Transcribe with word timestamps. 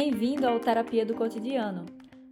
Bem-vindo 0.00 0.46
ao 0.46 0.60
Terapia 0.60 1.04
do 1.04 1.12
Cotidiano, 1.12 1.84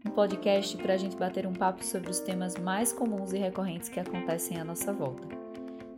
um 0.06 0.10
podcast 0.10 0.76
para 0.76 0.94
a 0.94 0.96
gente 0.96 1.16
bater 1.16 1.48
um 1.48 1.52
papo 1.52 1.84
sobre 1.84 2.08
os 2.08 2.20
temas 2.20 2.56
mais 2.56 2.92
comuns 2.92 3.32
e 3.32 3.38
recorrentes 3.38 3.88
que 3.88 3.98
acontecem 3.98 4.60
à 4.60 4.64
nossa 4.64 4.92
volta. 4.92 5.26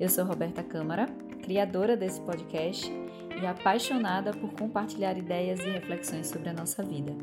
Eu 0.00 0.08
sou 0.08 0.24
Roberta 0.24 0.62
Câmara, 0.62 1.04
criadora 1.42 1.94
desse 1.94 2.22
podcast 2.22 2.90
e 3.38 3.46
apaixonada 3.46 4.32
por 4.32 4.50
compartilhar 4.54 5.18
ideias 5.18 5.60
e 5.60 5.68
reflexões 5.68 6.28
sobre 6.28 6.48
a 6.48 6.54
nossa 6.54 6.82
vida. 6.82 7.14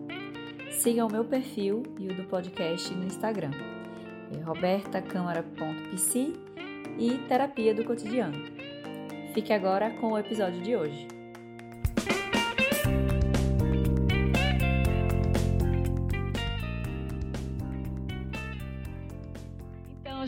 Siga 0.70 1.04
o 1.04 1.12
meu 1.12 1.26
perfil 1.26 1.82
e 1.98 2.08
o 2.08 2.16
do 2.16 2.26
podcast 2.26 2.94
no 2.94 3.04
Instagram, 3.04 3.50
é 4.32 4.44
e 7.00 7.18
Terapia 7.28 7.74
do 7.74 7.84
Cotidiano. 7.84 8.38
Fique 9.34 9.52
agora 9.52 9.90
com 10.00 10.12
o 10.12 10.20
episódio 10.20 10.62
de 10.62 10.76
hoje. 10.76 11.15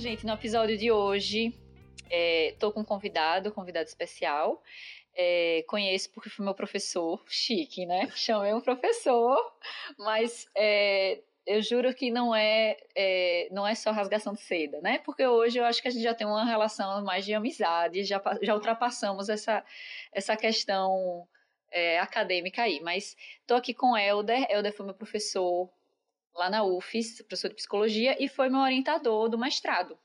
Gente, 0.08 0.26
no 0.26 0.32
episódio 0.32 0.78
de 0.78 0.90
hoje, 0.90 1.54
é, 2.10 2.56
com 2.74 2.80
um 2.80 2.84
convidado, 2.86 3.52
convidado 3.52 3.90
especial. 3.90 4.64
É, 5.14 5.66
conheço 5.68 6.10
porque 6.12 6.30
foi 6.30 6.46
meu 6.46 6.54
professor, 6.56 7.22
chique, 7.28 7.86
né? 7.86 8.10
Chamei 8.16 8.54
um 8.54 8.62
professor, 8.62 9.38
mas 10.00 10.48
é, 10.56 11.20
eu 11.46 11.62
juro 11.62 11.94
que 11.94 12.10
não 12.10 12.34
é, 12.34 12.78
é, 12.96 13.50
não 13.52 13.68
é 13.68 13.76
só 13.76 13.92
rasgação 13.92 14.34
de 14.34 14.40
seda, 14.40 14.80
né? 14.80 15.00
Porque 15.00 15.28
hoje 15.28 15.58
eu 15.58 15.66
acho 15.66 15.82
que 15.82 15.90
a 15.90 15.92
gente 15.92 16.04
já 16.04 16.14
tem 16.14 16.26
uma 16.26 16.46
relação 16.46 17.04
mais 17.04 17.26
de 17.26 17.34
amizade, 17.34 18.06
já, 18.06 18.22
já 18.42 18.54
ultrapassamos 18.54 19.28
essa, 19.28 19.62
essa 20.14 20.38
questão 20.38 21.28
é, 21.70 22.00
acadêmica 22.00 22.62
aí. 22.62 22.80
Mas 22.80 23.18
estou 23.42 23.58
aqui 23.58 23.74
com 23.74 23.98
Helder. 23.98 24.50
Helder 24.50 24.72
foi 24.72 24.86
meu 24.86 24.96
professor 24.96 25.70
lá 26.38 26.50
na 26.50 26.64
UFES, 26.64 27.22
professor 27.24 27.50
de 27.50 27.56
psicologia, 27.56 28.16
e 28.24 28.30
foi 28.30 28.50
meu 28.50 28.60
orientador 28.62 29.28
do 29.28 29.38
mestrado. 29.38 29.98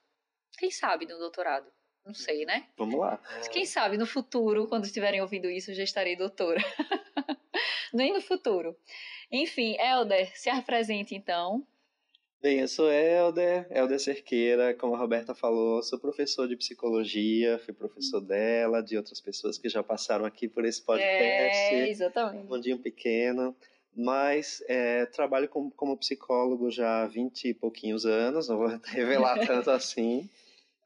Quem 0.59 0.71
sabe 0.71 1.07
do 1.07 1.19
doutorado? 1.19 1.71
Não 2.05 2.15
sei, 2.15 2.45
né? 2.45 2.67
Vamos 2.77 2.99
lá. 2.99 3.21
Quem 3.53 3.65
sabe 3.65 3.97
no 3.97 4.07
futuro, 4.07 4.67
quando 4.67 4.85
estiverem 4.85 5.21
ouvindo 5.21 5.49
isso, 5.49 5.71
eu 5.71 5.75
já 5.75 5.85
estarei 5.85 6.17
doutora. 6.17 6.61
Nem 7.95 8.13
no 8.13 8.21
futuro. 8.21 8.77
Enfim, 9.31 9.77
Helder, 9.79 10.37
se 10.37 10.51
apresente 10.51 11.15
então. 11.15 11.65
Bem, 12.41 12.59
eu 12.59 12.67
sou 12.67 12.91
Helder, 12.91 13.69
Helder 13.71 14.01
Cerqueira, 14.01 14.75
como 14.75 14.97
a 14.97 14.99
Roberta 14.99 15.33
falou, 15.33 15.81
sou 15.81 15.97
professor 15.97 16.49
de 16.49 16.57
psicologia, 16.57 17.61
fui 17.61 17.73
professor 17.73 18.21
dela, 18.21 18.83
de 18.83 18.97
outras 18.97 19.21
pessoas 19.21 19.57
que 19.57 19.69
já 19.69 19.81
passaram 19.81 20.25
aqui 20.25 20.49
por 20.49 20.65
esse 20.65 20.83
podcast. 20.83 21.75
É, 21.75 21.89
exatamente. 21.89 22.49
Mundinho 22.49 22.81
pequeno. 22.81 23.55
Mas 23.95 24.63
é, 24.69 25.07
trabalho 25.07 25.49
como, 25.49 25.71
como, 25.73 25.97
psicólogo 25.97 26.71
já 26.71 27.03
há 27.03 27.07
20 27.07 27.49
e 27.49 27.55
pouquinhos 27.55 28.07
anos, 28.07 28.49
não 28.49 28.57
vou 28.57 28.69
revelar 28.87 29.47
tanto 29.47 29.69
assim. 29.71 30.29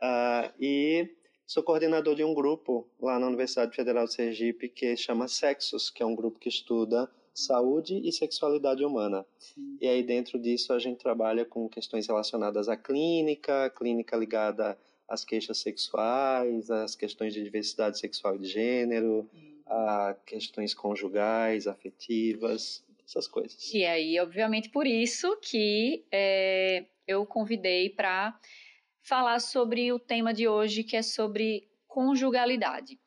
Uh, 0.02 0.52
e 0.60 1.08
sou 1.46 1.62
coordenador 1.62 2.14
de 2.14 2.24
um 2.24 2.34
grupo 2.34 2.86
lá 3.00 3.18
na 3.18 3.28
Universidade 3.28 3.74
Federal 3.74 4.06
de 4.06 4.14
Sergipe 4.14 4.68
que 4.68 4.96
chama 4.96 5.28
Sexos, 5.28 5.88
que 5.88 6.02
é 6.02 6.06
um 6.06 6.16
grupo 6.16 6.38
que 6.38 6.48
estuda 6.48 7.08
saúde 7.32 8.00
e 8.02 8.10
sexualidade 8.10 8.84
humana. 8.84 9.24
Sim. 9.38 9.76
E 9.80 9.86
aí 9.86 10.02
dentro 10.02 10.38
disso 10.38 10.72
a 10.72 10.78
gente 10.78 10.98
trabalha 10.98 11.44
com 11.44 11.68
questões 11.68 12.06
relacionadas 12.06 12.68
à 12.68 12.76
clínica, 12.76 13.70
clínica 13.70 14.16
ligada 14.16 14.76
às 15.08 15.24
queixas 15.24 15.58
sexuais, 15.58 16.70
às 16.70 16.96
questões 16.96 17.32
de 17.34 17.42
diversidade 17.42 17.98
sexual 17.98 18.36
e 18.36 18.38
de 18.38 18.48
gênero, 18.48 19.28
Sim. 19.32 19.60
a 19.66 20.16
questões 20.26 20.74
conjugais, 20.74 21.66
afetivas, 21.66 22.82
essas 23.06 23.28
coisas. 23.28 23.72
E 23.72 23.84
aí, 23.84 24.18
obviamente, 24.18 24.68
por 24.68 24.86
isso 24.86 25.38
que 25.40 26.04
é, 26.10 26.86
eu 27.06 27.24
convidei 27.24 27.90
para 27.90 28.38
falar 29.02 29.38
sobre 29.38 29.92
o 29.92 29.98
tema 29.98 30.34
de 30.34 30.48
hoje, 30.48 30.82
que 30.82 30.96
é 30.96 31.02
sobre 31.02 31.68
conjugalidade. 31.86 32.98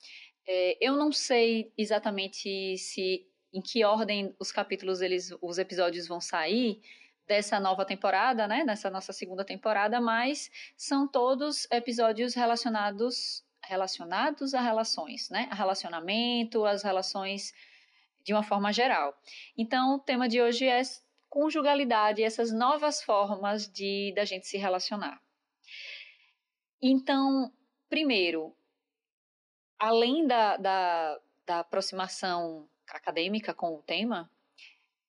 É, 0.48 0.78
eu 0.80 0.96
não 0.96 1.12
sei 1.12 1.72
exatamente 1.78 2.78
se 2.78 3.28
em 3.54 3.62
que 3.62 3.84
ordem 3.84 4.34
os 4.40 4.52
capítulos, 4.52 5.02
eles, 5.02 5.36
os 5.42 5.58
episódios 5.58 6.08
vão 6.08 6.22
sair 6.22 6.82
dessa 7.28 7.60
nova 7.60 7.86
temporada, 7.86 8.48
né, 8.48 8.64
nessa 8.64 8.90
nossa 8.90 9.14
segunda 9.14 9.44
temporada, 9.44 10.00
mas 10.00 10.50
são 10.76 11.08
todos 11.08 11.68
episódios 11.72 12.34
relacionados 12.34 13.44
relacionados 13.64 14.56
a 14.56 14.62
relações, 14.62 15.30
né, 15.30 15.48
a 15.52 15.56
relacionamento, 15.56 16.66
as 16.66 16.82
relações 16.82 17.54
de 18.30 18.34
uma 18.34 18.44
forma 18.44 18.72
geral. 18.72 19.20
Então, 19.58 19.96
o 19.96 20.00
tema 20.00 20.30
de 20.30 20.40
hoje 20.40 20.68
é 20.68 20.84
conjugalidade, 21.28 22.22
essas 22.22 22.54
novas 22.54 23.02
formas 23.02 23.68
de 23.68 24.14
da 24.16 24.24
gente 24.24 24.46
se 24.46 24.56
relacionar. 24.56 25.20
Então, 26.80 27.52
primeiro, 27.90 28.56
além 29.80 30.28
da, 30.28 30.58
da, 30.58 31.20
da 31.44 31.60
aproximação 31.62 32.70
acadêmica 32.88 33.52
com 33.52 33.74
o 33.74 33.82
tema, 33.82 34.30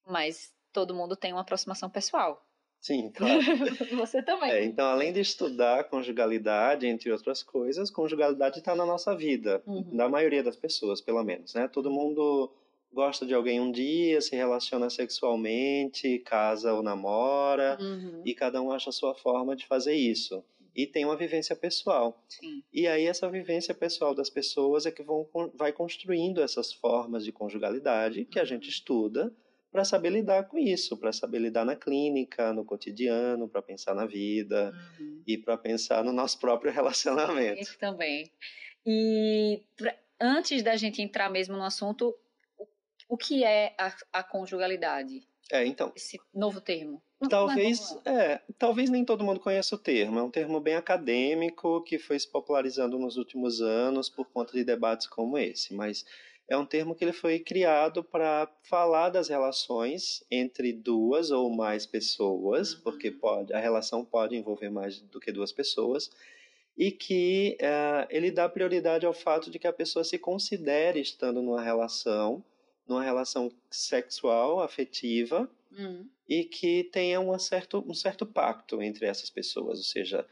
mas 0.06 0.54
todo 0.72 0.94
mundo 0.94 1.14
tem 1.14 1.34
uma 1.34 1.42
aproximação 1.42 1.90
pessoal. 1.90 2.42
Sim, 2.80 3.10
claro. 3.10 3.42
Você 4.00 4.22
também. 4.22 4.50
É, 4.50 4.64
então, 4.64 4.86
além 4.86 5.12
de 5.12 5.20
estudar 5.20 5.84
conjugalidade, 5.90 6.86
entre 6.86 7.12
outras 7.12 7.42
coisas, 7.42 7.90
conjugalidade 7.90 8.60
está 8.60 8.74
na 8.74 8.86
nossa 8.86 9.14
vida, 9.14 9.62
uhum. 9.66 9.94
da 9.94 10.08
maioria 10.08 10.42
das 10.42 10.56
pessoas, 10.56 11.02
pelo 11.02 11.22
menos, 11.22 11.52
né? 11.52 11.68
Todo 11.68 11.90
mundo 11.90 12.50
gosta 12.92 13.24
de 13.24 13.34
alguém 13.34 13.60
um 13.60 13.70
dia, 13.70 14.20
se 14.20 14.34
relaciona 14.34 14.90
sexualmente, 14.90 16.18
casa 16.20 16.72
ou 16.72 16.82
namora, 16.82 17.78
uhum. 17.80 18.22
e 18.24 18.34
cada 18.34 18.60
um 18.60 18.70
acha 18.70 18.90
a 18.90 18.92
sua 18.92 19.14
forma 19.14 19.54
de 19.54 19.66
fazer 19.66 19.94
isso 19.94 20.44
e 20.74 20.86
tem 20.86 21.04
uma 21.04 21.16
vivência 21.16 21.54
pessoal. 21.56 22.22
Sim. 22.28 22.62
E 22.72 22.86
aí 22.86 23.06
essa 23.06 23.28
vivência 23.28 23.74
pessoal 23.74 24.14
das 24.14 24.30
pessoas 24.30 24.86
é 24.86 24.90
que 24.90 25.02
vão, 25.02 25.28
vai 25.54 25.72
construindo 25.72 26.40
essas 26.40 26.72
formas 26.72 27.24
de 27.24 27.32
conjugalidade 27.32 28.24
que 28.24 28.38
a 28.38 28.44
gente 28.44 28.64
uhum. 28.64 28.70
estuda 28.70 29.34
para 29.70 29.84
saber 29.84 30.10
lidar 30.10 30.44
com 30.48 30.58
isso, 30.58 30.96
para 30.96 31.12
saber 31.12 31.38
lidar 31.38 31.64
na 31.64 31.76
clínica, 31.76 32.52
no 32.52 32.64
cotidiano, 32.64 33.48
para 33.48 33.62
pensar 33.62 33.94
na 33.94 34.04
vida 34.04 34.72
uhum. 34.98 35.22
e 35.26 35.38
para 35.38 35.56
pensar 35.56 36.02
no 36.02 36.12
nosso 36.12 36.38
próprio 36.38 36.72
relacionamento. 36.72 37.60
Isso 37.60 37.78
também. 37.78 38.30
E 38.84 39.62
pra, 39.76 39.94
antes 40.20 40.62
da 40.62 40.76
gente 40.76 41.00
entrar 41.02 41.30
mesmo 41.30 41.56
no 41.56 41.62
assunto, 41.62 42.14
o, 43.10 43.16
que 43.16 43.44
é 43.44 43.74
a, 43.78 43.94
a 44.12 44.22
conjugalidade? 44.22 45.22
É, 45.50 45.64
então. 45.66 45.92
Esse 45.96 46.20
novo 46.32 46.60
termo. 46.60 47.02
Talvez, 47.28 47.94
é, 48.06 48.40
talvez 48.58 48.88
nem 48.88 49.04
todo 49.04 49.24
mundo 49.24 49.40
conheça 49.40 49.74
o 49.74 49.78
termo. 49.78 50.18
É 50.18 50.22
um 50.22 50.30
termo 50.30 50.60
bem 50.60 50.76
acadêmico 50.76 51.82
que 51.82 51.98
foi 51.98 52.18
se 52.18 52.26
popularizando 52.26 52.98
nos 52.98 53.16
últimos 53.16 53.60
anos 53.60 54.08
por 54.08 54.26
conta 54.30 54.52
de 54.52 54.64
debates 54.64 55.06
como 55.06 55.36
esse. 55.36 55.74
Mas 55.74 56.04
é 56.50 56.56
um 56.56 56.66
termo 56.66 56.96
que 56.96 57.04
ele 57.04 57.12
foi 57.12 57.38
criado 57.38 58.02
para 58.02 58.50
falar 58.62 59.10
das 59.10 59.28
relações 59.28 60.24
entre 60.28 60.72
duas 60.72 61.30
ou 61.30 61.48
mais 61.48 61.86
pessoas, 61.86 62.74
uhum. 62.74 62.80
porque 62.80 63.10
pode, 63.10 63.52
a 63.52 63.60
relação 63.60 64.04
pode 64.04 64.36
envolver 64.36 64.68
mais 64.68 65.00
do 65.00 65.20
que 65.20 65.30
duas 65.30 65.52
pessoas, 65.52 66.10
e 66.76 66.90
que 66.90 67.56
uh, 67.60 68.06
ele 68.10 68.32
dá 68.32 68.48
prioridade 68.48 69.06
ao 69.06 69.12
fato 69.12 69.48
de 69.48 69.60
que 69.60 69.66
a 69.66 69.72
pessoa 69.72 70.02
se 70.02 70.18
considere 70.18 71.00
estando 71.00 71.40
numa 71.40 71.62
relação, 71.62 72.42
numa 72.90 73.02
relação 73.02 73.50
sexual, 73.70 74.60
afetiva, 74.60 75.50
uhum 75.72 76.06
e 76.30 76.44
que 76.44 76.84
tenha 76.84 77.20
um 77.20 77.36
certo, 77.40 77.84
um 77.84 77.92
certo 77.92 78.24
pacto 78.24 78.80
entre 78.80 79.04
essas 79.04 79.28
pessoas, 79.28 79.78
ou 79.78 79.84
seja, 79.84 80.24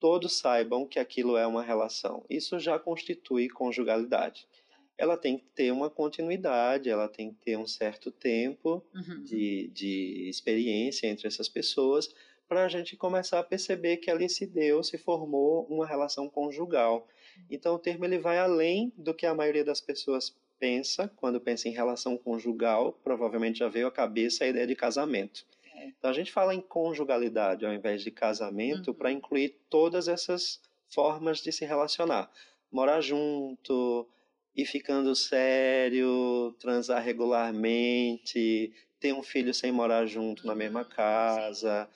todos 0.00 0.36
saibam 0.36 0.84
que 0.84 0.98
aquilo 0.98 1.36
é 1.36 1.46
uma 1.46 1.62
relação. 1.62 2.26
Isso 2.28 2.58
já 2.58 2.76
constitui 2.76 3.48
conjugalidade. 3.48 4.48
Ela 4.96 5.16
tem 5.16 5.38
que 5.38 5.44
ter 5.54 5.70
uma 5.70 5.88
continuidade, 5.88 6.90
ela 6.90 7.08
tem 7.08 7.30
que 7.30 7.36
ter 7.36 7.56
um 7.56 7.68
certo 7.68 8.10
tempo 8.10 8.84
uhum. 8.92 9.22
de, 9.22 9.68
de 9.68 10.28
experiência 10.28 11.06
entre 11.06 11.28
essas 11.28 11.48
pessoas 11.48 12.12
para 12.48 12.64
a 12.64 12.68
gente 12.68 12.96
começar 12.96 13.38
a 13.38 13.44
perceber 13.44 13.98
que 13.98 14.10
ali 14.10 14.28
se 14.28 14.44
deu, 14.44 14.82
se 14.82 14.98
formou 14.98 15.66
uma 15.70 15.86
relação 15.86 16.28
conjugal. 16.28 17.06
Então 17.48 17.76
o 17.76 17.78
termo 17.78 18.04
ele 18.04 18.18
vai 18.18 18.38
além 18.38 18.92
do 18.96 19.14
que 19.14 19.24
a 19.24 19.34
maioria 19.34 19.64
das 19.64 19.80
pessoas 19.80 20.34
pensa, 20.58 21.10
quando 21.16 21.40
pensa 21.40 21.68
em 21.68 21.72
relação 21.72 22.16
conjugal, 22.16 22.92
provavelmente 23.04 23.60
já 23.60 23.68
veio 23.68 23.86
à 23.86 23.90
cabeça 23.90 24.44
a 24.44 24.48
ideia 24.48 24.66
de 24.66 24.74
casamento. 24.74 25.46
É. 25.74 25.86
Então 25.86 26.10
a 26.10 26.14
gente 26.14 26.32
fala 26.32 26.54
em 26.54 26.60
conjugalidade 26.60 27.64
ao 27.64 27.72
invés 27.72 28.02
de 28.02 28.10
casamento 28.10 28.88
uhum. 28.88 28.94
para 28.94 29.12
incluir 29.12 29.56
todas 29.68 30.08
essas 30.08 30.60
formas 30.88 31.40
de 31.40 31.52
se 31.52 31.64
relacionar. 31.64 32.30
Morar 32.70 33.00
junto, 33.00 34.06
ir 34.54 34.66
ficando 34.66 35.14
sério, 35.14 36.54
transar 36.58 37.02
regularmente, 37.02 38.72
ter 39.00 39.12
um 39.12 39.22
filho 39.22 39.54
sem 39.54 39.70
morar 39.70 40.06
junto 40.06 40.46
na 40.46 40.54
mesma 40.54 40.82
uhum. 40.82 40.88
casa, 40.88 41.88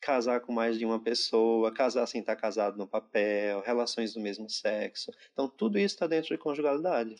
casar 0.00 0.40
com 0.40 0.52
mais 0.52 0.78
de 0.78 0.84
uma 0.84 1.00
pessoa, 1.00 1.72
casar 1.72 2.06
sem 2.06 2.20
estar 2.20 2.36
casado 2.36 2.76
no 2.76 2.86
papel, 2.86 3.60
relações 3.60 4.14
do 4.14 4.20
mesmo 4.20 4.48
sexo. 4.48 5.12
Então, 5.32 5.48
tudo 5.48 5.78
isso 5.78 5.94
está 5.94 6.06
dentro 6.06 6.28
de 6.28 6.38
conjugalidade. 6.38 7.16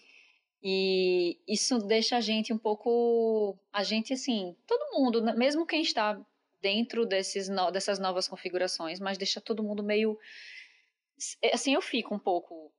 E 0.62 1.38
isso 1.46 1.78
deixa 1.78 2.16
a 2.16 2.20
gente 2.20 2.52
um 2.52 2.58
pouco. 2.58 3.58
A 3.72 3.82
gente, 3.82 4.12
assim, 4.12 4.56
todo 4.66 4.92
mundo, 4.92 5.20
né, 5.22 5.32
mesmo 5.34 5.66
quem 5.66 5.82
está 5.82 6.20
dentro 6.60 7.06
desses, 7.06 7.48
dessas 7.72 7.98
novas 7.98 8.26
configurações, 8.26 8.98
mas 8.98 9.18
deixa 9.18 9.40
todo 9.40 9.62
mundo 9.62 9.82
meio. 9.82 10.18
Assim, 11.52 11.74
eu 11.74 11.80
fico 11.80 12.14
um 12.14 12.18
pouco. 12.18 12.72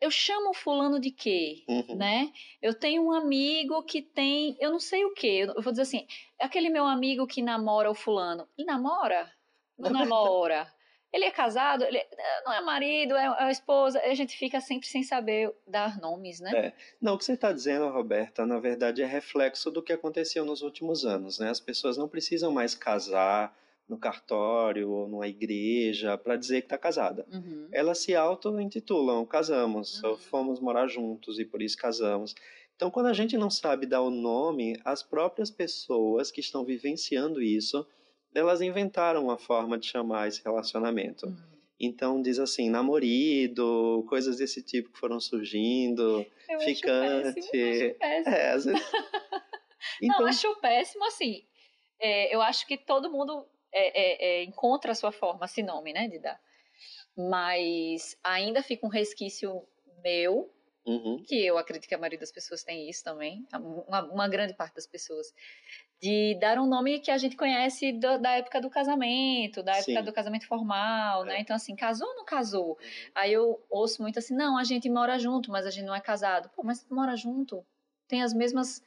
Eu 0.00 0.10
chamo 0.10 0.52
fulano 0.52 1.00
de 1.00 1.10
quê, 1.10 1.64
uhum. 1.66 1.96
né? 1.96 2.30
Eu 2.60 2.74
tenho 2.74 3.02
um 3.02 3.12
amigo 3.12 3.82
que 3.84 4.02
tem, 4.02 4.54
eu 4.60 4.70
não 4.70 4.80
sei 4.80 5.04
o 5.04 5.14
quê. 5.14 5.46
Eu 5.46 5.62
vou 5.62 5.72
dizer 5.72 5.82
assim, 5.82 6.06
aquele 6.38 6.68
meu 6.68 6.84
amigo 6.84 7.26
que 7.26 7.40
namora 7.40 7.90
o 7.90 7.94
fulano. 7.94 8.46
Ele 8.58 8.66
namora? 8.66 9.32
Não 9.78 9.90
namora. 9.92 10.66
Ele 11.12 11.26
é 11.26 11.30
casado, 11.30 11.84
ele 11.84 12.04
não 12.44 12.52
é 12.52 12.60
marido, 12.60 13.14
é, 13.14 13.46
é 13.46 13.50
esposa, 13.52 14.00
a 14.00 14.14
gente 14.14 14.36
fica 14.36 14.60
sempre 14.60 14.88
sem 14.88 15.04
saber 15.04 15.54
dar 15.64 15.96
nomes, 16.00 16.40
né? 16.40 16.50
É. 16.52 16.72
Não, 17.00 17.14
o 17.14 17.18
que 17.18 17.24
você 17.24 17.34
está 17.34 17.52
dizendo, 17.52 17.88
Roberta, 17.88 18.44
na 18.44 18.58
verdade 18.58 19.00
é 19.00 19.06
reflexo 19.06 19.70
do 19.70 19.80
que 19.80 19.92
aconteceu 19.92 20.44
nos 20.44 20.60
últimos 20.60 21.04
anos, 21.04 21.38
né? 21.38 21.50
As 21.50 21.60
pessoas 21.60 21.96
não 21.96 22.08
precisam 22.08 22.50
mais 22.50 22.74
casar 22.74 23.56
no 23.88 23.96
cartório 23.96 24.90
ou 24.90 25.08
numa 25.08 25.28
igreja 25.28 26.18
para 26.18 26.36
dizer 26.36 26.62
que 26.62 26.66
está 26.66 26.78
casada. 26.78 27.24
Uhum. 27.32 27.68
Elas 27.70 27.98
se 27.98 28.16
auto-intitulam, 28.16 29.24
casamos, 29.24 30.02
uhum. 30.02 30.16
fomos 30.16 30.58
morar 30.58 30.88
juntos 30.88 31.38
e 31.38 31.44
por 31.44 31.62
isso 31.62 31.76
casamos. 31.76 32.34
Então, 32.74 32.90
quando 32.90 33.06
a 33.06 33.12
gente 33.12 33.38
não 33.38 33.50
sabe 33.50 33.86
dar 33.86 34.00
o 34.00 34.10
nome, 34.10 34.80
as 34.84 35.02
próprias 35.02 35.50
pessoas 35.50 36.30
que 36.30 36.40
estão 36.40 36.64
vivenciando 36.64 37.40
isso 37.40 37.86
elas 38.34 38.60
inventaram 38.60 39.24
uma 39.24 39.38
forma 39.38 39.78
de 39.78 39.86
chamar 39.86 40.28
esse 40.28 40.42
relacionamento. 40.42 41.26
Uhum. 41.26 41.54
Então 41.78 42.22
diz 42.22 42.38
assim, 42.38 42.70
namorido, 42.70 44.04
coisas 44.08 44.38
desse 44.38 44.62
tipo 44.62 44.90
que 44.90 44.98
foram 44.98 45.20
surgindo, 45.20 46.24
eu 46.48 46.60
ficante. 46.60 47.28
Acho 47.28 47.34
péssimo, 47.34 47.90
acho 47.90 47.98
péssimo. 47.98 48.34
É, 48.34 48.50
às 48.50 48.64
vezes... 48.64 48.82
então... 50.02 50.20
Não, 50.20 50.26
acho 50.26 50.56
péssimo 50.60 51.04
assim. 51.06 51.44
É, 52.00 52.34
eu 52.34 52.40
acho 52.40 52.66
que 52.66 52.76
todo 52.76 53.10
mundo 53.10 53.46
é, 53.72 54.00
é, 54.00 54.40
é, 54.40 54.44
encontra 54.44 54.92
a 54.92 54.94
sua 54.94 55.10
forma, 55.10 55.46
esse 55.46 55.62
nome, 55.62 55.92
né, 55.92 56.08
de 56.08 56.18
dar. 56.18 56.40
Mas 57.16 58.16
ainda 58.22 58.62
fica 58.62 58.86
um 58.86 58.90
resquício 58.90 59.62
meu, 60.02 60.50
uhum. 60.86 61.22
que 61.26 61.44
eu 61.44 61.58
acredito 61.58 61.88
que 61.88 61.94
a 61.94 61.98
maioria 61.98 62.18
das 62.18 62.32
pessoas 62.32 62.62
tem 62.62 62.88
isso 62.88 63.02
também, 63.02 63.46
uma, 63.88 64.02
uma 64.04 64.28
grande 64.28 64.54
parte 64.54 64.74
das 64.74 64.86
pessoas, 64.86 65.34
de 66.04 66.34
dar 66.38 66.58
um 66.58 66.66
nome 66.66 67.00
que 67.00 67.10
a 67.10 67.16
gente 67.16 67.34
conhece 67.34 67.90
do, 67.90 68.18
da 68.18 68.32
época 68.32 68.60
do 68.60 68.68
casamento, 68.68 69.62
da 69.62 69.72
época 69.72 70.00
Sim. 70.00 70.02
do 70.02 70.12
casamento 70.12 70.46
formal, 70.46 71.24
né? 71.24 71.32
é. 71.32 71.36
né? 71.36 71.40
Então, 71.40 71.56
assim, 71.56 71.74
casou 71.74 72.06
ou 72.06 72.16
não 72.16 72.26
casou? 72.26 72.72
Uhum. 72.72 72.76
Aí 73.14 73.32
eu 73.32 73.58
ouço 73.70 74.02
muito 74.02 74.18
assim, 74.18 74.34
não, 74.34 74.58
a 74.58 74.64
gente 74.64 74.86
mora 74.90 75.18
junto, 75.18 75.50
mas 75.50 75.64
a 75.64 75.70
gente 75.70 75.86
não 75.86 75.94
é 75.94 76.02
casado. 76.02 76.50
Pô, 76.54 76.62
mas 76.62 76.86
mora 76.90 77.16
junto, 77.16 77.64
tem 78.06 78.22
as 78.22 78.34
mesmas... 78.34 78.82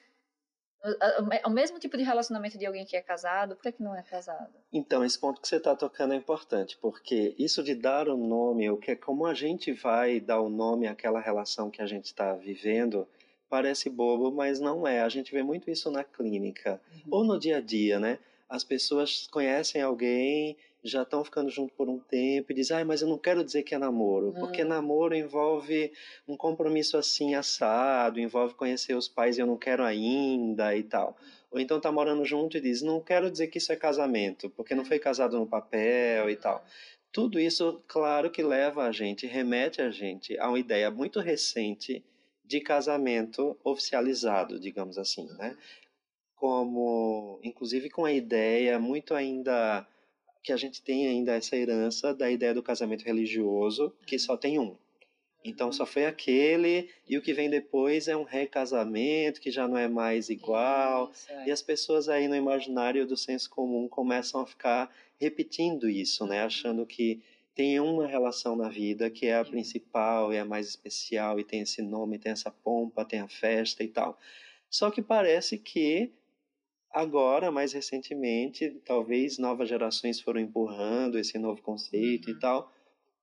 O 1.44 1.50
mesmo 1.50 1.80
tipo 1.80 1.98
de 1.98 2.04
relacionamento 2.04 2.56
de 2.56 2.68
alguém 2.68 2.86
que 2.86 2.96
é 2.96 3.02
casado, 3.02 3.56
por 3.56 3.64
que, 3.64 3.72
que 3.72 3.84
não 3.84 3.96
é 3.96 4.04
casado? 4.04 4.54
Então, 4.72 5.04
esse 5.04 5.20
ponto 5.20 5.42
que 5.42 5.48
você 5.48 5.56
está 5.56 5.76
tocando 5.76 6.14
é 6.14 6.16
importante, 6.16 6.78
porque 6.80 7.34
isso 7.40 7.64
de 7.64 7.74
dar 7.74 8.08
o 8.08 8.16
nome, 8.16 8.70
o 8.70 8.78
que 8.78 8.92
é 8.92 8.96
como 8.96 9.26
a 9.26 9.34
gente 9.34 9.74
vai 9.74 10.20
dar 10.20 10.40
o 10.40 10.50
nome 10.50 10.88
àquela 10.88 11.20
relação 11.20 11.72
que 11.72 11.82
a 11.82 11.88
gente 11.88 12.06
está 12.06 12.34
vivendo, 12.34 13.08
parece 13.50 13.90
bobo, 13.90 14.32
mas 14.32 14.60
não 14.60 14.88
é. 14.88 15.02
A 15.02 15.10
gente 15.10 15.32
vê 15.32 15.44
muito 15.44 15.70
isso 15.70 15.90
na 15.92 16.04
clínica 16.04 16.82
uhum. 16.94 17.02
ou 17.12 17.24
no 17.24 17.40
dia 17.40 17.58
a 17.58 17.62
dia, 17.62 18.00
né? 18.00 18.20
As 18.50 18.64
pessoas 18.64 19.28
conhecem 19.28 19.82
alguém, 19.82 20.56
já 20.84 21.02
estão 21.02 21.24
ficando 21.24 21.50
junto 21.50 21.74
por 21.74 21.90
um 21.90 22.00
tempo 22.00 22.52
e 22.52 22.56
dizem, 22.56 22.78
ah, 22.78 22.86
mas 22.86 23.02
eu 23.02 23.08
não 23.08 23.18
quero 23.18 23.44
dizer 23.44 23.64
que 23.64 23.76
é 23.76 23.78
namoro, 23.78 24.28
uhum. 24.28 24.34
porque 24.34 24.64
namoro 24.64 25.16
envolve 25.16 25.92
um 26.28 26.38
compromisso 26.38 26.98
assim 26.98 27.36
assado, 27.36 28.20
envolve 28.20 28.54
conhecer 28.56 28.96
os 28.96 29.08
pais 29.08 29.38
e 29.38 29.42
eu 29.42 29.48
não 29.48 29.58
quero 29.58 29.84
ainda 29.84 30.76
e 30.76 30.84
tal. 30.84 31.18
Ou 31.52 31.60
então 31.60 31.80
tá 31.80 31.92
morando 31.92 32.26
junto 32.26 32.58
e 32.58 32.62
diz, 32.62 32.82
não 32.82 33.02
quero 33.02 33.30
dizer 33.30 33.48
que 33.48 33.58
isso 33.58 33.72
é 33.72 33.76
casamento, 33.76 34.50
porque 34.50 34.76
não 34.76 34.86
foi 34.86 35.00
casado 35.00 35.38
no 35.38 35.48
papel 35.48 36.30
e 36.30 36.36
tal. 36.36 36.64
Tudo 37.12 37.40
isso, 37.40 37.82
claro 37.88 38.30
que 38.30 38.44
leva 38.44 38.84
a 38.84 38.92
gente, 38.92 39.26
remete 39.26 39.82
a 39.82 39.90
gente 39.90 40.38
a 40.40 40.50
uma 40.50 40.60
ideia 40.60 40.92
muito 40.92 41.20
recente 41.20 42.04
de 42.48 42.62
casamento 42.62 43.58
oficializado, 43.64 44.60
digamos 44.60 44.98
assim, 44.98 45.28
né? 45.38 45.58
Como, 46.36 47.40
inclusive 47.44 47.90
com 47.90 48.06
a 48.06 48.14
ideia 48.14 48.80
muito 48.80 49.14
ainda 49.14 49.86
que 50.44 50.54
a 50.54 50.58
gente 50.58 50.82
tem 50.82 51.08
ainda 51.08 51.34
essa 51.34 51.58
herança 51.58 52.14
da 52.14 52.32
ideia 52.32 52.54
do 52.54 52.64
casamento 52.64 53.04
religioso, 53.04 53.94
que 54.06 54.18
só 54.18 54.38
tem 54.38 54.58
um. 54.58 54.78
Então 55.44 55.72
só 55.72 55.86
foi 55.86 56.06
aquele 56.06 56.90
e 57.08 57.18
o 57.18 57.22
que 57.22 57.34
vem 57.34 57.50
depois 57.50 58.08
é 58.08 58.16
um 58.16 58.24
recasamento 58.24 59.42
que 59.42 59.52
já 59.52 59.68
não 59.68 59.78
é 59.78 59.88
mais 59.88 60.30
igual. 60.30 61.12
É. 61.30 61.48
E 61.48 61.52
as 61.52 61.62
pessoas 61.62 62.08
aí 62.08 62.28
no 62.28 62.36
imaginário 62.36 63.06
do 63.06 63.18
senso 63.18 63.50
comum 63.50 63.88
começam 63.88 64.42
a 64.42 64.46
ficar 64.46 64.94
repetindo 65.20 65.90
isso, 65.90 66.26
né, 66.26 66.44
achando 66.44 66.86
que 66.86 67.22
tem 67.58 67.80
uma 67.80 68.06
relação 68.06 68.56
na 68.56 68.70
vida 68.70 69.10
que 69.10 69.26
é 69.26 69.36
a 69.36 69.44
principal, 69.44 70.32
é 70.32 70.40
a 70.40 70.46
mais 70.46 70.68
especial 70.68 71.40
e 71.40 71.44
tem 71.44 71.62
esse 71.62 71.82
nome, 71.82 72.20
tem 72.20 72.32
essa 72.32 72.52
pompa, 72.52 73.04
tem 73.04 73.20
a 73.20 73.28
festa 73.28 73.84
e 73.84 73.88
tal. 73.88 74.16
Só 74.70 74.92
que 74.92 75.02
parece 75.02 75.58
que 75.58 76.14
agora, 76.92 77.52
mais 77.52 77.74
recentemente, 77.74 78.80
talvez 78.86 79.40
novas 79.40 79.68
gerações 79.68 80.22
foram 80.22 80.40
empurrando 80.40 81.18
esse 81.18 81.40
novo 81.40 81.60
conceito 81.64 82.30
uhum. 82.30 82.38
e 82.38 82.40
tal, 82.40 82.72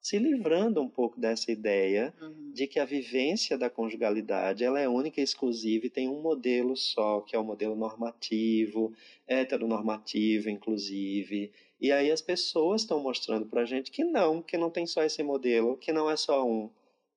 se 0.00 0.18
livrando 0.18 0.82
um 0.82 0.88
pouco 0.88 1.20
dessa 1.20 1.52
ideia 1.52 2.12
uhum. 2.20 2.50
de 2.52 2.66
que 2.66 2.80
a 2.80 2.84
vivência 2.84 3.56
da 3.56 3.70
conjugalidade 3.70 4.64
ela 4.64 4.80
é 4.80 4.88
única 4.88 5.20
e 5.20 5.24
exclusiva 5.24 5.86
e 5.86 5.90
tem 5.90 6.08
um 6.08 6.20
modelo 6.20 6.76
só, 6.76 7.20
que 7.20 7.36
é 7.36 7.38
o 7.38 7.44
modelo 7.44 7.76
normativo, 7.76 8.92
heteronormativo, 9.28 10.50
inclusive, 10.50 11.52
e 11.84 11.92
aí 11.92 12.10
as 12.10 12.22
pessoas 12.22 12.80
estão 12.80 12.98
mostrando 12.98 13.44
para 13.44 13.60
a 13.60 13.64
gente 13.66 13.90
que 13.90 14.02
não, 14.02 14.40
que 14.40 14.56
não 14.56 14.70
tem 14.70 14.86
só 14.86 15.02
esse 15.02 15.22
modelo, 15.22 15.76
que 15.76 15.92
não 15.92 16.10
é 16.10 16.16
só 16.16 16.42
um, 16.42 16.70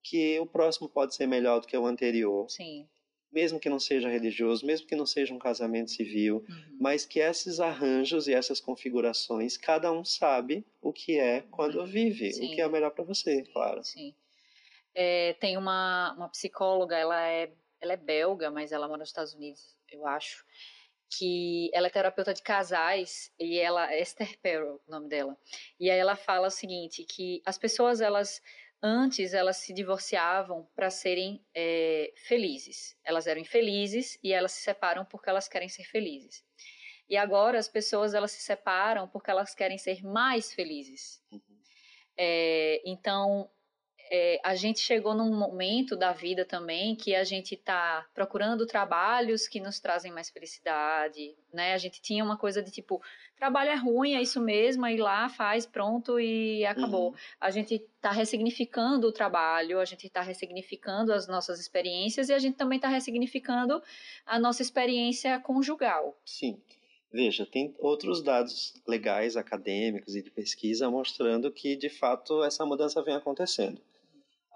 que 0.03 0.37
o 0.41 0.45
próximo 0.45 0.89
pode 0.89 1.15
ser 1.15 1.25
melhor 1.25 1.61
do 1.61 1.67
que 1.67 1.77
o 1.77 1.85
anterior. 1.85 2.49
Sim. 2.49 2.85
Mesmo 3.31 3.61
que 3.61 3.69
não 3.69 3.79
seja 3.79 4.09
religioso, 4.09 4.65
mesmo 4.65 4.85
que 4.85 4.93
não 4.93 5.05
seja 5.05 5.33
um 5.33 5.39
casamento 5.39 5.91
civil, 5.91 6.43
uhum. 6.49 6.77
mas 6.81 7.05
que 7.05 7.21
esses 7.21 7.61
arranjos 7.61 8.27
e 8.27 8.33
essas 8.33 8.59
configurações, 8.59 9.55
cada 9.55 9.89
um 9.89 10.03
sabe 10.03 10.65
o 10.81 10.91
que 10.91 11.17
é 11.17 11.45
quando 11.49 11.79
uhum. 11.79 11.85
vive, 11.85 12.33
Sim. 12.33 12.51
o 12.51 12.55
que 12.55 12.59
é 12.59 12.67
melhor 12.67 12.91
para 12.91 13.05
você, 13.05 13.43
claro. 13.53 13.81
Sim. 13.85 14.13
É, 14.93 15.31
tem 15.35 15.55
uma, 15.55 16.13
uma 16.17 16.27
psicóloga, 16.27 16.97
ela 16.97 17.25
é, 17.25 17.53
ela 17.79 17.93
é 17.93 17.97
belga, 17.97 18.51
mas 18.51 18.73
ela 18.73 18.85
mora 18.85 18.99
nos 18.99 19.07
Estados 19.07 19.33
Unidos, 19.33 19.77
eu 19.89 20.05
acho 20.05 20.43
que 21.09 21.69
ela 21.73 21.87
é 21.87 21.89
terapeuta 21.89 22.33
de 22.33 22.41
casais 22.41 23.31
e 23.39 23.59
ela 23.59 23.95
Esther 23.95 24.37
Perel, 24.39 24.81
o 24.85 24.91
nome 24.91 25.07
dela. 25.07 25.37
E 25.79 25.89
aí 25.89 25.97
ela 25.97 26.15
fala 26.15 26.47
o 26.47 26.51
seguinte, 26.51 27.03
que 27.03 27.41
as 27.45 27.57
pessoas 27.57 28.01
elas 28.01 28.41
antes 28.81 29.33
elas 29.33 29.57
se 29.57 29.73
divorciavam 29.73 30.67
para 30.75 30.89
serem 30.89 31.43
é, 31.55 32.13
felizes. 32.15 32.95
Elas 33.03 33.27
eram 33.27 33.41
infelizes 33.41 34.19
e 34.23 34.33
elas 34.33 34.51
se 34.51 34.61
separam 34.61 35.05
porque 35.05 35.29
elas 35.29 35.47
querem 35.47 35.69
ser 35.69 35.83
felizes. 35.85 36.43
E 37.09 37.15
agora 37.15 37.57
as 37.57 37.67
pessoas 37.67 38.13
elas 38.13 38.31
se 38.31 38.41
separam 38.41 39.07
porque 39.07 39.31
elas 39.31 39.55
querem 39.55 39.77
ser 39.77 40.03
mais 40.03 40.53
felizes. 40.53 41.23
Uhum. 41.31 41.41
É, 42.17 42.81
então 42.85 43.49
é, 44.09 44.39
a 44.43 44.55
gente 44.55 44.79
chegou 44.79 45.13
num 45.13 45.35
momento 45.35 45.95
da 45.95 46.11
vida 46.11 46.45
também 46.45 46.95
que 46.95 47.13
a 47.15 47.23
gente 47.23 47.55
está 47.55 48.05
procurando 48.13 48.65
trabalhos 48.65 49.47
que 49.47 49.59
nos 49.59 49.79
trazem 49.79 50.11
mais 50.11 50.29
felicidade, 50.29 51.35
né? 51.53 51.73
A 51.73 51.77
gente 51.77 52.01
tinha 52.01 52.23
uma 52.23 52.37
coisa 52.37 52.61
de 52.61 52.71
tipo, 52.71 53.01
trabalho 53.35 53.69
é 53.69 53.75
ruim, 53.75 54.13
é 54.13 54.21
isso 54.21 54.39
mesmo, 54.41 54.85
aí 54.85 54.97
lá 54.97 55.27
faz, 55.29 55.65
pronto 55.65 56.19
e 56.19 56.65
acabou. 56.65 57.09
Uhum. 57.09 57.15
A 57.39 57.51
gente 57.51 57.75
está 57.75 58.11
ressignificando 58.11 59.07
o 59.07 59.11
trabalho, 59.11 59.79
a 59.79 59.85
gente 59.85 60.07
está 60.07 60.21
ressignificando 60.21 61.11
as 61.11 61.27
nossas 61.27 61.59
experiências 61.59 62.29
e 62.29 62.33
a 62.33 62.39
gente 62.39 62.55
também 62.55 62.77
está 62.77 62.87
ressignificando 62.87 63.81
a 64.25 64.39
nossa 64.39 64.61
experiência 64.61 65.39
conjugal. 65.39 66.17
Sim. 66.25 66.59
Veja, 67.11 67.45
tem 67.45 67.73
outros 67.79 68.21
dados 68.21 68.73
legais, 68.85 69.37
acadêmicos 69.37 70.15
e 70.15 70.21
de 70.21 70.29
pesquisa 70.29 70.89
mostrando 70.89 71.49
que, 71.51 71.75
de 71.75 71.89
fato, 71.89 72.43
essa 72.43 72.65
mudança 72.65 73.01
vem 73.01 73.15
acontecendo 73.15 73.81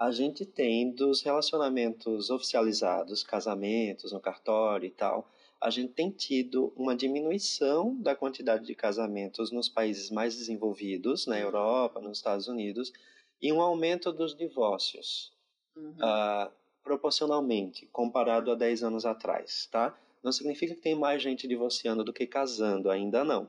a 0.02 0.10
gente 0.10 0.48
tem 0.48 0.90
dos 0.90 1.22
relacionamentos 1.22 2.32
oficializados, 2.32 3.22
casamentos 3.22 4.12
no 4.12 4.20
cartório 4.20 4.88
e 4.88 4.90
tal, 4.90 5.30
a 5.62 5.70
gente 5.70 5.94
tem 5.94 6.10
tido 6.10 6.74
uma 6.76 6.96
diminuição 6.96 7.96
da 8.02 8.16
quantidade 8.16 8.66
de 8.66 8.74
casamentos 8.74 9.52
nos 9.52 9.70
países 9.70 10.10
mais 10.10 10.36
desenvolvidos, 10.36 11.28
na 11.28 11.40
Europa, 11.40 12.02
nos 12.02 12.18
Estados 12.18 12.48
Unidos, 12.48 12.92
e 13.40 13.54
um 13.54 13.62
aumento 13.62 14.12
dos 14.12 14.36
divórcios, 14.36 15.32
uhum. 15.76 15.92
uh, 15.92 16.52
proporcionalmente, 16.84 17.86
comparado 17.92 18.50
a 18.50 18.56
10 18.56 18.82
anos 18.82 19.06
atrás, 19.06 19.68
tá? 19.72 19.96
Não 20.24 20.32
significa 20.32 20.74
que 20.74 20.82
tem 20.82 20.96
mais 20.96 21.22
gente 21.22 21.48
divorciando 21.48 22.04
do 22.04 22.12
que 22.12 22.26
casando, 22.26 22.90
ainda 22.90 23.24
não. 23.24 23.48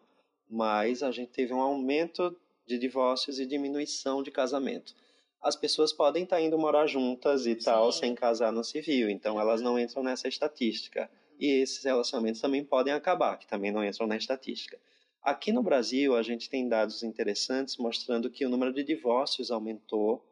Mas 0.51 1.03
a 1.03 1.11
gente 1.11 1.33
teve 1.33 1.55
um 1.55 1.63
aumento 1.63 2.37
de 2.67 2.77
divórcios 2.77 3.39
e 3.39 3.47
diminuição 3.47 4.23
de 4.23 4.31
casamento. 4.31 4.95
As 5.43 5.57
pessoas 5.57 5.93
podem 5.93 6.25
estar 6.25 6.37
tá 6.37 6.43
indo 6.43 6.59
morar 6.59 6.87
juntas 6.87 7.47
e 7.47 7.55
Sim. 7.55 7.65
tal, 7.65 7.91
sem 7.91 8.15
casar 8.15 8.53
no 8.53 8.63
civil. 8.63 9.11
Então, 9.11 9.41
elas 9.41 9.61
não 9.61 9.79
entram 9.79 10.03
nessa 10.03 10.29
estatística. 10.29 11.11
E 11.39 11.63
esses 11.63 11.83
relacionamentos 11.83 12.41
também 12.41 12.65
podem 12.65 12.93
acabar, 12.93 13.37
que 13.37 13.47
também 13.47 13.73
não 13.73 13.85
entram 13.85 14.07
na 14.07 14.17
estatística. 14.17 14.79
Aqui 15.21 15.53
no 15.53 15.63
Brasil, 15.63 16.17
a 16.17 16.23
gente 16.23 16.49
tem 16.49 16.69
dados 16.69 17.03
interessantes 17.03 17.77
mostrando 17.77 18.31
que 18.31 18.47
o 18.47 18.49
número 18.49 18.73
de 18.73 18.85
divórcios 18.85 19.51
aumentou 19.51 20.25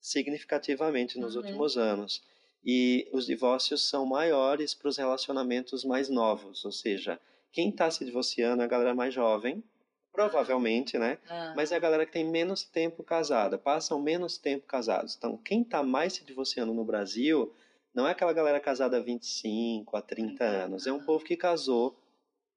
significativamente 0.00 1.18
nos 1.18 1.34
uhum. 1.34 1.42
últimos 1.42 1.76
anos. 1.78 2.22
E 2.64 3.08
os 3.12 3.26
divórcios 3.26 3.88
são 3.88 4.04
maiores 4.04 4.74
para 4.74 4.88
os 4.88 4.98
relacionamentos 4.98 5.84
mais 5.84 6.10
novos, 6.10 6.64
ou 6.64 6.72
seja, 6.72 7.18
quem 7.52 7.70
está 7.70 7.90
se 7.90 8.04
divorciando 8.04 8.62
é 8.62 8.64
a 8.64 8.68
galera 8.68 8.94
mais 8.94 9.14
jovem, 9.14 9.64
provavelmente, 10.12 10.98
né? 10.98 11.18
Ah. 11.28 11.52
Mas 11.56 11.72
é 11.72 11.76
a 11.76 11.80
galera 11.80 12.04
que 12.04 12.12
tem 12.12 12.24
menos 12.24 12.62
tempo 12.64 13.02
casada, 13.02 13.58
passam 13.58 14.00
menos 14.00 14.38
tempo 14.38 14.66
casados. 14.66 15.16
Então, 15.16 15.36
quem 15.36 15.62
está 15.62 15.82
mais 15.82 16.14
se 16.14 16.24
divorciando 16.24 16.74
no 16.74 16.84
Brasil 16.84 17.52
não 17.94 18.06
é 18.06 18.12
aquela 18.12 18.32
galera 18.32 18.60
casada 18.60 18.96
há 18.96 19.00
25, 19.00 19.96
a 19.96 20.02
30 20.02 20.44
anos. 20.44 20.86
É 20.86 20.92
um 20.92 21.00
povo 21.00 21.24
que 21.24 21.36
casou 21.36 21.96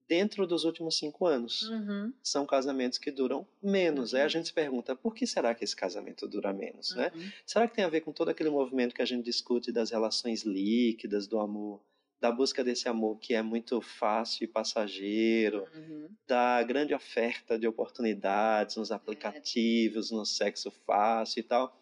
dentro 0.07 0.45
dos 0.45 0.63
últimos 0.63 0.97
cinco 0.97 1.25
anos. 1.25 1.63
Uhum. 1.69 2.13
São 2.21 2.45
casamentos 2.45 2.99
que 2.99 3.09
duram 3.09 3.47
menos. 3.61 4.13
Uhum. 4.13 4.19
Aí 4.19 4.25
a 4.25 4.27
gente 4.27 4.47
se 4.47 4.53
pergunta, 4.53 4.95
por 4.95 5.15
que 5.15 5.25
será 5.25 5.55
que 5.55 5.63
esse 5.63 5.75
casamento 5.75 6.27
dura 6.27 6.53
menos, 6.53 6.95
né? 6.95 7.11
uhum. 7.13 7.21
né? 7.21 7.33
Será 7.45 7.67
que 7.67 7.75
tem 7.75 7.83
a 7.83 7.89
ver 7.89 8.01
com 8.01 8.11
todo 8.11 8.29
aquele 8.29 8.49
movimento 8.49 8.93
que 8.93 9.01
a 9.01 9.05
gente 9.05 9.23
discute 9.23 9.71
das 9.71 9.89
relações 9.89 10.43
líquidas, 10.43 11.25
do 11.25 11.39
amor 11.39 11.81
da 12.23 12.31
busca 12.31 12.63
desse 12.63 12.87
amor 12.87 13.19
que 13.19 13.33
é 13.33 13.41
muito 13.41 13.81
fácil 13.81 14.45
e 14.45 14.47
passageiro, 14.47 15.67
uhum. 15.75 16.07
da 16.25 16.63
grande 16.63 16.93
oferta 16.93 17.59
de 17.59 17.67
oportunidades 17.67 18.77
nos 18.77 18.93
aplicativos, 18.93 20.09
no 20.09 20.25
sexo 20.25 20.71
fácil 20.87 21.41
e 21.41 21.43
tal. 21.43 21.77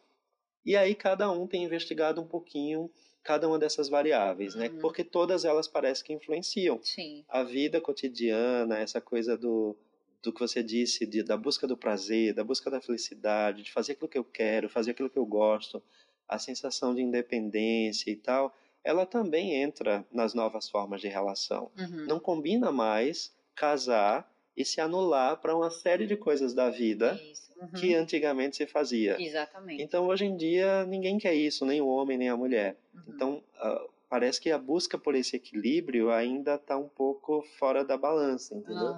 E 0.65 0.75
aí 0.75 0.95
cada 0.95 1.29
um 1.29 1.45
tem 1.45 1.63
investigado 1.63 2.19
um 2.19 2.25
pouquinho 2.25 2.89
cada 3.21 3.47
uma 3.47 3.59
dessas 3.59 3.87
variáveis, 3.87 4.55
né? 4.55 4.65
uhum. 4.65 4.73
né? 4.73 4.81
Porque 4.81 5.03
todas 5.03 5.45
elas 5.45 5.67
parecem 5.67 6.07
que 6.07 6.13
influenciam. 6.13 6.79
Sim. 6.81 7.23
A 7.29 7.43
vida 7.43 7.79
cotidiana, 7.79 8.79
essa 8.79 8.99
coisa 8.99 9.37
do, 9.37 9.77
do 10.23 10.33
que 10.33 10.39
você 10.39 10.63
disse, 10.63 11.05
de, 11.05 11.21
da 11.21 11.37
busca 11.37 11.67
do 11.67 11.77
prazer, 11.77 12.33
da 12.33 12.43
busca 12.43 12.71
da 12.71 12.81
felicidade, 12.81 13.61
de 13.61 13.71
fazer 13.71 13.91
aquilo 13.91 14.09
que 14.09 14.17
eu 14.17 14.23
quero, 14.23 14.67
fazer 14.67 14.89
aquilo 14.89 15.07
que 15.07 15.19
eu 15.19 15.25
gosto, 15.25 15.83
a 16.27 16.39
sensação 16.39 16.95
de 16.95 17.01
independência 17.03 18.09
e 18.09 18.15
tal, 18.15 18.51
ela 18.83 19.05
também 19.05 19.61
entra 19.61 20.05
nas 20.11 20.33
novas 20.33 20.69
formas 20.69 21.01
de 21.01 21.07
relação. 21.07 21.71
Uhum. 21.77 22.05
Não 22.07 22.19
combina 22.19 22.71
mais 22.71 23.33
casar 23.55 24.29
e 24.55 24.65
se 24.65 24.81
anular 24.81 25.37
para 25.37 25.55
uma 25.55 25.69
série 25.69 26.07
de 26.07 26.17
coisas 26.17 26.53
da 26.53 26.69
vida 26.69 27.19
uhum. 27.59 27.69
que 27.69 27.93
antigamente 27.95 28.57
se 28.57 28.65
fazia. 28.65 29.21
Exatamente. 29.21 29.81
Então, 29.81 30.07
hoje 30.07 30.25
em 30.25 30.35
dia, 30.35 30.85
ninguém 30.85 31.17
quer 31.17 31.33
isso, 31.33 31.65
nem 31.65 31.81
o 31.81 31.87
homem, 31.87 32.17
nem 32.17 32.29
a 32.29 32.37
mulher. 32.37 32.75
Uhum. 32.93 33.03
Então, 33.07 33.43
uh, 33.63 33.89
parece 34.09 34.41
que 34.41 34.51
a 34.51 34.57
busca 34.57 34.97
por 34.97 35.15
esse 35.15 35.35
equilíbrio 35.35 36.11
ainda 36.11 36.55
está 36.55 36.77
um 36.77 36.89
pouco 36.89 37.43
fora 37.57 37.85
da 37.85 37.97
balança, 37.97 38.55
entendeu? 38.55 38.93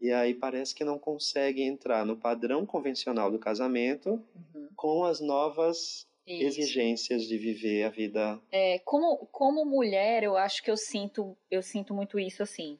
E 0.00 0.12
aí 0.12 0.34
parece 0.34 0.74
que 0.74 0.84
não 0.84 0.98
consegue 0.98 1.62
entrar 1.62 2.04
no 2.04 2.16
padrão 2.16 2.66
convencional 2.66 3.30
do 3.30 3.38
casamento 3.38 4.22
uhum. 4.54 4.68
com 4.76 5.04
as 5.04 5.18
novas 5.18 6.06
isso. 6.26 6.60
exigências 6.60 7.22
de 7.22 7.36
viver 7.36 7.84
a 7.84 7.90
vida. 7.90 8.40
É, 8.50 8.78
como, 8.80 9.26
como 9.26 9.64
mulher, 9.64 10.22
eu 10.22 10.36
acho 10.36 10.62
que 10.62 10.70
eu 10.70 10.76
sinto, 10.76 11.36
eu 11.50 11.62
sinto 11.62 11.94
muito 11.94 12.18
isso 12.18 12.42
assim. 12.42 12.78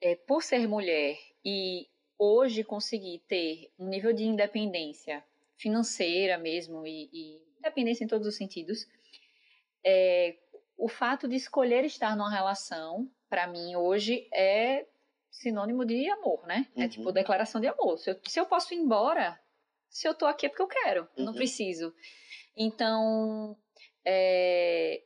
É, 0.00 0.14
por 0.14 0.42
ser 0.42 0.66
mulher 0.66 1.18
e 1.44 1.86
hoje 2.18 2.64
conseguir 2.64 3.20
ter 3.28 3.70
um 3.78 3.86
nível 3.86 4.12
de 4.12 4.24
independência 4.24 5.22
financeira 5.56 6.38
mesmo 6.38 6.86
e, 6.86 7.10
e 7.12 7.42
independência 7.58 8.04
em 8.04 8.08
todos 8.08 8.26
os 8.26 8.36
sentidos, 8.36 8.86
é, 9.84 10.36
o 10.76 10.88
fato 10.88 11.28
de 11.28 11.36
escolher 11.36 11.84
estar 11.84 12.16
numa 12.16 12.30
relação, 12.30 13.10
para 13.28 13.46
mim 13.46 13.76
hoje 13.76 14.26
é 14.32 14.86
sinônimo 15.30 15.84
de 15.84 16.08
amor, 16.10 16.46
né? 16.46 16.66
É 16.74 16.80
uhum. 16.80 16.84
É 16.84 16.88
tipo 16.88 17.12
declaração 17.12 17.60
de 17.60 17.66
amor. 17.66 17.98
Se 17.98 18.10
eu, 18.10 18.20
se 18.26 18.40
eu 18.40 18.46
posso 18.46 18.74
ir 18.74 18.78
embora, 18.78 19.38
se 19.88 20.08
eu 20.08 20.14
tô 20.14 20.26
aqui 20.26 20.46
é 20.46 20.48
porque 20.48 20.62
eu 20.62 20.68
quero, 20.68 21.08
uhum. 21.16 21.26
não 21.26 21.34
preciso. 21.34 21.94
Então, 22.56 23.56
é, 24.04 25.02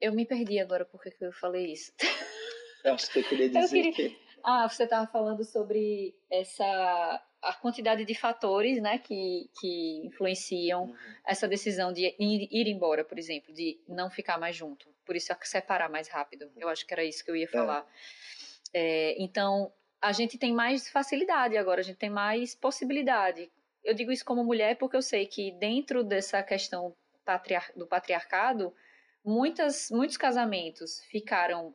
eu 0.00 0.12
me 0.12 0.24
perdi 0.24 0.58
agora 0.58 0.84
porque 0.84 1.12
eu 1.20 1.32
falei 1.32 1.72
isso. 1.72 1.92
Acho 2.84 3.10
que 3.10 3.20
eu 3.20 3.24
queria 3.24 3.48
dizer 3.50 3.78
eu 3.78 3.92
queria... 3.92 3.92
que... 3.92 4.26
Ah, 4.44 4.68
você 4.68 4.84
estava 4.84 5.06
falando 5.08 5.42
sobre 5.42 6.14
essa 6.30 7.22
a 7.42 7.52
quantidade 7.52 8.04
de 8.04 8.14
fatores, 8.14 8.80
né, 8.80 8.98
que, 8.98 9.48
que 9.60 10.02
influenciam 10.04 10.84
uhum. 10.84 10.96
essa 11.24 11.46
decisão 11.46 11.92
de 11.92 12.14
ir, 12.18 12.48
ir, 12.50 12.66
embora, 12.66 13.04
por 13.04 13.18
exemplo, 13.18 13.54
de 13.54 13.80
não 13.86 14.10
ficar 14.10 14.38
mais 14.38 14.56
junto. 14.56 14.88
Por 15.04 15.14
isso, 15.14 15.32
separar 15.42 15.88
mais 15.88 16.08
rápido. 16.08 16.50
Eu 16.56 16.68
acho 16.68 16.84
que 16.84 16.92
era 16.92 17.04
isso 17.04 17.24
que 17.24 17.30
eu 17.30 17.36
ia 17.36 17.44
é. 17.44 17.48
falar. 17.48 17.86
É. 18.72 19.12
É, 19.12 19.22
então, 19.22 19.72
a 20.00 20.12
gente 20.12 20.38
tem 20.38 20.52
mais 20.52 20.88
facilidade 20.88 21.56
agora, 21.56 21.80
a 21.80 21.84
gente 21.84 21.98
tem 21.98 22.10
mais 22.10 22.54
possibilidade 22.54 23.50
eu 23.86 23.94
digo 23.94 24.12
isso 24.12 24.24
como 24.24 24.44
mulher 24.44 24.76
porque 24.76 24.96
eu 24.96 25.02
sei 25.02 25.26
que 25.26 25.52
dentro 25.52 26.04
dessa 26.04 26.42
questão 26.42 26.94
patriar 27.24 27.70
do 27.74 27.86
patriarcado, 27.86 28.72
muitas, 29.24 29.90
muitos 29.90 30.16
casamentos 30.16 31.02
ficaram, 31.10 31.74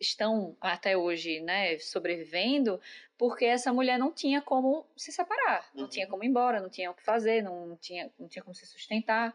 estão 0.00 0.56
até 0.60 0.96
hoje, 0.96 1.40
né, 1.40 1.78
sobrevivendo, 1.78 2.80
porque 3.16 3.44
essa 3.44 3.72
mulher 3.72 3.98
não 3.98 4.12
tinha 4.12 4.42
como 4.42 4.84
se 4.96 5.12
separar, 5.12 5.70
não 5.72 5.84
uhum. 5.84 5.88
tinha 5.88 6.06
como 6.08 6.24
ir 6.24 6.26
embora, 6.26 6.60
não 6.60 6.68
tinha 6.68 6.90
o 6.90 6.94
que 6.94 7.04
fazer, 7.04 7.42
não 7.42 7.76
tinha, 7.76 8.10
não 8.18 8.28
tinha 8.28 8.42
como 8.42 8.54
se 8.54 8.66
sustentar. 8.66 9.34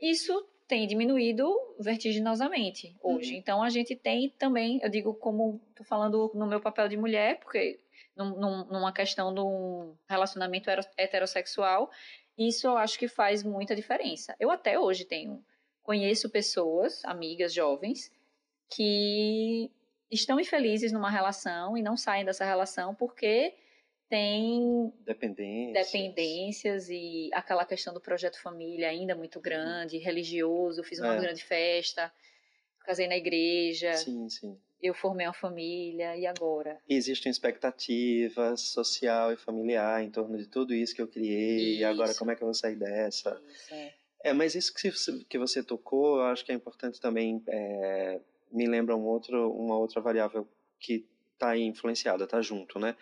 Isso 0.00 0.48
tem 0.66 0.86
diminuído 0.86 1.54
vertiginosamente 1.78 2.96
hoje. 3.00 3.32
Uhum. 3.32 3.38
Então 3.38 3.62
a 3.62 3.70
gente 3.70 3.94
tem 3.94 4.30
também, 4.30 4.80
eu 4.82 4.88
digo 4.88 5.14
como 5.14 5.60
estou 5.70 5.86
falando 5.86 6.32
no 6.34 6.46
meu 6.46 6.60
papel 6.60 6.88
de 6.88 6.96
mulher, 6.96 7.38
porque 7.38 7.78
num, 8.16 8.64
numa 8.64 8.92
questão 8.92 9.34
de 9.34 9.40
um 9.40 9.96
relacionamento 10.08 10.70
heterossexual, 10.96 11.90
isso 12.36 12.66
eu 12.66 12.76
acho 12.76 12.98
que 12.98 13.08
faz 13.08 13.42
muita 13.42 13.74
diferença. 13.74 14.34
Eu 14.38 14.50
até 14.50 14.78
hoje 14.78 15.04
tenho, 15.04 15.44
conheço 15.82 16.30
pessoas, 16.30 17.04
amigas 17.04 17.52
jovens, 17.52 18.12
que 18.70 19.70
estão 20.10 20.38
infelizes 20.38 20.92
numa 20.92 21.10
relação 21.10 21.76
e 21.76 21.82
não 21.82 21.96
saem 21.96 22.24
dessa 22.24 22.44
relação 22.44 22.94
porque 22.94 23.54
tem 24.08 24.92
dependências. 25.00 25.86
dependências 25.86 26.88
e 26.90 27.30
aquela 27.32 27.64
questão 27.64 27.92
do 27.92 28.00
projeto 28.00 28.40
família 28.40 28.88
ainda 28.88 29.14
muito 29.14 29.40
grande, 29.40 29.98
religioso, 29.98 30.84
fiz 30.84 30.98
uma 31.00 31.14
é. 31.14 31.20
grande 31.20 31.42
festa, 31.42 32.12
casei 32.80 33.08
na 33.08 33.16
igreja. 33.16 33.94
Sim, 33.94 34.28
sim 34.28 34.58
eu 34.84 34.92
formei 34.92 35.26
uma 35.26 35.32
família 35.32 36.14
e 36.14 36.26
agora? 36.26 36.78
Existem 36.86 37.30
expectativas 37.30 38.60
social 38.60 39.32
e 39.32 39.36
familiar 39.36 40.04
em 40.04 40.10
torno 40.10 40.36
de 40.36 40.46
tudo 40.46 40.74
isso 40.74 40.94
que 40.94 41.00
eu 41.00 41.08
criei 41.08 41.78
e 41.78 41.84
agora 41.84 42.14
como 42.14 42.30
é 42.30 42.36
que 42.36 42.42
eu 42.42 42.46
vou 42.46 42.54
sair 42.54 42.76
dessa? 42.76 43.40
Isso, 43.48 43.74
é. 43.74 43.94
é. 44.24 44.32
mas 44.34 44.54
isso 44.54 44.74
que 45.26 45.38
você 45.38 45.62
tocou, 45.62 46.18
eu 46.18 46.24
acho 46.24 46.44
que 46.44 46.52
é 46.52 46.54
importante 46.54 47.00
também, 47.00 47.42
é, 47.48 48.20
me 48.52 48.66
lembra 48.66 48.94
um 48.94 49.06
outro, 49.06 49.50
uma 49.52 49.78
outra 49.78 50.02
variável 50.02 50.46
que 50.78 51.06
está 51.32 51.56
influenciada, 51.56 52.24
está 52.24 52.42
junto, 52.42 52.78
né? 52.78 52.94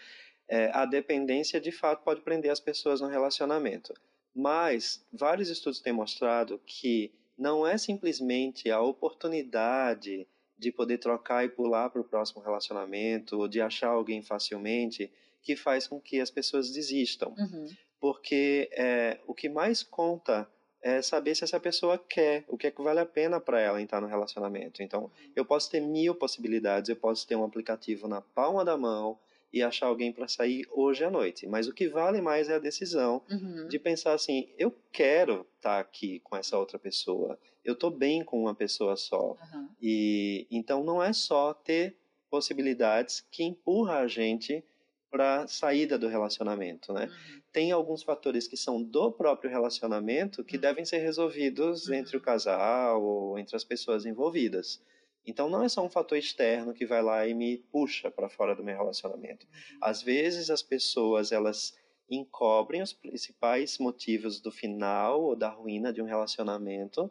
É, 0.49 0.71
a 0.73 0.87
dependência 0.87 1.61
de 1.61 1.73
fato 1.73 2.05
pode 2.05 2.21
prender 2.21 2.53
as 2.53 2.61
pessoas 2.61 3.01
no 3.01 3.09
relacionamento, 3.09 3.93
mas 4.33 5.05
vários 5.13 5.49
estudos 5.49 5.81
têm 5.81 5.93
mostrado 5.93 6.61
que 6.65 7.13
não 7.37 7.67
é 7.67 7.77
simplesmente 7.77 8.71
a 8.71 8.81
oportunidade 8.81 10.29
de 10.63 10.71
poder 10.71 10.99
trocar 10.99 11.45
e 11.45 11.49
pular 11.49 11.91
para 11.91 12.01
o 12.01 12.05
próximo 12.05 12.41
relacionamento, 12.41 13.37
ou 13.37 13.49
de 13.49 13.61
achar 13.61 13.89
alguém 13.89 14.23
facilmente, 14.23 15.11
que 15.43 15.57
faz 15.57 15.89
com 15.89 16.01
que 16.01 16.21
as 16.21 16.31
pessoas 16.31 16.71
desistam. 16.71 17.35
Uhum. 17.37 17.67
Porque 18.01 18.71
é, 18.73 19.19
o 19.27 19.35
que 19.35 19.49
mais 19.49 19.83
conta 19.83 20.49
é 20.81 21.03
saber 21.03 21.35
se 21.35 21.43
essa 21.43 21.59
pessoa 21.59 21.99
quer, 21.99 22.45
o 22.47 22.57
que 22.57 22.69
é 22.69 22.71
que 22.71 22.81
vale 22.81 23.01
a 23.01 23.07
pena 23.07 23.41
para 23.41 23.61
ela 23.61 23.83
entrar 23.83 24.01
no 24.01 24.07
relacionamento. 24.07 24.83
Então, 24.83 25.03
uhum. 25.03 25.11
eu 25.35 25.45
posso 25.45 25.69
ter 25.69 25.81
mil 25.81 26.15
possibilidades, 26.15 26.89
eu 26.89 26.97
posso 26.97 27.27
ter 27.27 27.35
um 27.35 27.45
aplicativo 27.45 28.07
na 28.07 28.21
palma 28.21 28.65
da 28.65 28.77
mão 28.77 29.19
e 29.53 29.63
achar 29.63 29.87
alguém 29.87 30.13
para 30.13 30.27
sair 30.29 30.67
hoje 30.71 31.05
à 31.05 31.11
noite. 31.11 31.47
Mas 31.47 31.69
o 31.69 31.75
que 31.75 31.89
vale 31.89 32.21
mais 32.21 32.49
é 32.49 32.55
a 32.55 32.59
decisão 32.59 33.23
uhum. 33.31 33.69
de 33.69 33.79
pensar 33.79 34.15
assim: 34.15 34.49
eu 34.59 34.75
quero 34.91 35.47
estar 35.57 35.75
tá 35.75 35.79
aqui 35.79 36.21
com 36.21 36.37
essa 36.37 36.59
outra 36.59 36.79
pessoa 36.79 37.39
eu 37.65 37.75
estou 37.75 37.91
bem 37.91 38.25
com 38.25 38.41
uma 38.41 38.55
pessoa 38.55 38.97
só. 38.97 39.37
Uhum. 39.53 39.69
E 39.81 40.47
então 40.51 40.83
não 40.83 41.03
é 41.03 41.13
só 41.13 41.55
ter 41.55 41.97
possibilidades 42.31 43.25
que 43.31 43.45
empurra 43.45 43.99
a 43.99 44.07
gente 44.07 44.65
para 45.11 45.47
saída 45.47 45.99
do 45.99 46.09
relacionamento, 46.09 46.93
né? 46.93 47.05
Uhum. 47.05 47.43
Tem 47.53 47.71
alguns 47.71 48.03
fatores 48.03 48.49
que 48.49 48.57
são 48.57 48.83
do 48.83 49.13
próprio 49.13 49.51
relacionamento 49.51 50.43
que 50.43 50.57
uhum. 50.57 50.63
devem 50.63 50.85
ser 50.85 50.99
resolvidos 50.99 51.89
uhum. 51.89 51.95
entre 51.95 52.17
o 52.17 52.21
casal 52.21 53.03
ou 53.03 53.39
entre 53.39 53.55
as 53.55 53.65
pessoas 53.65 54.07
envolvidas. 54.07 54.81
Então 55.27 55.49
não 55.49 55.63
é 55.63 55.69
só 55.69 55.85
um 55.85 55.91
fator 55.91 56.19
externo 56.19 56.75
que 56.75 56.87
vai 56.87 57.03
lá 57.03 57.27
e 57.27 57.35
me 57.35 57.59
puxa 57.59 58.11
para 58.11 58.29
fora 58.29 58.55
do 58.55 58.65
meu 58.65 58.77
relacionamento. 58.77 59.47
Uhum. 59.47 59.79
Às 59.81 60.03
vezes 60.03 60.51
as 60.51 60.63
pessoas 60.63 61.33
elas 61.33 61.77
encobrem 62.11 62.83
os 62.83 62.93
principais 62.93 63.79
motivos 63.79 64.41
do 64.41 64.51
final 64.51 65.23
ou 65.23 65.37
da 65.37 65.49
ruína 65.49 65.93
de 65.93 66.03
um 66.03 66.07
relacionamento 66.07 67.11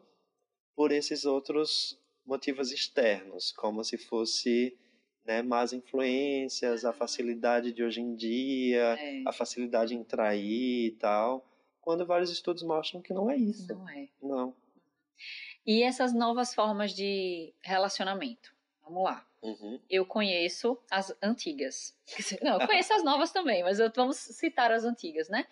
por 0.74 0.92
esses 0.92 1.24
outros 1.24 1.98
motivos 2.24 2.70
externos, 2.70 3.52
como 3.52 3.82
se 3.82 3.98
fosse 3.98 4.76
né, 5.24 5.42
más 5.42 5.72
influências, 5.72 6.84
a 6.84 6.92
facilidade 6.92 7.72
de 7.72 7.82
hoje 7.82 8.00
em 8.00 8.14
dia, 8.14 8.96
é. 8.98 9.22
a 9.26 9.32
facilidade 9.32 9.94
em 9.94 10.04
trair 10.04 10.86
e 10.86 10.90
tal, 10.92 11.44
quando 11.80 12.06
vários 12.06 12.30
estudos 12.30 12.62
mostram 12.62 13.02
que 13.02 13.12
não 13.12 13.30
é 13.30 13.36
isso. 13.36 13.72
Não 13.74 13.88
é. 13.88 14.08
Não. 14.22 14.54
E 15.66 15.82
essas 15.82 16.12
novas 16.12 16.54
formas 16.54 16.92
de 16.92 17.54
relacionamento? 17.62 18.54
Vamos 18.82 19.04
lá. 19.04 19.26
Uhum. 19.42 19.80
Eu 19.88 20.06
conheço 20.06 20.80
as 20.90 21.16
antigas. 21.22 21.96
Não, 22.42 22.60
eu 22.60 22.66
conheço 22.66 22.92
as 22.92 23.04
novas 23.04 23.32
também, 23.32 23.62
mas 23.62 23.78
vamos 23.94 24.16
citar 24.16 24.70
as 24.70 24.84
antigas, 24.84 25.28
né? 25.28 25.46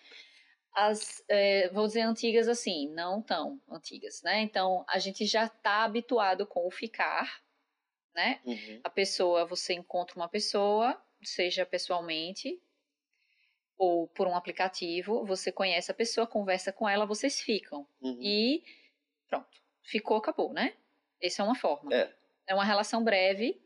As, 0.72 1.24
é, 1.28 1.68
vou 1.70 1.86
dizer 1.86 2.02
antigas 2.02 2.46
assim, 2.46 2.88
não 2.90 3.20
tão 3.20 3.60
antigas, 3.68 4.22
né? 4.22 4.40
Então, 4.40 4.84
a 4.88 4.98
gente 4.98 5.26
já 5.26 5.46
está 5.46 5.82
habituado 5.82 6.46
com 6.46 6.66
o 6.66 6.70
ficar, 6.70 7.42
né? 8.14 8.40
Uhum. 8.44 8.80
A 8.84 8.90
pessoa, 8.90 9.44
você 9.44 9.74
encontra 9.74 10.16
uma 10.16 10.28
pessoa, 10.28 11.00
seja 11.22 11.66
pessoalmente 11.66 12.60
ou 13.76 14.06
por 14.08 14.28
um 14.28 14.36
aplicativo, 14.36 15.24
você 15.24 15.50
conhece 15.50 15.90
a 15.90 15.94
pessoa, 15.94 16.26
conversa 16.26 16.70
com 16.70 16.86
ela, 16.86 17.06
vocês 17.06 17.40
ficam. 17.40 17.86
Uhum. 18.00 18.18
E 18.20 18.62
pronto, 19.26 19.60
ficou, 19.90 20.16
acabou, 20.16 20.52
né? 20.52 20.74
Essa 21.20 21.42
é 21.42 21.44
uma 21.44 21.54
forma. 21.54 21.92
É. 21.92 22.10
É 22.46 22.54
uma 22.54 22.64
relação 22.64 23.02
breve. 23.02 23.60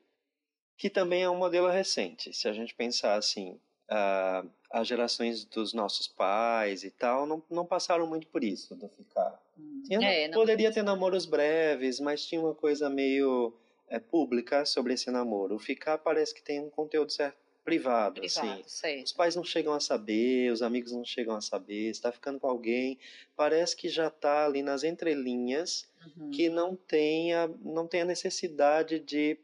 Que 0.76 0.90
também 0.90 1.23
é 1.23 1.31
um 1.31 1.37
modelo 1.37 1.69
recente. 1.69 2.33
Se 2.33 2.49
a 2.49 2.52
gente 2.52 2.75
pensar 2.75 3.14
assim, 3.14 3.61
uh, 3.90 4.50
as 4.71 4.88
gerações 4.88 5.45
dos 5.45 5.73
nossos 5.73 6.09
pais 6.09 6.83
e 6.83 6.90
tal 6.90 7.26
não, 7.26 7.43
não 7.49 7.64
passaram 7.64 8.07
muito 8.07 8.26
por 8.26 8.43
isso, 8.43 8.75
do 8.75 8.88
ficar. 8.88 9.40
Hum. 9.59 9.83
Tinha, 9.87 10.09
é, 10.09 10.28
poderia 10.31 10.73
ter 10.73 10.83
namoros 10.83 11.26
breves, 11.26 12.00
mas 12.00 12.26
tinha 12.26 12.40
uma 12.40 12.54
coisa 12.54 12.90
meio 12.90 13.54
é, 13.88 13.99
pública 13.99 14.64
sobre 14.64 14.95
esse 14.95 15.11
namoro. 15.11 15.54
O 15.54 15.59
ficar 15.59 15.99
parece 15.99 16.35
que 16.35 16.43
tem 16.43 16.61
um 16.61 16.71
conteúdo 16.71 17.12
certo 17.12 17.37
privado, 17.64 18.21
privado 18.21 18.50
assim. 18.50 18.62
Sei. 18.66 19.02
Os 19.02 19.12
pais 19.12 19.35
não 19.37 19.45
chegam 19.45 19.73
a 19.73 19.81
saber, 19.81 20.52
os 20.52 20.61
amigos 20.61 20.93
não 20.93 21.04
chegam 21.04 21.35
a 21.35 21.40
saber, 21.40 21.90
está 21.90 22.12
ficando 22.12 22.38
com 22.38 22.47
alguém, 22.47 22.99
parece 23.35 23.75
que 23.75 23.88
já 23.88 24.09
está 24.09 24.45
ali 24.45 24.62
nas 24.62 24.85
entrelinhas, 24.85 25.87
uhum. 26.16 26.30
que 26.30 26.49
não 26.49 26.76
tenha 26.76 27.49
não 27.62 27.87
tem 27.87 28.02
a 28.02 28.04
necessidade 28.04 28.99
de 28.99 29.38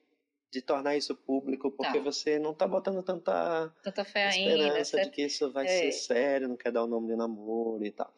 de 0.51 0.61
tornar 0.61 0.97
isso 0.97 1.15
público, 1.15 1.71
porque 1.71 1.99
tá. 1.99 2.05
você 2.05 2.39
não 2.39 2.51
está 2.51 2.67
botando 2.67 3.03
tanta, 3.03 3.73
tanta 3.83 4.05
fé 4.05 4.29
esperança 4.29 4.97
ainda, 4.97 5.09
de 5.09 5.15
que 5.15 5.23
isso 5.23 5.51
vai 5.53 5.65
é. 5.65 5.69
ser 5.69 5.93
sério, 5.93 6.49
não 6.49 6.57
quer 6.57 6.73
dar 6.73 6.83
o 6.83 6.89
nome 6.89 7.07
de 7.07 7.17
namoro 7.17 7.85
e 7.85 7.91
tal. 7.91 8.13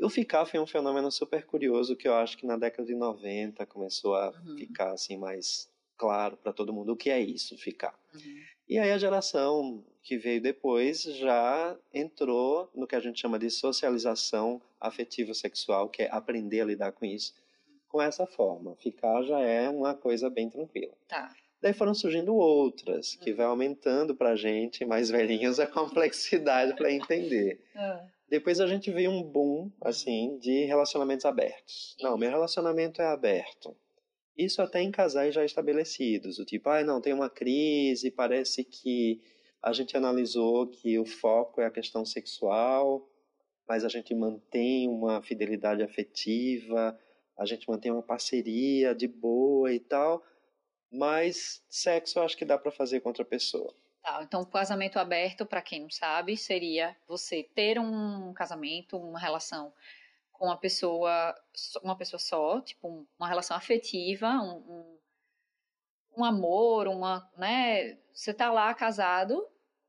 O 0.00 0.08
ficar 0.10 0.44
foi 0.44 0.58
um 0.58 0.66
fenômeno 0.66 1.10
super 1.10 1.46
curioso 1.46 1.94
que 1.94 2.08
eu 2.08 2.14
acho 2.14 2.36
que 2.36 2.46
na 2.46 2.56
década 2.56 2.84
de 2.84 2.94
90 2.94 3.64
começou 3.66 4.16
a 4.16 4.30
uhum. 4.30 4.56
ficar 4.56 4.92
assim 4.92 5.16
mais 5.16 5.70
claro 5.96 6.36
para 6.36 6.52
todo 6.52 6.72
mundo 6.72 6.92
o 6.92 6.96
que 6.96 7.10
é 7.10 7.20
isso, 7.20 7.56
ficar. 7.56 7.96
Uhum. 8.12 8.42
E 8.68 8.78
aí 8.78 8.90
a 8.90 8.98
geração 8.98 9.84
que 10.02 10.18
veio 10.18 10.40
depois 10.40 11.02
já 11.02 11.76
entrou 11.92 12.70
no 12.74 12.86
que 12.86 12.96
a 12.96 13.00
gente 13.00 13.20
chama 13.20 13.38
de 13.38 13.50
socialização 13.50 14.60
afetivo 14.80 15.34
sexual, 15.34 15.88
que 15.88 16.02
é 16.02 16.10
aprender 16.10 16.60
a 16.60 16.64
lidar 16.64 16.92
com 16.92 17.04
isso 17.04 17.34
com 17.88 18.00
essa 18.00 18.26
forma. 18.26 18.76
Ficar 18.76 19.22
já 19.22 19.40
é 19.40 19.68
uma 19.68 19.94
coisa 19.94 20.28
bem 20.30 20.48
tranquila. 20.48 20.94
Tá. 21.08 21.32
Daí 21.60 21.72
foram 21.72 21.92
surgindo 21.92 22.36
outras, 22.36 23.16
que 23.16 23.32
vai 23.32 23.46
aumentando 23.46 24.14
para 24.14 24.30
a 24.30 24.36
gente, 24.36 24.84
mais 24.84 25.10
velhinhos, 25.10 25.58
a 25.58 25.66
complexidade 25.66 26.74
para 26.76 26.92
entender. 26.92 27.60
Ah. 27.74 28.04
Depois 28.28 28.60
a 28.60 28.66
gente 28.66 28.90
viu 28.90 29.10
um 29.10 29.22
boom, 29.22 29.70
assim, 29.80 30.36
de 30.38 30.64
relacionamentos 30.64 31.24
abertos. 31.24 31.96
Não, 31.98 32.18
meu 32.18 32.28
relacionamento 32.28 33.00
é 33.00 33.06
aberto. 33.06 33.74
Isso 34.36 34.60
até 34.60 34.82
em 34.82 34.90
casais 34.90 35.34
já 35.34 35.44
estabelecidos. 35.44 36.38
O 36.38 36.44
tipo, 36.44 36.68
ah, 36.68 36.84
não, 36.84 37.00
tem 37.00 37.14
uma 37.14 37.30
crise, 37.30 38.10
parece 38.10 38.64
que 38.64 39.22
a 39.62 39.72
gente 39.72 39.96
analisou 39.96 40.66
que 40.66 40.98
o 40.98 41.06
foco 41.06 41.60
é 41.60 41.66
a 41.66 41.70
questão 41.70 42.04
sexual, 42.04 43.08
mas 43.66 43.84
a 43.84 43.88
gente 43.88 44.14
mantém 44.14 44.88
uma 44.88 45.22
fidelidade 45.22 45.82
afetiva, 45.82 46.98
a 47.38 47.46
gente 47.46 47.68
mantém 47.68 47.92
uma 47.92 48.02
parceria 48.02 48.94
de 48.94 49.06
boa 49.06 49.72
e 49.72 49.80
tal 49.80 50.22
mas 50.90 51.62
sexo 51.68 52.18
eu 52.18 52.24
acho 52.24 52.36
que 52.36 52.44
dá 52.44 52.56
para 52.58 52.72
fazer 52.72 53.00
com 53.00 53.08
outra 53.08 53.24
pessoa. 53.24 53.72
Tá, 54.02 54.22
então 54.22 54.44
casamento 54.44 54.98
aberto, 54.98 55.44
para 55.44 55.62
quem 55.62 55.82
não 55.82 55.90
sabe, 55.90 56.36
seria 56.36 56.96
você 57.06 57.42
ter 57.42 57.78
um 57.78 58.32
casamento, 58.32 58.96
uma 58.96 59.18
relação 59.18 59.72
com 60.32 60.46
uma 60.46 60.56
pessoa, 60.56 61.34
uma 61.82 61.96
pessoa 61.96 62.18
só, 62.18 62.60
tipo 62.60 63.06
uma 63.18 63.28
relação 63.28 63.56
afetiva, 63.56 64.28
um, 64.28 64.56
um, 64.56 64.98
um 66.18 66.24
amor, 66.24 66.88
uma, 66.88 67.28
né? 67.36 67.98
Você 68.12 68.32
tá 68.32 68.50
lá 68.50 68.72
casado 68.72 69.46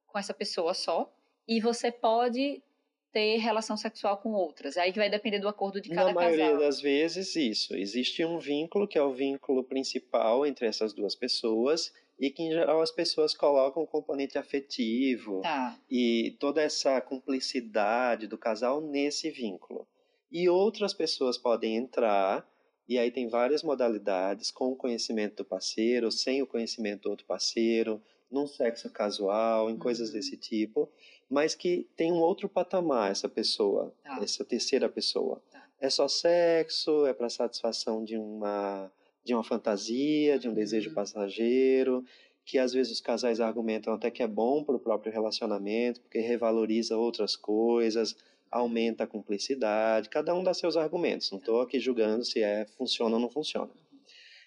com 0.08 0.18
essa 0.18 0.34
pessoa 0.34 0.74
só 0.74 1.12
e 1.48 1.62
você 1.62 1.92
pode 1.92 2.62
ter 3.12 3.38
relação 3.38 3.76
sexual 3.76 4.18
com 4.18 4.32
outras. 4.32 4.78
Aí 4.78 4.92
que 4.92 5.00
vai 5.00 5.10
depender 5.10 5.40
do 5.40 5.48
acordo 5.48 5.82
de 5.82 5.90
cada 5.90 6.14
casal. 6.14 6.14
Na 6.14 6.22
maioria 6.22 6.46
casal. 6.52 6.60
das 6.60 6.82
vezes, 6.82 7.36
isso. 7.36 7.76
Existe 7.76 8.24
um 8.24 8.38
vínculo 8.40 8.88
que 8.88 8.98
é 8.98 9.04
o 9.04 9.14
vínculo 9.14 9.64
principal 9.64 10.46
entre 10.46 10.68
essas 10.68 10.94
duas 10.94 11.16
pessoas 11.16 11.92
e 12.20 12.30
que, 12.30 12.44
em 12.44 12.52
geral, 12.52 12.82
as 12.82 12.92
pessoas 12.92 13.34
colocam 13.34 13.82
o 13.82 13.88
componente 13.88 14.38
afetivo 14.38 15.42
tá. 15.42 15.80
e 15.90 16.36
toda 16.40 16.62
essa 16.62 17.00
cumplicidade 17.00 18.28
do 18.28 18.38
casal 18.38 18.82
nesse 18.82 19.32
vínculo. 19.32 19.88
E 20.32 20.50
outras 20.50 20.94
pessoas 20.94 21.38
podem 21.38 21.78
entrar, 21.78 22.48
e 22.88 23.00
aí 23.00 23.10
tem 23.10 23.28
várias 23.30 23.64
modalidades, 23.64 24.52
com 24.52 24.72
o 24.72 24.76
conhecimento 24.76 25.38
do 25.38 25.46
parceiro, 25.46 26.12
sem 26.12 26.42
o 26.42 26.48
conhecimento 26.48 27.04
do 27.04 27.10
outro 27.10 27.26
parceiro, 27.26 28.02
num 28.30 28.46
sexo 28.46 28.92
casual, 28.92 29.70
em 29.70 29.74
uhum. 29.74 29.80
coisas 29.80 30.12
desse 30.12 30.38
tipo 30.38 30.92
mas 31.30 31.54
que 31.54 31.88
tem 31.96 32.12
um 32.12 32.20
outro 32.20 32.50
patamar 32.50 33.12
essa 33.12 33.30
pessoa, 33.30 33.94
tá. 34.04 34.20
essa 34.22 34.44
terceira 34.44 34.90
pessoa. 34.90 35.42
Tá. 35.52 35.64
É 35.80 35.90
só 35.90 36.08
sexo, 36.08 37.06
é 37.06 37.14
para 37.14 37.30
satisfação 37.30 38.04
de 38.04 38.18
uma 38.18 38.92
de 39.24 39.34
uma 39.34 39.44
fantasia, 39.44 40.40
de 40.40 40.48
um 40.48 40.52
uhum. 40.52 40.56
desejo 40.56 40.94
passageiro, 40.94 42.04
que 42.44 42.58
às 42.58 42.74
vezes 42.74 42.94
os 42.94 43.02
casais 43.02 43.40
argumentam 43.40 43.94
até 43.94 44.10
que 44.10 44.24
é 44.24 44.28
bom 44.28 44.64
para 44.64 44.76
o 44.76 44.80
próprio 44.80 45.12
relacionamento, 45.12 46.02
porque 46.02 46.20
revaloriza 46.20 46.98
outras 46.98 47.36
coisas, 47.36 48.16
aumenta 48.50 49.04
a 49.04 49.08
cumplicidade, 49.08 50.10
cada 50.10 50.34
um 50.34 50.44
dá 50.44 50.54
seus 50.54 50.76
argumentos. 50.76 51.30
Não 51.30 51.38
estou 51.38 51.62
aqui 51.62 51.80
julgando 51.80 52.26
se 52.26 52.42
é 52.42 52.66
funciona 52.78 53.16
ou 53.16 53.22
não 53.22 53.30
funciona. 53.30 53.68
Uhum. 53.68 54.00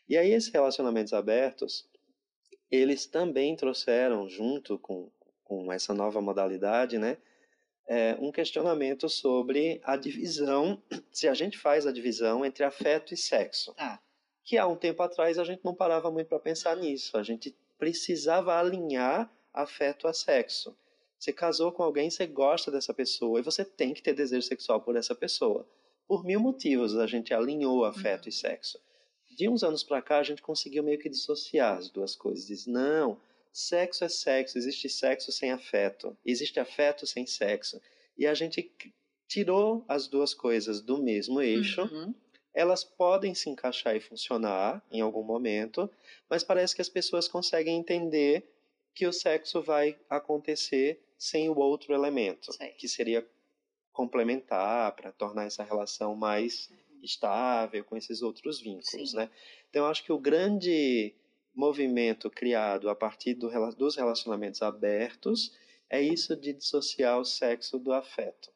E 0.08 0.16
aí 0.16 0.32
esses 0.32 0.50
relacionamentos 0.50 1.12
abertos, 1.12 1.88
eles 2.68 3.06
também 3.06 3.54
trouxeram 3.54 4.28
junto 4.28 4.78
com 4.78 5.10
com 5.52 5.70
essa 5.70 5.92
nova 5.92 6.20
modalidade, 6.22 6.96
né? 6.96 7.18
É 7.86 8.16
um 8.18 8.32
questionamento 8.32 9.06
sobre 9.08 9.82
a 9.84 9.96
divisão, 9.96 10.82
se 11.12 11.28
a 11.28 11.34
gente 11.34 11.58
faz 11.58 11.86
a 11.86 11.92
divisão 11.92 12.42
entre 12.42 12.64
afeto 12.64 13.12
e 13.12 13.16
sexo. 13.18 13.74
Ah. 13.76 13.98
Que 14.44 14.56
há 14.56 14.66
um 14.66 14.76
tempo 14.76 15.02
atrás 15.02 15.38
a 15.38 15.44
gente 15.44 15.62
não 15.62 15.74
parava 15.74 16.10
muito 16.10 16.28
para 16.28 16.38
pensar 16.38 16.74
nisso. 16.76 17.18
A 17.18 17.22
gente 17.22 17.54
precisava 17.78 18.58
alinhar 18.58 19.30
afeto 19.52 20.08
a 20.08 20.14
sexo. 20.14 20.74
Você 21.18 21.32
casou 21.32 21.70
com 21.70 21.82
alguém, 21.82 22.08
você 22.10 22.26
gosta 22.26 22.70
dessa 22.70 22.94
pessoa 22.94 23.38
e 23.38 23.42
você 23.42 23.64
tem 23.64 23.92
que 23.92 24.02
ter 24.02 24.14
desejo 24.14 24.46
sexual 24.46 24.80
por 24.80 24.96
essa 24.96 25.14
pessoa. 25.14 25.68
Por 26.08 26.24
mil 26.24 26.40
motivos 26.40 26.96
a 26.96 27.06
gente 27.06 27.34
alinhou 27.34 27.84
afeto 27.84 28.24
uhum. 28.24 28.30
e 28.30 28.32
sexo. 28.32 28.80
De 29.36 29.48
uns 29.48 29.62
anos 29.62 29.84
para 29.84 30.00
cá 30.00 30.18
a 30.18 30.22
gente 30.22 30.40
conseguiu 30.40 30.82
meio 30.82 30.98
que 30.98 31.10
dissociar 31.10 31.76
as 31.76 31.90
duas 31.90 32.16
coisas. 32.16 32.46
Diz, 32.46 32.66
não, 32.66 33.20
Sexo 33.52 34.04
é 34.04 34.08
sexo, 34.08 34.56
existe 34.56 34.88
sexo 34.88 35.30
sem 35.30 35.50
afeto, 35.50 36.16
existe 36.24 36.58
afeto 36.58 37.06
sem 37.06 37.26
sexo. 37.26 37.80
E 38.16 38.26
a 38.26 38.32
gente 38.32 38.72
tirou 39.28 39.84
as 39.86 40.08
duas 40.08 40.32
coisas 40.32 40.80
do 40.80 41.02
mesmo 41.02 41.40
eixo. 41.40 41.82
Uhum. 41.82 42.14
Elas 42.54 42.84
podem 42.84 43.34
se 43.34 43.48
encaixar 43.48 43.96
e 43.96 44.00
funcionar 44.00 44.84
em 44.90 45.00
algum 45.00 45.22
momento, 45.22 45.90
mas 46.28 46.44
parece 46.44 46.74
que 46.74 46.82
as 46.82 46.88
pessoas 46.88 47.28
conseguem 47.28 47.78
entender 47.78 48.46
que 48.94 49.06
o 49.06 49.12
sexo 49.12 49.62
vai 49.62 49.98
acontecer 50.08 51.02
sem 51.16 51.48
o 51.48 51.58
outro 51.58 51.94
elemento, 51.94 52.52
Sei. 52.52 52.68
que 52.72 52.88
seria 52.88 53.26
complementar 53.92 54.92
para 54.92 55.12
tornar 55.12 55.44
essa 55.44 55.62
relação 55.62 56.14
mais 56.14 56.70
estável 57.02 57.84
com 57.84 57.96
esses 57.96 58.22
outros 58.22 58.60
vínculos, 58.60 59.10
Sim. 59.10 59.16
né? 59.16 59.30
Então, 59.70 59.84
eu 59.84 59.90
acho 59.90 60.04
que 60.04 60.12
o 60.12 60.18
grande 60.18 61.14
movimento 61.54 62.30
criado 62.30 62.88
a 62.88 62.94
partir 62.94 63.34
do, 63.34 63.48
dos 63.76 63.96
relacionamentos 63.96 64.62
abertos 64.62 65.52
é 65.88 66.00
isso 66.00 66.34
de 66.34 66.52
dissociar 66.52 67.18
o 67.18 67.24
sexo 67.24 67.78
do 67.78 67.92
afeto. 67.92 68.50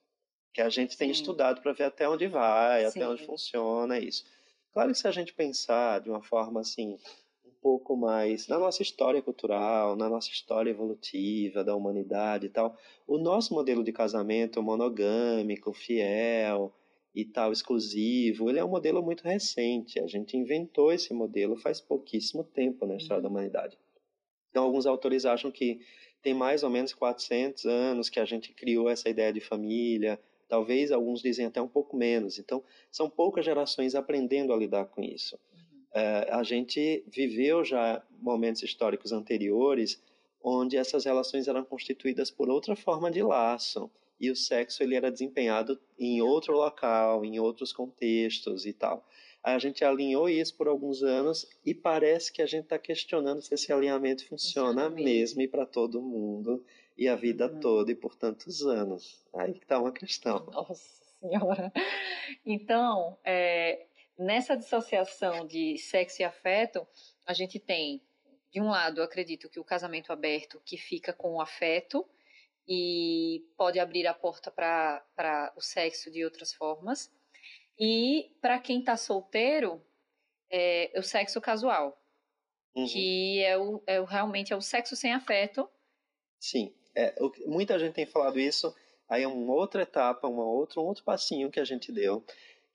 Que 0.52 0.62
a 0.62 0.70
gente 0.70 0.96
tem 0.96 1.12
Sim. 1.12 1.20
estudado 1.20 1.60
para 1.60 1.72
ver 1.72 1.84
até 1.84 2.08
onde 2.08 2.26
vai, 2.26 2.82
Sim. 2.82 2.86
até 2.98 3.08
onde 3.08 3.26
funciona 3.26 3.98
isso. 3.98 4.24
Claro 4.72 4.90
que 4.92 4.98
se 4.98 5.06
a 5.06 5.10
gente 5.10 5.34
pensar 5.34 6.00
de 6.00 6.08
uma 6.08 6.22
forma 6.22 6.60
assim, 6.60 6.98
um 7.44 7.50
pouco 7.60 7.96
mais 7.96 8.48
na 8.48 8.58
nossa 8.58 8.82
história 8.82 9.20
cultural, 9.20 9.96
na 9.96 10.08
nossa 10.08 10.30
história 10.30 10.70
evolutiva 10.70 11.62
da 11.62 11.74
humanidade 11.74 12.46
e 12.46 12.48
tal. 12.48 12.76
O 13.06 13.18
nosso 13.18 13.52
modelo 13.52 13.84
de 13.84 13.92
casamento 13.92 14.62
monogâmico, 14.62 15.72
fiel 15.72 16.72
e 17.16 17.24
tal, 17.24 17.50
exclusivo, 17.50 18.50
ele 18.50 18.58
é 18.58 18.64
um 18.64 18.68
modelo 18.68 19.02
muito 19.02 19.24
recente. 19.24 19.98
A 19.98 20.06
gente 20.06 20.36
inventou 20.36 20.92
esse 20.92 21.14
modelo 21.14 21.56
faz 21.56 21.80
pouquíssimo 21.80 22.44
tempo 22.44 22.84
na 22.84 22.96
história 22.96 23.16
uhum. 23.16 23.22
da 23.22 23.28
humanidade. 23.30 23.78
Então, 24.50 24.62
alguns 24.62 24.84
autores 24.84 25.24
acham 25.24 25.50
que 25.50 25.80
tem 26.20 26.34
mais 26.34 26.62
ou 26.62 26.68
menos 26.68 26.92
400 26.92 27.64
anos 27.64 28.10
que 28.10 28.20
a 28.20 28.26
gente 28.26 28.52
criou 28.52 28.90
essa 28.90 29.08
ideia 29.08 29.32
de 29.32 29.40
família, 29.40 30.20
talvez 30.46 30.92
alguns 30.92 31.22
dizem 31.22 31.46
até 31.46 31.60
um 31.60 31.66
pouco 31.66 31.96
menos. 31.96 32.38
Então, 32.38 32.62
são 32.92 33.08
poucas 33.08 33.46
gerações 33.46 33.94
aprendendo 33.94 34.52
a 34.52 34.56
lidar 34.56 34.84
com 34.84 35.02
isso. 35.02 35.38
É, 35.94 36.28
a 36.30 36.42
gente 36.42 37.02
viveu 37.06 37.64
já 37.64 38.02
momentos 38.20 38.62
históricos 38.62 39.10
anteriores 39.10 40.02
onde 40.42 40.76
essas 40.76 41.06
relações 41.06 41.48
eram 41.48 41.64
constituídas 41.64 42.30
por 42.30 42.50
outra 42.50 42.76
forma 42.76 43.10
de 43.10 43.22
laço 43.22 43.90
e 44.18 44.30
o 44.30 44.36
sexo 44.36 44.82
ele 44.82 44.94
era 44.94 45.10
desempenhado 45.10 45.80
em 45.98 46.20
outro 46.22 46.54
local, 46.54 47.24
em 47.24 47.38
outros 47.38 47.72
contextos 47.72 48.66
e 48.66 48.72
tal. 48.72 49.06
A 49.42 49.58
gente 49.58 49.84
alinhou 49.84 50.28
isso 50.28 50.56
por 50.56 50.66
alguns 50.66 51.02
anos 51.02 51.46
e 51.64 51.72
parece 51.72 52.32
que 52.32 52.42
a 52.42 52.46
gente 52.46 52.64
está 52.64 52.78
questionando 52.78 53.40
se 53.40 53.54
esse 53.54 53.72
alinhamento 53.72 54.26
funciona 54.26 54.90
mesmo 54.90 55.40
e 55.40 55.46
para 55.46 55.64
todo 55.64 56.02
mundo 56.02 56.64
e 56.96 57.06
a 57.06 57.14
vida 57.14 57.46
uhum. 57.46 57.60
toda 57.60 57.92
e 57.92 57.94
por 57.94 58.16
tantos 58.16 58.62
anos. 58.62 59.24
Aí 59.34 59.52
que 59.52 59.62
está 59.62 59.78
uma 59.78 59.92
questão. 59.92 60.46
Nossa 60.46 60.74
Senhora! 61.20 61.72
Então, 62.44 63.16
é, 63.24 63.86
nessa 64.18 64.56
dissociação 64.56 65.46
de 65.46 65.78
sexo 65.78 66.22
e 66.22 66.24
afeto, 66.24 66.86
a 67.24 67.32
gente 67.32 67.58
tem, 67.58 68.02
de 68.50 68.60
um 68.60 68.68
lado, 68.68 69.02
acredito 69.02 69.48
que 69.48 69.60
o 69.60 69.64
casamento 69.64 70.12
aberto, 70.12 70.60
que 70.64 70.76
fica 70.76 71.12
com 71.12 71.34
o 71.34 71.40
afeto 71.40 72.04
e 72.68 73.44
pode 73.56 73.78
abrir 73.78 74.06
a 74.06 74.14
porta 74.14 74.50
para 74.50 75.52
o 75.56 75.60
sexo 75.60 76.10
de 76.10 76.24
outras 76.24 76.52
formas. 76.52 77.10
E 77.78 78.30
para 78.40 78.58
quem 78.58 78.80
está 78.80 78.96
solteiro, 78.96 79.82
é, 80.50 80.92
o 80.96 81.02
sexo 81.02 81.40
casual, 81.40 82.00
uhum. 82.74 82.86
que 82.86 83.42
é, 83.44 83.56
o, 83.56 83.82
é 83.86 84.00
o, 84.00 84.04
realmente 84.04 84.52
é 84.52 84.56
o 84.56 84.62
sexo 84.62 84.96
sem 84.96 85.12
afeto. 85.12 85.68
Sim, 86.40 86.74
é, 86.94 87.14
o, 87.20 87.30
muita 87.46 87.78
gente 87.78 87.94
tem 87.94 88.06
falado 88.06 88.40
isso. 88.40 88.74
Aí 89.08 89.22
é 89.22 89.28
uma 89.28 89.54
outra 89.54 89.82
etapa, 89.82 90.26
uma 90.26 90.44
outra, 90.44 90.80
um 90.80 90.84
outro 90.84 91.04
passinho 91.04 91.50
que 91.50 91.60
a 91.60 91.64
gente 91.64 91.92
deu 91.92 92.24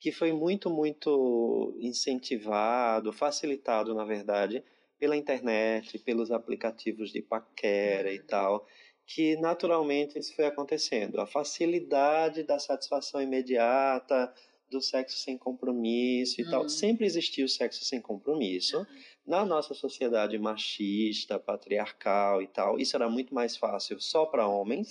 que 0.02 0.12
foi 0.12 0.34
muito, 0.34 0.68
muito 0.68 1.78
incentivado, 1.80 3.14
facilitado, 3.14 3.94
na 3.94 4.04
verdade, 4.04 4.64
pela 4.98 5.16
internet, 5.16 6.00
pelos 6.00 6.32
aplicativos 6.32 7.12
de 7.12 7.22
paquera 7.22 8.12
e 8.12 8.18
uhum. 8.18 8.26
tal, 8.26 8.68
que 9.14 9.36
naturalmente 9.36 10.18
isso 10.18 10.34
foi 10.36 10.46
acontecendo. 10.46 11.20
A 11.20 11.28
facilidade 11.28 12.44
da 12.44 12.58
satisfação 12.58 13.22
imediata, 13.22 14.34
do 14.70 14.82
sexo 14.82 15.18
sem 15.18 15.38
compromisso 15.38 16.40
e 16.40 16.50
tal. 16.50 16.64
Uhum. 16.64 16.70
Sempre 16.70 17.06
existiu 17.06 17.46
o 17.46 17.50
sexo 17.50 17.84
sem 17.84 18.00
compromisso. 18.00 18.80
Uhum. 18.80 18.86
Na 19.28 19.46
nossa 19.46 19.74
sociedade 19.74 20.38
machista, 20.40 21.38
patriarcal 21.38 22.42
e 22.42 22.48
tal, 22.48 22.80
isso 22.80 22.96
era 22.96 23.10
muito 23.10 23.36
mais 23.36 23.58
fácil 23.58 24.00
só 24.00 24.26
para 24.26 24.48
homens. 24.48 24.90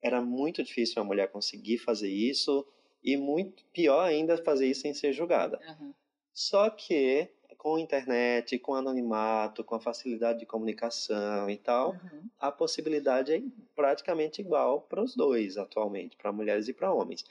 Era 0.00 0.22
muito 0.22 0.62
difícil 0.62 1.02
a 1.02 1.04
mulher 1.04 1.28
conseguir 1.30 1.78
fazer 1.78 2.08
isso 2.08 2.64
e 3.02 3.16
muito 3.16 3.64
pior 3.66 4.02
ainda 4.02 4.38
fazer 4.38 4.68
isso 4.68 4.82
sem 4.82 4.94
ser 4.94 5.12
julgada. 5.12 5.60
Uhum. 5.68 5.92
Só 6.32 6.70
que 6.70 7.28
com 7.60 7.76
a 7.76 7.80
internet, 7.80 8.58
com 8.58 8.74
anonimato, 8.74 9.62
com 9.62 9.74
a 9.74 9.80
facilidade 9.80 10.38
de 10.38 10.46
comunicação 10.46 11.50
e 11.50 11.58
tal, 11.58 11.90
uhum. 11.90 12.22
a 12.40 12.50
possibilidade 12.50 13.34
é 13.34 13.42
praticamente 13.76 14.40
igual 14.40 14.80
para 14.80 15.02
os 15.02 15.14
dois 15.14 15.58
atualmente, 15.58 16.16
para 16.16 16.32
mulheres 16.32 16.68
e 16.68 16.72
para 16.72 16.90
homens. 16.90 17.22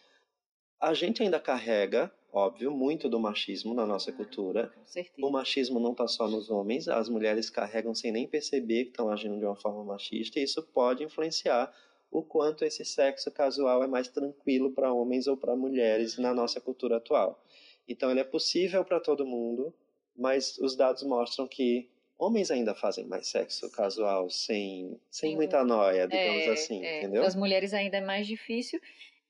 A 0.80 0.94
gente 0.94 1.24
ainda 1.24 1.40
carrega, 1.40 2.12
óbvio, 2.32 2.70
muito 2.70 3.10
do 3.10 3.20
machismo 3.20 3.74
na 3.74 3.88
nossa 3.88 4.12
cultura. 4.12 4.72
O 5.20 5.32
machismo 5.32 5.80
não 5.80 5.94
está 5.94 6.08
só 6.08 6.28
nos 6.28 6.52
homens, 6.52 6.88
as 6.88 7.10
mulheres 7.10 7.50
carregam 7.50 7.96
sem 7.96 8.12
nem 8.12 8.28
perceber 8.28 8.84
que 8.84 8.92
estão 8.92 9.10
agindo 9.10 9.40
de 9.40 9.46
uma 9.46 9.56
forma 9.56 9.84
machista, 9.84 10.40
e 10.40 10.44
isso 10.44 10.62
pode 10.62 11.04
influenciar 11.04 11.74
o 12.12 12.22
quanto 12.22 12.64
esse 12.64 12.86
sexo 12.86 13.32
casual 13.32 13.84
é 13.84 13.88
mais 13.88 14.08
tranquilo 14.08 14.70
para 14.72 14.94
homens 14.94 15.26
ou 15.26 15.36
para 15.36 15.56
mulheres 15.56 16.20
na 16.20 16.36
nossa 16.36 16.62
cultura 16.62 16.98
atual. 16.98 17.44
Então, 17.88 18.12
ele 18.12 18.20
é 18.20 18.24
possível 18.24 18.86
para 18.86 19.00
todo 19.00 19.26
mundo, 19.26 19.74
mas 20.20 20.58
os 20.58 20.76
dados 20.76 21.04
mostram 21.04 21.48
que 21.48 21.90
homens 22.18 22.52
ainda 22.52 22.76
fazem 22.76 23.06
mais 23.08 23.28
sexo 23.28 23.72
casual 23.72 24.30
sem, 24.30 25.00
sem 25.10 25.36
muita 25.36 25.64
noia, 25.64 26.08
digamos 26.08 26.44
é, 26.44 26.50
assim, 26.50 26.86
é, 26.86 27.00
entendeu? 27.00 27.24
As 27.24 27.36
mulheres 27.36 27.74
ainda 27.74 27.98
é 27.98 28.02
mais 28.02 28.28
difícil 28.28 28.80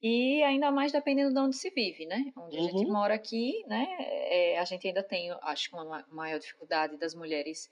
e 0.01 0.41
ainda 0.43 0.71
mais 0.71 0.91
dependendo 0.91 1.33
de 1.33 1.39
onde 1.39 1.55
se 1.55 1.69
vive, 1.69 2.05
né? 2.05 2.33
Onde 2.35 2.57
uhum. 2.57 2.65
a 2.65 2.71
gente 2.71 2.85
uhum. 2.85 2.93
mora 2.93 3.13
aqui, 3.13 3.63
né? 3.67 3.87
É, 3.99 4.57
a 4.57 4.65
gente 4.65 4.87
ainda 4.87 5.03
tem, 5.03 5.29
acho 5.43 5.69
que 5.69 5.75
uma 5.75 6.05
maior 6.11 6.39
dificuldade 6.39 6.97
das 6.97 7.13
mulheres 7.13 7.69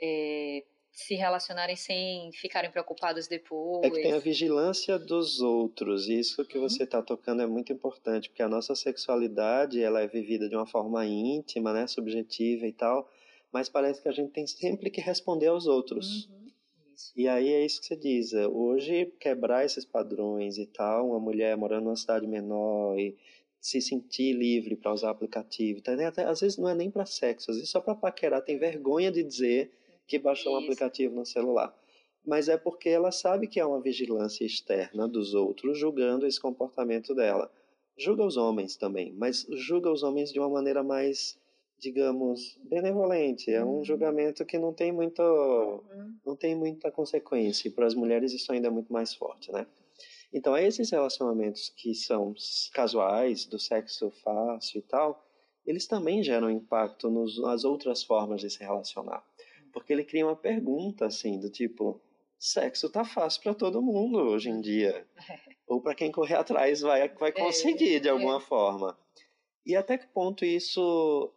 é, 0.00 0.62
se 0.92 1.14
relacionarem 1.14 1.76
sem 1.76 2.30
ficarem 2.32 2.70
preocupados 2.70 3.26
depois. 3.28 3.84
É 3.84 3.90
que 3.90 4.02
tem 4.02 4.12
a 4.12 4.18
vigilância 4.18 4.98
dos 4.98 5.40
outros. 5.40 6.08
Isso 6.08 6.44
que 6.44 6.58
uhum. 6.58 6.68
você 6.68 6.84
está 6.84 7.00
tocando 7.00 7.42
é 7.42 7.46
muito 7.46 7.72
importante, 7.72 8.28
porque 8.28 8.42
a 8.42 8.48
nossa 8.48 8.74
sexualidade 8.74 9.82
ela 9.82 10.00
é 10.00 10.06
vivida 10.06 10.48
de 10.48 10.56
uma 10.56 10.66
forma 10.66 11.04
íntima, 11.06 11.72
né, 11.72 11.86
subjetiva 11.86 12.66
e 12.66 12.72
tal, 12.72 13.08
mas 13.52 13.68
parece 13.68 14.02
que 14.02 14.08
a 14.08 14.12
gente 14.12 14.32
tem 14.32 14.46
sempre 14.46 14.90
que 14.90 15.00
responder 15.00 15.46
aos 15.46 15.66
outros. 15.66 16.26
Uhum. 16.26 16.40
E 17.16 17.26
aí 17.26 17.48
é 17.48 17.64
isso 17.64 17.80
que 17.80 17.86
você 17.86 17.96
diz. 17.96 18.32
É, 18.34 18.46
hoje, 18.46 19.06
quebrar 19.18 19.64
esses 19.64 19.84
padrões 19.84 20.58
e 20.58 20.66
tal, 20.66 21.08
uma 21.08 21.20
mulher 21.20 21.56
morando 21.56 21.84
numa 21.84 21.96
cidade 21.96 22.26
menor 22.26 22.98
e 22.98 23.16
se 23.60 23.80
sentir 23.80 24.32
livre 24.32 24.76
para 24.76 24.92
usar 24.92 25.10
aplicativo, 25.10 25.82
tá? 25.82 25.92
Até, 26.06 26.24
às 26.24 26.40
vezes 26.40 26.56
não 26.58 26.68
é 26.68 26.74
nem 26.74 26.90
para 26.90 27.04
sexo, 27.04 27.50
às 27.50 27.56
vezes 27.56 27.70
só 27.70 27.80
para 27.80 27.94
paquerar, 27.94 28.42
tem 28.42 28.58
vergonha 28.58 29.10
de 29.10 29.22
dizer 29.22 29.70
que 30.10 30.18
baixou 30.18 30.52
Isso. 30.52 30.60
um 30.60 30.64
aplicativo 30.64 31.14
no 31.14 31.24
celular. 31.24 31.72
Mas 32.26 32.48
é 32.48 32.56
porque 32.56 32.88
ela 32.88 33.12
sabe 33.12 33.46
que 33.46 33.60
há 33.60 33.66
uma 33.66 33.80
vigilância 33.80 34.44
externa 34.44 35.06
dos 35.06 35.34
outros 35.34 35.78
julgando 35.78 36.26
esse 36.26 36.40
comportamento 36.40 37.14
dela. 37.14 37.50
Julga 37.96 38.24
os 38.24 38.36
homens 38.36 38.76
também, 38.76 39.12
mas 39.12 39.46
julga 39.52 39.90
os 39.90 40.02
homens 40.02 40.32
de 40.32 40.40
uma 40.40 40.48
maneira 40.48 40.82
mais, 40.82 41.38
digamos, 41.78 42.58
benevolente. 42.64 43.52
É 43.52 43.64
um 43.64 43.76
uhum. 43.76 43.84
julgamento 43.84 44.44
que 44.44 44.58
não 44.58 44.72
tem 44.72 44.90
muito, 44.90 45.22
uhum. 45.22 46.16
não 46.26 46.34
tem 46.34 46.56
muita 46.56 46.90
consequência. 46.90 47.68
E 47.68 47.70
para 47.70 47.86
as 47.86 47.94
mulheres 47.94 48.32
isso 48.32 48.52
ainda 48.52 48.66
é 48.66 48.70
muito 48.70 48.92
mais 48.92 49.14
forte, 49.14 49.52
né? 49.52 49.64
Então, 50.32 50.56
esses 50.56 50.90
relacionamentos 50.90 51.72
que 51.76 51.94
são 51.94 52.34
casuais, 52.72 53.46
do 53.46 53.58
sexo 53.58 54.10
fácil 54.22 54.78
e 54.78 54.82
tal, 54.82 55.24
eles 55.64 55.86
também 55.86 56.22
geram 56.22 56.50
impacto 56.50 57.08
nos, 57.10 57.40
nas 57.40 57.64
outras 57.64 58.02
formas 58.02 58.40
de 58.40 58.50
se 58.50 58.60
relacionar 58.60 59.24
porque 59.72 59.92
ele 59.92 60.04
cria 60.04 60.26
uma 60.26 60.36
pergunta 60.36 61.06
assim 61.06 61.38
do 61.38 61.50
tipo 61.50 62.00
sexo 62.38 62.90
tá 62.90 63.04
fácil 63.04 63.42
para 63.42 63.54
todo 63.54 63.82
mundo 63.82 64.18
hoje 64.18 64.48
em 64.48 64.60
dia 64.60 65.06
ou 65.66 65.80
para 65.80 65.94
quem 65.94 66.10
correr 66.10 66.36
atrás 66.36 66.80
vai 66.80 67.08
vai 67.08 67.30
é, 67.30 67.32
conseguir 67.32 68.00
de 68.00 68.08
é. 68.08 68.10
alguma 68.10 68.40
forma 68.40 68.98
e 69.64 69.76
até 69.76 69.98
que 69.98 70.06
ponto 70.06 70.44
isso 70.44 71.32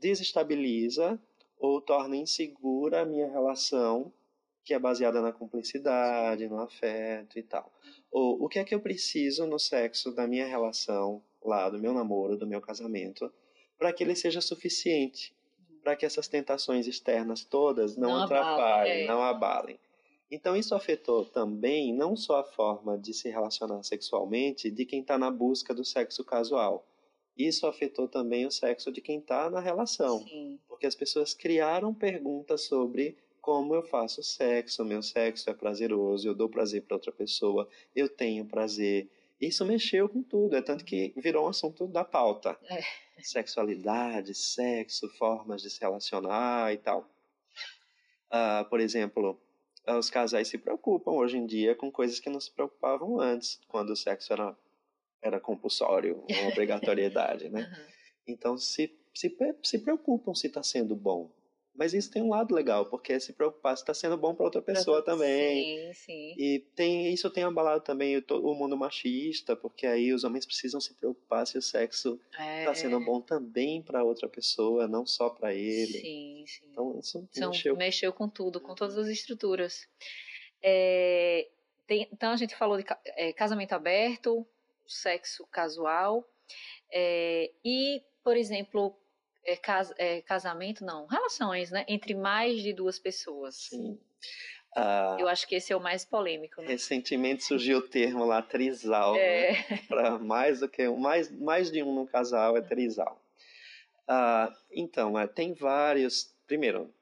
desestabiliza 0.00 1.20
ou 1.58 1.80
torna 1.80 2.16
insegura 2.16 3.02
a 3.02 3.04
minha 3.04 3.30
relação 3.30 4.12
que 4.68 4.74
é 4.74 4.78
baseada 4.78 5.22
na 5.22 5.32
cumplicidade, 5.32 6.46
no 6.46 6.60
afeto 6.60 7.38
e 7.38 7.42
tal. 7.42 7.72
Ou 8.10 8.44
o 8.44 8.48
que 8.50 8.58
é 8.58 8.64
que 8.64 8.74
eu 8.74 8.80
preciso 8.80 9.46
no 9.46 9.58
sexo 9.58 10.12
da 10.12 10.26
minha 10.26 10.46
relação, 10.46 11.22
lá 11.42 11.70
do 11.70 11.78
meu 11.78 11.94
namoro, 11.94 12.36
do 12.36 12.46
meu 12.46 12.60
casamento, 12.60 13.32
para 13.78 13.94
que 13.94 14.04
ele 14.04 14.14
seja 14.14 14.42
suficiente 14.42 15.34
para 15.88 15.96
que 15.96 16.04
essas 16.04 16.28
tentações 16.28 16.86
externas 16.86 17.44
todas 17.44 17.96
não, 17.96 18.10
não 18.10 18.22
atrapalhem, 18.24 19.04
é. 19.04 19.06
não 19.06 19.22
abalem. 19.22 19.78
Então 20.30 20.54
isso 20.54 20.74
afetou 20.74 21.24
também 21.24 21.94
não 21.94 22.14
só 22.14 22.40
a 22.40 22.44
forma 22.44 22.98
de 22.98 23.14
se 23.14 23.30
relacionar 23.30 23.82
sexualmente 23.82 24.70
de 24.70 24.84
quem 24.84 25.00
está 25.00 25.16
na 25.16 25.30
busca 25.30 25.72
do 25.72 25.82
sexo 25.86 26.22
casual. 26.22 26.86
Isso 27.38 27.66
afetou 27.66 28.06
também 28.06 28.44
o 28.44 28.50
sexo 28.50 28.92
de 28.92 29.00
quem 29.00 29.18
está 29.18 29.48
na 29.48 29.60
relação, 29.60 30.18
Sim. 30.24 30.58
porque 30.68 30.84
as 30.84 30.94
pessoas 30.94 31.32
criaram 31.32 31.94
perguntas 31.94 32.64
sobre 32.64 33.16
como 33.40 33.74
eu 33.74 33.82
faço 33.82 34.22
sexo, 34.22 34.84
meu 34.84 35.02
sexo 35.02 35.48
é 35.48 35.54
prazeroso, 35.54 36.28
eu 36.28 36.34
dou 36.34 36.50
prazer 36.50 36.82
para 36.82 36.96
outra 36.96 37.12
pessoa, 37.12 37.66
eu 37.96 38.10
tenho 38.10 38.44
prazer. 38.44 39.08
Isso 39.40 39.64
mexeu 39.64 40.08
com 40.08 40.22
tudo, 40.22 40.56
é 40.56 40.62
tanto 40.62 40.84
que 40.84 41.12
virou 41.16 41.46
um 41.46 41.48
assunto 41.48 41.86
da 41.86 42.04
pauta. 42.04 42.58
É 42.68 42.82
sexualidade, 43.22 44.34
sexo, 44.34 45.08
formas 45.16 45.62
de 45.62 45.70
se 45.70 45.80
relacionar 45.80 46.72
e 46.72 46.78
tal. 46.78 47.08
Uh, 48.30 48.68
por 48.68 48.80
exemplo, 48.80 49.40
os 49.86 50.10
casais 50.10 50.48
se 50.48 50.58
preocupam 50.58 51.12
hoje 51.12 51.38
em 51.38 51.46
dia 51.46 51.74
com 51.74 51.90
coisas 51.90 52.20
que 52.20 52.28
não 52.28 52.40
se 52.40 52.50
preocupavam 52.50 53.20
antes, 53.20 53.60
quando 53.68 53.90
o 53.90 53.96
sexo 53.96 54.32
era, 54.32 54.56
era 55.22 55.40
compulsório, 55.40 56.24
uma 56.28 56.48
obrigatoriedade, 56.48 57.48
né? 57.48 57.66
Uhum. 57.78 58.34
Então, 58.34 58.58
se, 58.58 58.94
se, 59.14 59.34
se 59.62 59.78
preocupam 59.78 60.34
se 60.34 60.48
está 60.48 60.62
sendo 60.62 60.94
bom. 60.94 61.30
Mas 61.78 61.94
isso 61.94 62.10
tem 62.10 62.20
um 62.20 62.30
lado 62.30 62.52
legal, 62.52 62.86
porque 62.86 63.12
é 63.12 63.20
se 63.20 63.32
preocupar 63.32 63.76
se 63.76 63.84
está 63.84 63.94
sendo 63.94 64.16
bom 64.16 64.34
para 64.34 64.44
outra 64.44 64.60
pessoa 64.60 65.00
pra... 65.00 65.14
também. 65.14 65.92
Sim, 65.94 65.94
sim. 65.94 66.34
E 66.36 66.58
tem, 66.74 67.14
isso 67.14 67.30
tem 67.30 67.44
abalado 67.44 67.84
também 67.84 68.16
o, 68.18 68.24
o, 68.42 68.54
mundo 68.56 68.76
machista, 68.76 69.54
porque 69.54 69.86
aí 69.86 70.12
os 70.12 70.24
homens 70.24 70.44
precisam 70.44 70.80
se 70.80 70.92
preocupar 70.94 71.46
se 71.46 71.56
o 71.56 71.62
sexo 71.62 72.20
está 72.32 72.42
é... 72.72 72.74
sendo 72.74 72.98
bom 72.98 73.20
também 73.20 73.80
para 73.80 74.02
outra 74.02 74.28
pessoa, 74.28 74.88
não 74.88 75.06
só 75.06 75.30
para 75.30 75.54
ele. 75.54 75.86
Sim, 75.86 76.44
sim. 76.48 76.66
Então 76.72 76.98
isso 76.98 77.28
São, 77.30 77.50
mexeu... 77.50 77.76
mexeu 77.76 78.12
com 78.12 78.28
tudo, 78.28 78.60
com 78.60 78.74
todas 78.74 78.98
as 78.98 79.06
estruturas. 79.06 79.86
É, 80.60 81.46
tem, 81.86 82.08
então 82.12 82.32
a 82.32 82.36
gente 82.36 82.56
falou 82.56 82.76
de 82.76 82.84
é, 83.06 83.32
casamento 83.32 83.72
aberto, 83.72 84.44
sexo 84.84 85.46
casual, 85.46 86.28
é, 86.92 87.52
e, 87.64 88.02
por 88.24 88.36
exemplo, 88.36 88.98
é, 89.48 89.56
cas, 89.56 89.92
é, 89.96 90.20
casamento, 90.20 90.84
não, 90.84 91.06
relações, 91.06 91.70
né? 91.70 91.84
Entre 91.88 92.14
mais 92.14 92.62
de 92.62 92.74
duas 92.74 92.98
pessoas. 92.98 93.54
Sim. 93.54 93.98
Ah, 94.76 95.16
Eu 95.18 95.26
acho 95.26 95.48
que 95.48 95.54
esse 95.54 95.72
é 95.72 95.76
o 95.76 95.80
mais 95.80 96.04
polêmico. 96.04 96.60
Né? 96.60 96.68
Recentemente 96.68 97.44
surgiu 97.44 97.78
o 97.78 97.88
termo 97.88 98.26
lá 98.26 98.42
trisal, 98.42 99.16
é. 99.16 99.52
né? 99.52 99.78
para 99.88 100.18
mais 100.18 100.60
do 100.60 100.68
que 100.68 100.86
mais 100.90 101.30
mais 101.30 101.70
de 101.70 101.82
um 101.82 101.94
no 101.94 102.06
casal 102.06 102.56
é 102.56 102.60
trisal. 102.60 103.20
Ah, 104.06 104.52
então, 104.70 105.18
é, 105.18 105.26
tem 105.26 105.54
vários. 105.54 106.34
Primeiro, 106.46 106.92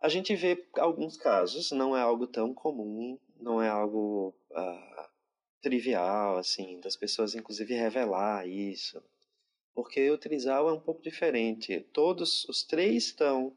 a 0.00 0.08
gente 0.08 0.34
vê 0.36 0.64
alguns 0.78 1.16
casos, 1.16 1.72
não 1.72 1.96
é 1.96 2.00
algo 2.00 2.26
tão 2.26 2.54
comum, 2.54 3.18
não 3.40 3.60
é 3.60 3.68
algo 3.68 4.32
ah, 4.54 5.08
trivial, 5.60 6.38
assim, 6.38 6.78
das 6.80 6.96
pessoas 6.96 7.34
inclusive 7.34 7.74
revelar 7.74 8.46
isso 8.46 9.02
porque 9.74 10.10
o 10.10 10.18
trisal 10.18 10.68
é 10.68 10.72
um 10.72 10.80
pouco 10.80 11.02
diferente. 11.02 11.80
Todos 11.92 12.44
os 12.48 12.62
três 12.62 13.04
estão 13.04 13.52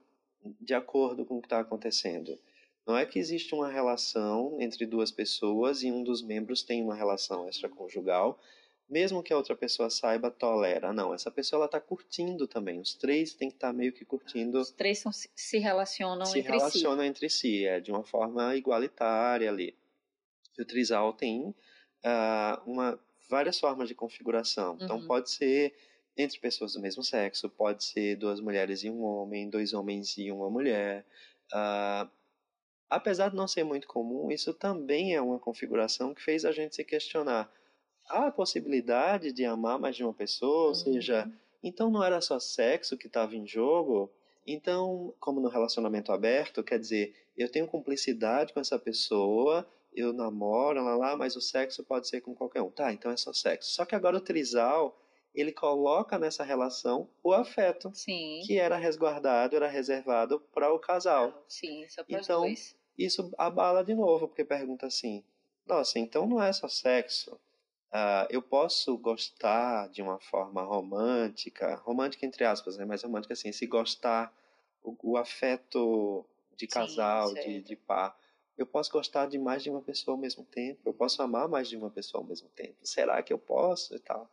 de 0.61 0.73
acordo 0.73 1.25
com 1.25 1.37
o 1.37 1.41
que 1.41 1.47
está 1.47 1.59
acontecendo. 1.59 2.37
Não 2.85 2.95
é 2.95 3.05
que 3.05 3.17
existe 3.17 3.55
uma 3.55 3.69
relação 3.69 4.57
entre 4.59 4.85
duas 4.85 5.11
pessoas 5.11 5.81
e 5.81 5.91
um 5.91 6.03
dos 6.03 6.21
membros 6.21 6.61
tem 6.61 6.83
uma 6.83 6.93
relação 6.93 7.49
extraconjugal, 7.49 8.39
mesmo 8.87 9.23
que 9.23 9.33
a 9.33 9.37
outra 9.37 9.55
pessoa 9.55 9.89
saiba, 9.89 10.29
tolera. 10.29 10.93
Não, 10.93 11.11
essa 11.11 11.31
pessoa 11.31 11.65
está 11.65 11.81
curtindo 11.81 12.47
também. 12.47 12.79
Os 12.79 12.93
três 12.93 13.33
têm 13.33 13.49
que 13.49 13.55
estar 13.55 13.69
tá 13.69 13.73
meio 13.73 13.91
que 13.91 14.05
curtindo. 14.05 14.59
Os 14.59 14.69
três 14.69 14.99
são, 14.99 15.11
se 15.11 15.57
relacionam 15.57 16.25
se 16.27 16.39
entre 16.39 16.51
relacionam 16.51 16.71
si. 16.71 16.77
Se 16.77 16.83
relacionam 16.83 17.03
entre 17.03 17.29
si, 17.29 17.65
é 17.65 17.79
de 17.79 17.91
uma 17.91 18.03
forma 18.03 18.55
igualitária 18.55 19.49
ali. 19.49 19.75
E 20.55 20.61
o 20.61 20.65
trisal 20.65 21.11
tem 21.13 21.41
uh, 21.49 22.61
uma, 22.67 22.99
várias 23.27 23.59
formas 23.59 23.87
de 23.87 23.95
configuração. 23.95 24.77
Então 24.79 24.99
uhum. 24.99 25.07
pode 25.07 25.31
ser 25.31 25.73
entre 26.17 26.39
pessoas 26.39 26.73
do 26.73 26.79
mesmo 26.79 27.03
sexo, 27.03 27.49
pode 27.49 27.83
ser 27.83 28.15
duas 28.15 28.39
mulheres 28.39 28.83
e 28.83 28.89
um 28.89 29.03
homem, 29.03 29.49
dois 29.49 29.73
homens 29.73 30.17
e 30.17 30.31
uma 30.31 30.49
mulher. 30.49 31.05
Uh, 31.51 32.09
apesar 32.89 33.29
de 33.29 33.35
não 33.35 33.47
ser 33.47 33.63
muito 33.63 33.87
comum, 33.87 34.31
isso 34.31 34.53
também 34.53 35.13
é 35.13 35.21
uma 35.21 35.39
configuração 35.39 36.13
que 36.13 36.21
fez 36.21 36.45
a 36.45 36.51
gente 36.51 36.75
se 36.75 36.83
questionar. 36.83 37.51
Há 38.07 38.27
a 38.27 38.31
possibilidade 38.31 39.31
de 39.33 39.43
amar 39.45 39.79
mais 39.79 39.95
de 39.95 40.03
uma 40.03 40.13
pessoa, 40.13 40.63
uhum. 40.63 40.67
ou 40.69 40.75
seja, 40.75 41.29
então 41.61 41.89
não 41.89 42.03
era 42.03 42.21
só 42.21 42.39
sexo 42.39 42.97
que 42.97 43.07
estava 43.07 43.35
em 43.35 43.45
jogo? 43.45 44.09
Então, 44.47 45.13
como 45.19 45.41
no 45.41 45.49
relacionamento 45.49 46.11
aberto, 46.11 46.63
quer 46.63 46.79
dizer, 46.79 47.15
eu 47.35 47.51
tenho 47.51 47.67
cumplicidade 47.67 48.53
com 48.53 48.59
essa 48.59 48.77
pessoa, 48.77 49.67
eu 49.93 50.13
namoro, 50.13 50.83
lá, 50.83 50.95
lá, 50.95 51.17
mas 51.17 51.35
o 51.35 51.41
sexo 51.41 51.83
pode 51.83 52.07
ser 52.07 52.21
com 52.21 52.35
qualquer 52.35 52.61
um. 52.61 52.69
Tá, 52.69 52.93
então 52.93 53.11
é 53.11 53.17
só 53.17 53.33
sexo. 53.33 53.71
Só 53.71 53.85
que 53.85 53.95
agora 53.95 54.17
o 54.17 54.21
trisal 54.21 54.95
ele 55.35 55.51
coloca 55.51 56.17
nessa 56.17 56.43
relação 56.43 57.09
o 57.23 57.33
afeto, 57.33 57.91
Sim. 57.93 58.41
que 58.45 58.57
era 58.57 58.77
resguardado, 58.77 59.55
era 59.55 59.67
reservado 59.67 60.39
para 60.53 60.73
o 60.73 60.79
casal. 60.79 61.43
Sim, 61.47 61.85
só 61.89 62.03
para 62.03 62.19
então, 62.19 62.41
dois. 62.41 62.75
isso 62.97 63.31
abala 63.37 63.83
de 63.83 63.93
novo, 63.93 64.27
porque 64.27 64.43
pergunta 64.43 64.87
assim: 64.87 65.23
nossa, 65.65 65.99
então 65.99 66.27
não 66.27 66.41
é 66.41 66.51
só 66.53 66.67
sexo. 66.67 67.39
Uh, 67.91 68.27
eu 68.29 68.41
posso 68.41 68.97
gostar 68.97 69.87
de 69.89 70.01
uma 70.01 70.19
forma 70.19 70.61
romântica, 70.61 71.75
romântica 71.75 72.25
entre 72.25 72.43
aspas, 72.43 72.77
né? 72.77 72.83
Mas 72.83 73.03
romântica 73.03 73.33
assim, 73.33 73.51
se 73.51 73.65
gostar, 73.65 74.33
o, 74.83 74.95
o 75.01 75.17
afeto 75.17 76.25
de 76.55 76.67
casal, 76.67 77.29
Sim, 77.29 77.41
de, 77.41 77.61
de 77.61 77.75
par. 77.75 78.17
Eu 78.57 78.65
posso 78.65 78.91
gostar 78.91 79.27
de 79.27 79.37
mais 79.37 79.63
de 79.63 79.69
uma 79.69 79.81
pessoa 79.81 80.15
ao 80.15 80.21
mesmo 80.21 80.43
tempo. 80.45 80.81
Eu 80.85 80.93
posso 80.93 81.21
amar 81.21 81.47
mais 81.47 81.67
de 81.67 81.75
uma 81.75 81.89
pessoa 81.89 82.21
ao 82.21 82.27
mesmo 82.27 82.47
tempo. 82.49 82.75
Será 82.83 83.21
que 83.21 83.33
eu 83.33 83.37
posso 83.37 83.95
e 83.95 83.99
tal? 83.99 84.29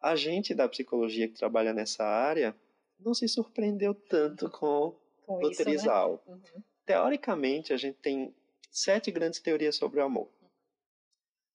A 0.00 0.14
gente 0.16 0.54
da 0.54 0.68
psicologia 0.68 1.28
que 1.28 1.34
trabalha 1.34 1.72
nessa 1.72 2.04
área 2.04 2.54
não 2.98 3.14
se 3.14 3.28
surpreendeu 3.28 3.94
tanto 3.94 4.50
com, 4.50 4.94
com 5.24 5.50
trisal. 5.50 6.22
Né? 6.26 6.34
Uhum. 6.34 6.62
Teoricamente, 6.84 7.72
a 7.72 7.76
gente 7.76 7.98
tem 7.98 8.34
sete 8.70 9.10
grandes 9.10 9.40
teorias 9.40 9.76
sobre 9.76 10.00
o 10.00 10.04
amor. 10.04 10.28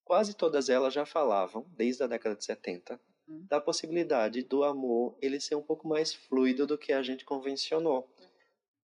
Quase 0.03 0.33
todas 0.33 0.69
elas 0.69 0.93
já 0.93 1.05
falavam, 1.05 1.65
desde 1.69 2.03
a 2.03 2.07
década 2.07 2.35
de 2.35 2.43
70, 2.43 2.99
uhum. 3.27 3.45
da 3.47 3.61
possibilidade 3.61 4.43
do 4.43 4.63
amor 4.63 5.17
ele 5.21 5.39
ser 5.39 5.55
um 5.55 5.61
pouco 5.61 5.87
mais 5.87 6.13
fluido 6.13 6.67
do 6.67 6.77
que 6.77 6.91
a 6.91 7.01
gente 7.01 7.23
convencionou. 7.23 8.09
Uhum. 8.19 8.27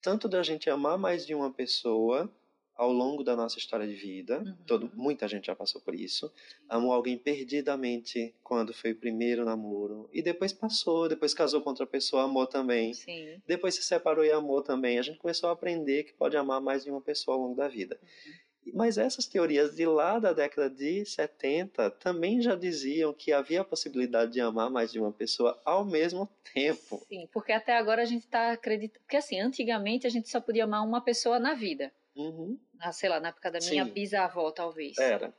Tanto 0.03 0.29
da 0.29 0.43
gente 0.43 0.69
amar 0.69 0.99
mais 0.99 1.27
de 1.27 1.35
uma 1.35 1.51
pessoa 1.51 2.31
ao 2.77 2.93
longo 2.93 3.25
da 3.25 3.35
nossa 3.35 3.59
história 3.59 3.87
de 3.87 3.95
vida, 3.95 4.41
uhum. 4.41 4.57
todo, 4.67 4.91
muita 4.95 5.27
gente 5.27 5.47
já 5.47 5.57
passou 5.57 5.81
por 5.81 5.95
isso, 5.95 6.33
amou 6.69 6.93
alguém 6.93 7.17
perdidamente 7.17 8.35
quando 8.43 8.75
foi 8.75 8.93
o 8.93 8.97
primeiro 8.97 9.45
namoro, 9.45 10.09
e 10.13 10.21
depois 10.23 10.53
passou, 10.53 11.09
depois 11.09 11.33
casou 11.33 11.61
com 11.61 11.71
outra 11.71 11.87
pessoa, 11.87 12.25
amou 12.25 12.47
também, 12.47 12.93
Sim. 12.93 13.41
depois 13.47 13.75
se 13.75 13.83
separou 13.83 14.25
e 14.25 14.31
amou 14.31 14.63
também. 14.63 14.99
A 14.99 15.03
gente 15.03 15.19
começou 15.19 15.49
a 15.49 15.53
aprender 15.53 16.05
que 16.05 16.13
pode 16.13 16.37
amar 16.37 16.61
mais 16.61 16.85
de 16.85 16.91
uma 16.91 17.01
pessoa 17.01 17.37
ao 17.37 17.43
longo 17.43 17.57
da 17.57 17.69
vida. 17.69 17.99
Uhum. 18.03 18.47
Mas 18.75 18.99
essas 18.99 19.27
teorias 19.27 19.75
de 19.75 19.87
lá 19.87 20.19
da 20.19 20.33
década 20.33 20.69
de 20.69 21.05
70 21.05 21.91
também 21.93 22.41
já 22.41 22.57
diziam 22.57 23.13
que 23.13 23.33
havia 23.33 23.61
a 23.61 23.65
possibilidade 23.65 24.33
de 24.33 24.41
amar 24.41 24.71
mais 24.71 24.91
de 24.91 24.99
uma 24.99 25.13
pessoa 25.13 25.61
ao 25.65 25.85
mesmo 25.85 26.29
tempo. 26.53 27.05
Sim, 27.09 27.29
porque 27.33 27.53
até 27.53 27.77
agora 27.77 28.03
a 28.03 28.07
gente 28.07 28.25
está 28.25 28.53
acreditando. 28.53 29.01
Porque 29.05 29.17
assim, 29.17 29.41
antigamente 29.41 30.07
a 30.07 30.11
gente 30.11 30.29
só 30.29 30.41
podia 30.41 30.65
amar 30.65 30.85
uma 30.85 31.01
pessoa 31.01 31.39
na 31.39 31.55
vida. 31.55 31.93
Uhum. 32.17 32.59
Na, 32.79 32.93
sei 32.93 33.09
lá, 33.09 33.21
na 33.21 33.29
época 33.29 33.51
da 33.51 33.59
minha 33.59 33.85
Sim. 33.85 33.91
bisavó, 33.93 34.51
talvez. 34.51 34.99
Era. 34.99 35.35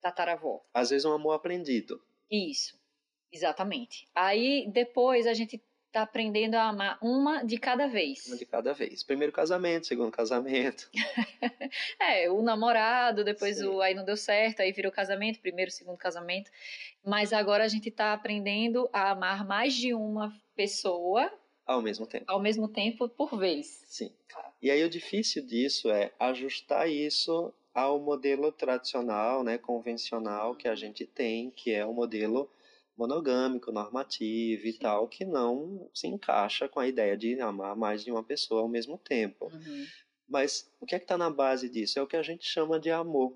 Tataravó. 0.00 0.64
Às 0.74 0.90
vezes 0.90 1.04
um 1.04 1.12
amor 1.12 1.32
aprendido. 1.32 2.02
Isso, 2.30 2.78
exatamente. 3.30 4.08
Aí 4.14 4.68
depois 4.72 5.26
a 5.26 5.34
gente 5.34 5.62
tá 5.92 6.02
aprendendo 6.02 6.54
a 6.54 6.68
amar 6.68 6.98
uma 7.02 7.44
de 7.44 7.58
cada 7.58 7.86
vez. 7.86 8.26
Uma 8.26 8.36
de 8.38 8.46
cada 8.46 8.72
vez. 8.72 9.04
Primeiro 9.04 9.30
casamento, 9.30 9.86
segundo 9.86 10.10
casamento. 10.10 10.90
é, 12.00 12.30
o 12.30 12.40
namorado, 12.42 13.22
depois 13.22 13.60
o 13.60 13.80
aí 13.82 13.94
não 13.94 14.04
deu 14.04 14.16
certo, 14.16 14.60
aí 14.60 14.72
virou 14.72 14.90
casamento, 14.90 15.40
primeiro, 15.40 15.70
segundo 15.70 15.98
casamento. 15.98 16.50
Mas 17.04 17.32
agora 17.32 17.64
a 17.64 17.68
gente 17.68 17.90
tá 17.90 18.14
aprendendo 18.14 18.88
a 18.92 19.10
amar 19.10 19.46
mais 19.46 19.74
de 19.74 19.92
uma 19.92 20.32
pessoa 20.56 21.30
ao 21.66 21.82
mesmo 21.82 22.06
tempo. 22.06 22.24
Ao 22.28 22.40
mesmo 22.40 22.68
tempo 22.68 23.08
por 23.08 23.38
vez. 23.38 23.82
Sim. 23.86 24.12
E 24.60 24.70
aí 24.70 24.82
o 24.84 24.90
difícil 24.90 25.44
disso 25.44 25.90
é 25.90 26.12
ajustar 26.18 26.88
isso 26.88 27.52
ao 27.74 27.98
modelo 27.98 28.52
tradicional, 28.52 29.42
né, 29.42 29.58
convencional 29.58 30.54
que 30.54 30.68
a 30.68 30.74
gente 30.74 31.06
tem, 31.06 31.50
que 31.50 31.72
é 31.72 31.84
o 31.84 31.92
modelo 31.92 32.50
monogâmico, 32.96 33.72
normativo 33.72 34.66
e 34.66 34.72
Sim. 34.72 34.78
tal, 34.78 35.08
que 35.08 35.24
não 35.24 35.88
se 35.94 36.06
encaixa 36.06 36.68
com 36.68 36.78
a 36.78 36.86
ideia 36.86 37.16
de 37.16 37.40
amar 37.40 37.74
mais 37.74 38.04
de 38.04 38.12
uma 38.12 38.22
pessoa 38.22 38.60
ao 38.60 38.68
mesmo 38.68 38.98
tempo. 38.98 39.46
Uhum. 39.46 39.86
Mas 40.28 40.70
o 40.80 40.86
que 40.86 40.94
é 40.94 40.98
que 40.98 41.04
está 41.04 41.18
na 41.18 41.30
base 41.30 41.68
disso? 41.68 41.98
É 41.98 42.02
o 42.02 42.06
que 42.06 42.16
a 42.16 42.22
gente 42.22 42.46
chama 42.46 42.78
de 42.78 42.90
amor. 42.90 43.34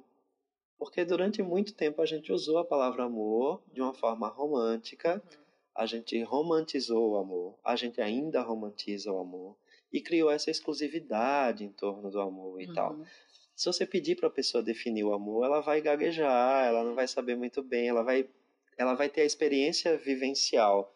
Porque 0.79 1.05
durante 1.05 1.43
muito 1.43 1.75
tempo 1.75 2.03
a 2.03 2.07
gente 2.07 2.33
usou 2.33 2.59
a 2.59 2.65
palavra 2.65 3.05
amor 3.05 3.63
de 3.73 3.81
uma 3.81 3.95
forma 3.95 4.29
romântica, 4.29 5.15
uhum. 5.15 5.46
A 5.77 5.85
gente 5.87 6.21
romantizou 6.23 7.13
o 7.13 7.17
amor, 7.17 7.59
a 7.63 7.77
gente 7.77 8.01
ainda 8.01 8.41
romantiza 8.41 9.13
o 9.13 9.19
amor 9.19 9.57
e 9.93 10.01
criou 10.01 10.31
essa 10.31 10.51
exclusividade 10.51 11.65
em 11.65 11.71
torno 11.71 12.11
do 12.11 12.21
amor 12.21 12.61
e 12.61 12.67
uhum. 12.67 12.75
tal. 12.75 12.99
Se 13.55 13.67
você 13.67 13.87
pedir 13.87 14.17
para 14.17 14.29
a 14.29 14.33
pessoa 14.33 14.63
definir 14.63 15.05
o 15.05 15.13
amor, 15.13 15.45
ela 15.45 15.61
vai 15.61 15.81
gaguejar, 15.81 16.67
ela 16.67 16.83
não 16.83 16.95
vai 16.95 17.07
saber 17.07 17.37
muito 17.37 17.63
bem, 17.63 17.89
ela 17.89 18.03
vai, 18.03 18.29
ela 18.77 18.95
vai 18.95 19.09
ter 19.09 19.23
a 19.23 19.27
experiência 19.27 19.97
vivencial 19.97 20.95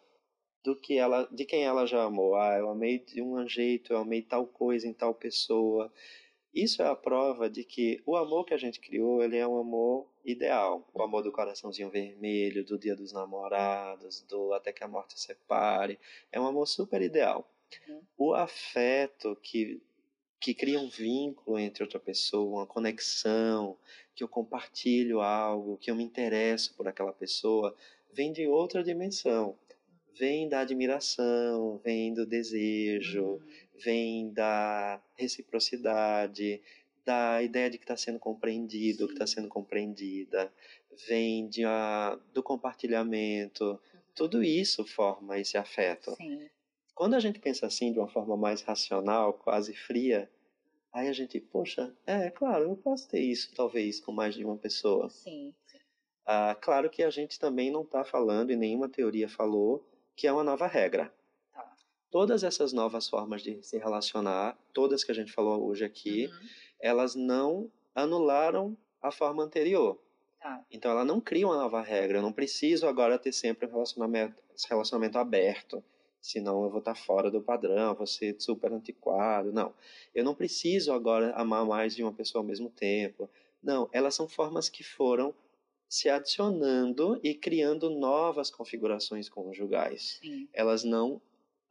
do 0.63 0.75
que 0.75 0.97
ela, 0.97 1.27
de 1.31 1.45
quem 1.45 1.63
ela 1.63 1.85
já 1.85 2.03
amou. 2.03 2.35
Ah, 2.35 2.57
eu 2.57 2.69
amei 2.69 2.99
de 2.99 3.21
um 3.21 3.47
jeito, 3.47 3.93
eu 3.93 3.97
amei 3.97 4.21
tal 4.21 4.45
coisa 4.45 4.87
em 4.87 4.93
tal 4.93 5.13
pessoa. 5.13 5.91
Isso 6.53 6.81
é 6.81 6.87
a 6.87 6.95
prova 6.95 7.49
de 7.49 7.63
que 7.63 8.01
o 8.05 8.15
amor 8.15 8.45
que 8.45 8.53
a 8.53 8.57
gente 8.57 8.79
criou, 8.79 9.23
ele 9.23 9.37
é 9.37 9.47
um 9.47 9.57
amor 9.57 10.07
ideal. 10.25 10.85
O 10.93 11.01
amor 11.01 11.23
do 11.23 11.31
coraçãozinho 11.31 11.89
vermelho, 11.89 12.65
do 12.65 12.77
dia 12.77 12.95
dos 12.95 13.13
namorados, 13.13 14.21
do 14.23 14.53
até 14.53 14.73
que 14.73 14.83
a 14.83 14.87
morte 14.87 15.19
separe. 15.19 15.97
É 16.31 16.39
um 16.39 16.45
amor 16.45 16.67
super 16.67 17.01
ideal. 17.01 17.49
Uhum. 17.87 18.01
O 18.17 18.33
afeto 18.33 19.37
que, 19.41 19.81
que 20.41 20.53
cria 20.53 20.79
um 20.79 20.89
vínculo 20.89 21.57
entre 21.57 21.83
outra 21.83 21.99
pessoa, 21.99 22.59
uma 22.59 22.67
conexão, 22.67 23.77
que 24.13 24.23
eu 24.23 24.27
compartilho 24.27 25.21
algo, 25.21 25.77
que 25.77 25.89
eu 25.89 25.95
me 25.95 26.03
interesso 26.03 26.73
por 26.75 26.85
aquela 26.85 27.13
pessoa, 27.13 27.75
vem 28.11 28.33
de 28.33 28.45
outra 28.45 28.83
dimensão. 28.83 29.57
Vem 30.19 30.49
da 30.49 30.59
admiração, 30.59 31.79
vem 31.83 32.13
do 32.13 32.25
desejo, 32.25 33.23
uhum. 33.23 33.41
Vem 33.83 34.31
da 34.31 35.01
reciprocidade, 35.15 36.61
da 37.05 37.41
ideia 37.41 37.69
de 37.69 37.77
que 37.77 37.83
está 37.83 37.97
sendo 37.97 38.19
compreendido, 38.19 38.99
Sim. 38.99 39.07
que 39.07 39.13
está 39.13 39.27
sendo 39.27 39.47
compreendida, 39.47 40.51
vem 41.07 41.47
de, 41.47 41.65
uh, 41.65 42.19
do 42.33 42.43
compartilhamento. 42.43 43.65
Uhum. 43.65 43.99
Tudo 44.15 44.43
isso 44.43 44.85
forma 44.85 45.39
esse 45.39 45.57
afeto. 45.57 46.15
Sim. 46.15 46.49
Quando 46.93 47.15
a 47.15 47.19
gente 47.19 47.39
pensa 47.39 47.65
assim 47.65 47.91
de 47.91 47.99
uma 47.99 48.07
forma 48.07 48.37
mais 48.37 48.61
racional, 48.61 49.33
quase 49.33 49.73
fria, 49.73 50.29
aí 50.93 51.07
a 51.07 51.13
gente, 51.13 51.39
poxa, 51.39 51.95
é 52.05 52.29
claro, 52.29 52.65
eu 52.65 52.75
posso 52.75 53.07
ter 53.09 53.21
isso 53.21 53.51
talvez 53.55 53.99
com 53.99 54.11
mais 54.11 54.35
de 54.35 54.45
uma 54.45 54.57
pessoa. 54.57 55.09
Sim. 55.09 55.53
Ah, 56.25 56.55
claro 56.61 56.89
que 56.89 57.01
a 57.01 57.09
gente 57.09 57.39
também 57.39 57.71
não 57.71 57.81
está 57.81 58.03
falando, 58.03 58.51
e 58.51 58.55
nenhuma 58.55 58.87
teoria 58.87 59.27
falou, 59.27 59.83
que 60.15 60.27
é 60.27 60.31
uma 60.31 60.43
nova 60.43 60.67
regra. 60.67 61.11
Tá. 62.11 62.19
Todas 62.19 62.43
essas 62.43 62.73
novas 62.73 63.07
formas 63.07 63.41
de 63.41 63.61
se 63.63 63.77
relacionar, 63.77 64.57
todas 64.73 65.03
que 65.03 65.11
a 65.11 65.15
gente 65.15 65.31
falou 65.31 65.65
hoje 65.65 65.85
aqui, 65.85 66.27
uhum. 66.27 66.47
elas 66.79 67.15
não 67.15 67.71
anularam 67.95 68.77
a 69.01 69.11
forma 69.11 69.43
anterior. 69.43 69.97
Tá. 70.39 70.63
Então 70.69 70.91
ela 70.91 71.05
não 71.05 71.21
cria 71.21 71.47
uma 71.47 71.57
nova 71.57 71.81
regra. 71.81 72.17
Eu 72.17 72.21
não 72.21 72.33
preciso 72.33 72.87
agora 72.87 73.17
ter 73.17 73.31
sempre 73.31 73.67
um 73.67 73.71
relacionamento, 73.71 74.35
relacionamento 74.69 75.17
aberto 75.17 75.83
senão 76.21 76.63
eu 76.63 76.69
vou 76.69 76.79
estar 76.79 76.93
fora 76.93 77.31
do 77.31 77.41
padrão, 77.41 77.95
vou 77.95 78.05
ser 78.05 78.35
super 78.39 78.71
antiquado. 78.71 79.51
Não, 79.51 79.73
eu 80.13 80.23
não 80.23 80.35
preciso 80.35 80.93
agora 80.93 81.33
amar 81.33 81.65
mais 81.65 81.95
de 81.95 82.03
uma 82.03 82.13
pessoa 82.13 82.41
ao 82.41 82.47
mesmo 82.47 82.69
tempo. 82.69 83.29
Não, 83.61 83.89
elas 83.91 84.13
são 84.13 84.27
formas 84.27 84.69
que 84.69 84.83
foram 84.83 85.33
se 85.89 86.07
adicionando 86.09 87.19
e 87.23 87.33
criando 87.33 87.89
novas 87.89 88.49
configurações 88.49 89.27
conjugais. 89.27 90.19
Sim. 90.21 90.47
Elas 90.53 90.83
não 90.83 91.19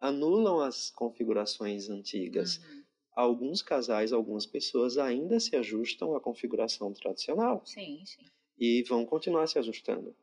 anulam 0.01 0.61
as 0.61 0.91
configurações 0.91 1.91
antigas. 1.91 2.57
Uhum. 2.57 2.83
Alguns 3.15 3.61
casais, 3.61 4.13
algumas 4.13 4.47
pessoas 4.47 4.97
ainda 4.97 5.39
se 5.39 5.55
ajustam 5.57 6.17
à 6.17 6.21
configuração 6.21 6.93
tradicional. 6.93 7.61
Sim, 7.65 8.03
sim. 8.07 8.25
E 8.59 8.83
vão 8.85 9.05
continuar 9.05 9.47
se 9.47 9.59
ajustando. 9.59 10.17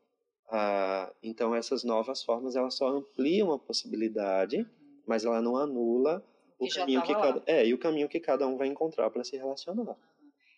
Ah, 0.50 1.12
então 1.22 1.54
essas 1.54 1.84
novas 1.84 2.22
formas 2.22 2.56
elas 2.56 2.74
só 2.74 2.88
ampliam 2.88 3.52
a 3.52 3.58
possibilidade, 3.58 4.66
mas 5.06 5.24
ela 5.24 5.42
não 5.42 5.56
anula 5.56 6.24
o 6.58 6.66
que 6.66 6.74
caminho 6.74 7.02
que 7.02 7.12
cada 7.12 7.42
é 7.46 7.66
e 7.66 7.74
o 7.74 7.78
caminho 7.78 8.08
que 8.08 8.18
cada 8.18 8.46
um 8.46 8.56
vai 8.56 8.66
encontrar 8.66 9.10
para 9.10 9.22
se 9.22 9.36
relacionar. 9.36 9.96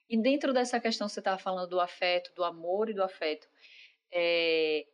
E 0.08 0.16
dentro 0.16 0.52
dessa 0.52 0.80
questão 0.80 1.08
você 1.08 1.20
estava 1.20 1.38
falando 1.38 1.68
do 1.68 1.80
afeto, 1.80 2.32
do 2.34 2.44
amor 2.44 2.88
e 2.88 2.94
do 2.94 3.02
afeto, 3.02 3.48
é, 4.12 4.86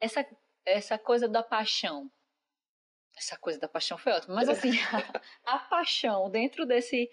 essa 0.00 0.26
essa 0.66 0.98
coisa 0.98 1.28
da 1.28 1.42
paixão, 1.42 2.10
essa 3.16 3.36
coisa 3.36 3.58
da 3.58 3.68
paixão 3.68 3.96
foi 3.96 4.12
ótima, 4.12 4.34
mas 4.34 4.48
assim 4.48 4.70
a, 4.92 5.20
a 5.56 5.58
paixão 5.58 6.30
dentro 6.30 6.66
desse 6.66 7.10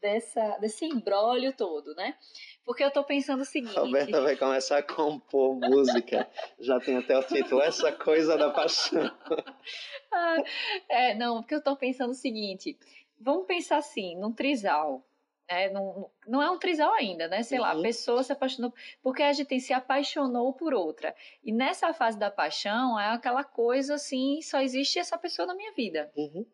dessa 0.00 0.58
desse 0.58 0.84
embrólio 0.84 1.52
todo, 1.52 1.94
né? 1.94 2.16
Porque 2.64 2.82
eu 2.82 2.90
tô 2.90 3.04
pensando 3.04 3.42
o 3.42 3.44
seguinte. 3.44 3.78
Roberta 3.78 4.20
vai 4.20 4.36
começar 4.36 4.78
a 4.78 4.82
compor 4.82 5.54
música. 5.54 6.28
Já 6.58 6.80
tem 6.80 6.96
até 6.96 7.16
o 7.16 7.22
título, 7.22 7.60
Essa 7.60 7.92
Coisa 7.92 8.36
da 8.36 8.50
Paixão. 8.50 9.02
ah, 10.12 10.36
é, 10.88 11.14
não, 11.14 11.42
porque 11.42 11.54
eu 11.54 11.62
tô 11.62 11.76
pensando 11.76 12.10
o 12.10 12.14
seguinte. 12.14 12.76
Vamos 13.20 13.46
pensar 13.46 13.76
assim, 13.76 14.16
num 14.16 14.32
trisal. 14.32 15.04
Né? 15.50 15.70
Não, 15.70 16.10
não 16.26 16.42
é 16.42 16.50
um 16.50 16.58
trisal 16.58 16.92
ainda, 16.94 17.28
né? 17.28 17.42
Sei 17.42 17.58
uhum. 17.58 17.64
lá, 17.64 17.72
a 17.72 17.80
pessoa 17.82 18.22
se 18.22 18.32
apaixonou. 18.32 18.72
Porque 19.02 19.22
a 19.22 19.32
gente 19.32 19.60
se 19.60 19.72
apaixonou 19.72 20.52
por 20.52 20.74
outra. 20.74 21.14
E 21.42 21.52
nessa 21.52 21.92
fase 21.92 22.18
da 22.18 22.30
paixão 22.30 22.98
é 22.98 23.10
aquela 23.10 23.44
coisa 23.44 23.94
assim, 23.94 24.40
só 24.42 24.60
existe 24.60 24.98
essa 24.98 25.18
pessoa 25.18 25.46
na 25.46 25.54
minha 25.54 25.72
vida. 25.72 26.10
Uhum. 26.16 26.46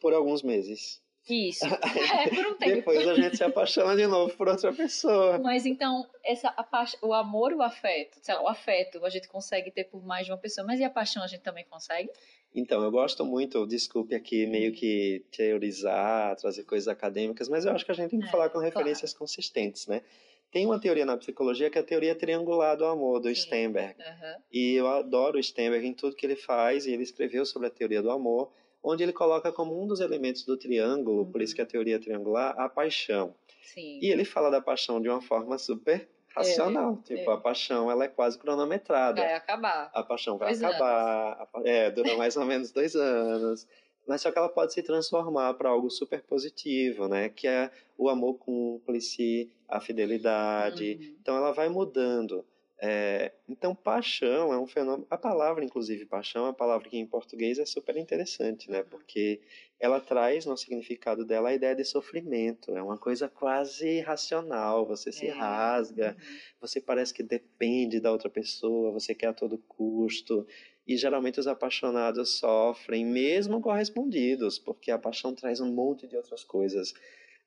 Por 0.00 0.14
alguns 0.14 0.42
meses. 0.42 1.02
Isso. 1.28 1.64
É, 2.12 2.28
por 2.28 2.46
um 2.46 2.56
tempo. 2.56 2.74
Depois 2.74 3.08
a 3.08 3.14
gente 3.14 3.36
se 3.36 3.44
apaixona 3.44 3.96
de 3.96 4.06
novo 4.06 4.34
por 4.36 4.48
outra 4.48 4.72
pessoa. 4.72 5.38
Mas 5.38 5.64
então, 5.64 6.06
essa, 6.24 6.48
a 6.48 6.84
o 7.02 7.14
amor 7.14 7.52
e 7.52 7.54
o 7.54 7.62
afeto, 7.62 8.18
o 8.42 8.48
afeto 8.48 9.04
a 9.04 9.08
gente 9.08 9.28
consegue 9.28 9.70
ter 9.70 9.84
por 9.84 10.04
mais 10.04 10.26
de 10.26 10.32
uma 10.32 10.38
pessoa, 10.38 10.66
mas 10.66 10.80
e 10.80 10.84
a 10.84 10.90
paixão 10.90 11.22
a 11.22 11.26
gente 11.26 11.42
também 11.42 11.64
consegue? 11.64 12.10
Então, 12.54 12.82
eu 12.82 12.90
gosto 12.90 13.24
muito, 13.24 13.66
desculpe 13.66 14.14
aqui 14.14 14.46
meio 14.46 14.72
que 14.72 15.24
teorizar, 15.30 16.36
trazer 16.36 16.64
coisas 16.64 16.86
acadêmicas, 16.86 17.48
mas 17.48 17.64
eu 17.64 17.72
acho 17.72 17.84
que 17.84 17.92
a 17.92 17.94
gente 17.94 18.10
tem 18.10 18.20
que 18.20 18.26
é, 18.26 18.30
falar 18.30 18.50
com 18.50 18.58
referências 18.58 19.12
claro. 19.12 19.20
consistentes, 19.20 19.86
né? 19.86 20.02
Tem 20.50 20.66
uma 20.66 20.78
teoria 20.78 21.06
na 21.06 21.16
psicologia 21.16 21.70
que 21.70 21.78
é 21.78 21.80
a 21.80 21.84
teoria 21.84 22.14
triangular 22.14 22.76
do 22.76 22.84
amor, 22.84 23.20
do 23.20 23.28
Sim. 23.28 23.34
Stenberg. 23.34 23.94
Uhum. 23.98 24.42
E 24.52 24.74
eu 24.74 24.86
adoro 24.86 25.38
o 25.38 25.42
Stenberg 25.42 25.86
em 25.86 25.94
tudo 25.94 26.14
que 26.14 26.26
ele 26.26 26.36
faz, 26.36 26.84
e 26.84 26.92
ele 26.92 27.02
escreveu 27.02 27.46
sobre 27.46 27.68
a 27.68 27.70
teoria 27.70 28.02
do 28.02 28.10
amor 28.10 28.52
onde 28.82 29.02
ele 29.02 29.12
coloca 29.12 29.52
como 29.52 29.80
um 29.80 29.86
dos 29.86 30.00
elementos 30.00 30.44
do 30.44 30.56
triângulo, 30.56 31.22
uhum. 31.22 31.30
por 31.30 31.40
isso 31.40 31.52
uhum. 31.52 31.56
que 31.56 31.62
a 31.62 31.66
teoria 31.66 32.00
triangular, 32.00 32.58
a 32.58 32.68
paixão. 32.68 33.34
Sim. 33.62 34.00
E 34.02 34.10
ele 34.10 34.24
fala 34.24 34.50
da 34.50 34.60
paixão 34.60 35.00
de 35.00 35.08
uma 35.08 35.22
forma 35.22 35.56
super 35.56 36.08
racional. 36.34 36.98
É, 37.00 37.14
tipo, 37.14 37.30
é. 37.30 37.34
a 37.34 37.36
paixão 37.36 37.90
ela 37.90 38.04
é 38.04 38.08
quase 38.08 38.38
cronometrada. 38.38 39.20
Vai 39.20 39.34
acabar. 39.34 39.90
A 39.92 40.02
paixão 40.02 40.38
vai 40.38 40.48
dois 40.48 40.62
acabar. 40.62 41.48
A, 41.54 41.60
é, 41.64 41.90
dura 41.90 42.16
mais 42.16 42.36
ou 42.36 42.44
menos 42.44 42.70
dois 42.70 42.94
anos. 42.94 43.66
Mas 44.06 44.20
só 44.20 44.32
que 44.32 44.38
ela 44.38 44.48
pode 44.48 44.72
se 44.72 44.82
transformar 44.82 45.54
para 45.54 45.68
algo 45.68 45.88
super 45.88 46.22
positivo, 46.22 47.06
né? 47.06 47.28
Que 47.28 47.46
é 47.46 47.70
o 47.96 48.08
amor 48.08 48.34
cúmplice, 48.34 49.50
a 49.68 49.80
fidelidade. 49.80 50.98
Uhum. 51.00 51.16
Então 51.20 51.36
ela 51.36 51.52
vai 51.52 51.68
mudando. 51.68 52.44
É, 52.84 53.30
então, 53.48 53.76
paixão 53.76 54.52
é 54.52 54.58
um 54.58 54.66
fenômeno. 54.66 55.06
A 55.08 55.16
palavra, 55.16 55.64
inclusive, 55.64 56.04
paixão, 56.04 56.42
é 56.42 56.48
uma 56.48 56.52
palavra 56.52 56.88
que 56.88 56.98
em 56.98 57.06
português 57.06 57.60
é 57.60 57.64
super 57.64 57.96
interessante, 57.96 58.68
né? 58.68 58.82
Porque 58.82 59.40
ela 59.82 60.00
traz 60.00 60.46
no 60.46 60.56
significado 60.56 61.24
dela 61.24 61.48
a 61.48 61.54
ideia 61.54 61.74
de 61.74 61.84
sofrimento. 61.84 62.70
É 62.76 62.80
uma 62.80 62.96
coisa 62.96 63.28
quase 63.28 63.98
racional. 63.98 64.86
Você 64.86 65.10
se 65.10 65.26
é. 65.26 65.32
rasga, 65.32 66.16
uhum. 66.16 66.38
você 66.60 66.80
parece 66.80 67.12
que 67.12 67.20
depende 67.20 67.98
da 67.98 68.12
outra 68.12 68.30
pessoa, 68.30 68.92
você 68.92 69.12
quer 69.12 69.26
a 69.26 69.32
todo 69.32 69.58
custo. 69.58 70.46
E 70.86 70.96
geralmente 70.96 71.40
os 71.40 71.48
apaixonados 71.48 72.38
sofrem, 72.38 73.04
mesmo 73.04 73.60
correspondidos, 73.60 74.56
porque 74.56 74.92
a 74.92 74.98
paixão 74.98 75.34
traz 75.34 75.58
um 75.58 75.74
monte 75.74 76.06
de 76.06 76.16
outras 76.16 76.44
coisas. 76.44 76.92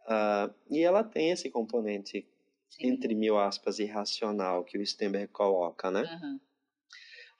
Uh, 0.02 0.54
e 0.70 0.84
ela 0.84 1.06
tem 1.06 1.32
esse 1.32 1.50
componente 1.50 2.28
Sim. 2.70 2.88
entre 2.88 3.16
mil 3.16 3.40
aspas, 3.40 3.80
irracional 3.80 4.66
que 4.66 4.78
o 4.78 4.86
Stenberg 4.86 5.30
coloca, 5.30 5.90
né? 5.90 6.02
Uhum. 6.22 6.40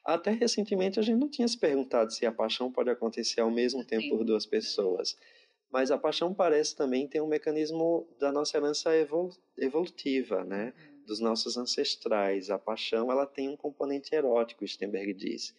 Até 0.06 0.32
recentemente 0.32 1.00
a 1.00 1.04
gente 1.04 1.20
não 1.20 1.28
tinha 1.28 1.48
se 1.48 1.58
perguntado 1.58 2.14
se 2.14 2.26
a 2.28 2.32
paixão 2.32 2.72
pode 2.72 2.92
acontecer 2.92 3.42
ao 3.42 3.50
mesmo 3.50 3.82
Sim. 3.82 3.88
tempo 3.88 4.10
por 4.10 4.24
duas 4.24 4.46
pessoas. 4.46 5.18
Mas 5.72 5.90
a 5.90 5.98
paixão 5.98 6.32
parece 6.32 6.76
também 6.76 7.08
ter 7.08 7.22
um 7.22 7.28
mecanismo 7.28 8.08
da 8.20 8.32
nossa 8.32 8.56
herança 8.56 8.92
evolutiva, 9.58 10.46
né? 10.46 10.74
Uhum. 10.78 11.04
Dos 11.08 11.20
nossos 11.20 11.58
ancestrais. 11.58 12.52
A 12.52 12.60
paixão 12.60 13.12
ela 13.12 13.26
tem 13.26 13.50
um 13.50 13.58
componente 13.58 14.14
erótico, 14.14 14.66
Stenberg 14.68 15.14
diz. 15.14 15.56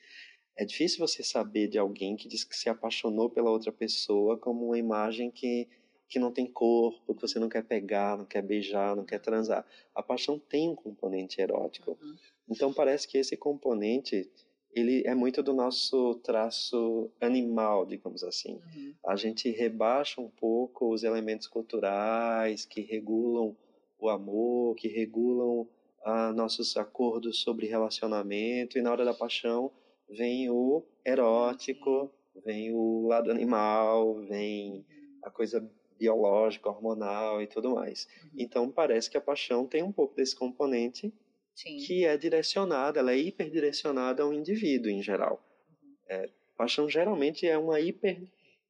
É 0.56 0.64
difícil 0.64 1.06
você 1.06 1.22
saber 1.22 1.68
de 1.68 1.76
alguém 1.76 2.16
que 2.16 2.28
diz 2.28 2.44
que 2.44 2.56
se 2.56 2.68
apaixonou 2.68 3.28
pela 3.28 3.50
outra 3.50 3.72
pessoa 3.72 4.38
como 4.38 4.66
uma 4.66 4.78
imagem 4.78 5.30
que 5.30 5.68
que 6.08 6.18
não 6.18 6.32
tem 6.32 6.46
corpo, 6.46 7.14
que 7.14 7.22
você 7.22 7.38
não 7.38 7.48
quer 7.48 7.64
pegar, 7.64 8.16
não 8.16 8.24
quer 8.24 8.42
beijar, 8.42 8.94
não 8.94 9.04
quer 9.04 9.18
transar. 9.18 9.66
A 9.94 10.02
paixão 10.02 10.38
tem 10.38 10.68
um 10.70 10.76
componente 10.76 11.40
erótico. 11.40 11.98
Uhum. 12.00 12.16
Então 12.48 12.72
parece 12.72 13.08
que 13.08 13.18
esse 13.18 13.36
componente 13.36 14.30
ele 14.76 15.02
é 15.06 15.14
muito 15.14 15.42
do 15.42 15.54
nosso 15.54 16.16
traço 16.16 17.10
animal, 17.18 17.86
digamos 17.86 18.22
assim. 18.22 18.60
Uhum. 18.74 18.94
A 19.06 19.16
gente 19.16 19.50
rebaixa 19.50 20.20
um 20.20 20.28
pouco 20.28 20.92
os 20.92 21.02
elementos 21.02 21.46
culturais 21.46 22.66
que 22.66 22.82
regulam 22.82 23.56
o 23.98 24.10
amor, 24.10 24.76
que 24.76 24.86
regulam 24.86 25.66
ah, 26.04 26.30
nossos 26.32 26.76
acordos 26.76 27.40
sobre 27.40 27.66
relacionamento, 27.66 28.78
e 28.78 28.82
na 28.82 28.92
hora 28.92 29.04
da 29.04 29.14
paixão 29.14 29.72
vem 30.10 30.50
o 30.50 30.84
erótico, 31.04 32.10
vem 32.44 32.70
o 32.70 33.06
lado 33.08 33.30
animal, 33.30 34.16
vem 34.26 34.74
uhum. 34.74 35.18
a 35.22 35.30
coisa 35.30 35.66
biológica, 35.98 36.68
hormonal 36.68 37.42
e 37.42 37.46
tudo 37.46 37.74
mais. 37.74 38.08
Uhum. 38.22 38.30
Então 38.38 38.70
parece 38.70 39.10
que 39.10 39.16
a 39.16 39.20
paixão 39.20 39.66
tem 39.66 39.82
um 39.82 39.92
pouco 39.92 40.14
desse 40.14 40.34
componente 40.34 41.12
Sim. 41.54 41.78
que 41.78 42.04
é 42.04 42.16
direcionada, 42.16 43.00
ela 43.00 43.12
é 43.12 43.18
hiperdirecionada 43.18 44.22
ao 44.22 44.32
indivíduo 44.32 44.90
em 44.90 45.02
geral. 45.02 45.42
Uhum. 45.82 45.94
É, 46.08 46.30
paixão 46.56 46.88
geralmente 46.88 47.46
é 47.46 47.56
uma 47.56 47.80
hiper, 47.80 48.22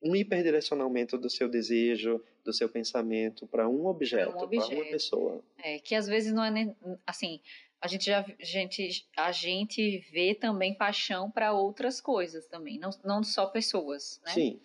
um 0.03 0.14
hiperdirecionamento 0.14 1.18
do 1.18 1.28
seu 1.28 1.48
desejo, 1.48 2.22
do 2.44 2.53
seu 2.53 2.68
pensamento 2.68 3.46
para 3.46 3.68
um 3.68 3.86
objeto, 3.86 4.32
para 4.32 4.46
um 4.46 4.74
uma 4.74 4.84
pessoa. 4.84 5.42
É, 5.59 5.78
que 5.78 5.94
às 5.94 6.07
vezes 6.07 6.32
não 6.32 6.44
é 6.44 6.51
nem, 6.51 6.76
assim, 7.07 7.40
a 7.80 7.88
gente 7.88 8.07
já 8.07 8.20
a 8.20 8.44
gente, 8.44 9.07
a 9.16 9.32
gente 9.32 9.98
vê 10.11 10.34
também 10.34 10.74
paixão 10.74 11.30
para 11.30 11.53
outras 11.53 12.01
coisas 12.01 12.46
também, 12.46 12.78
não, 12.78 12.90
não 13.05 13.22
só 13.22 13.46
pessoas, 13.46 14.20
né? 14.24 14.32
Sim 14.32 14.61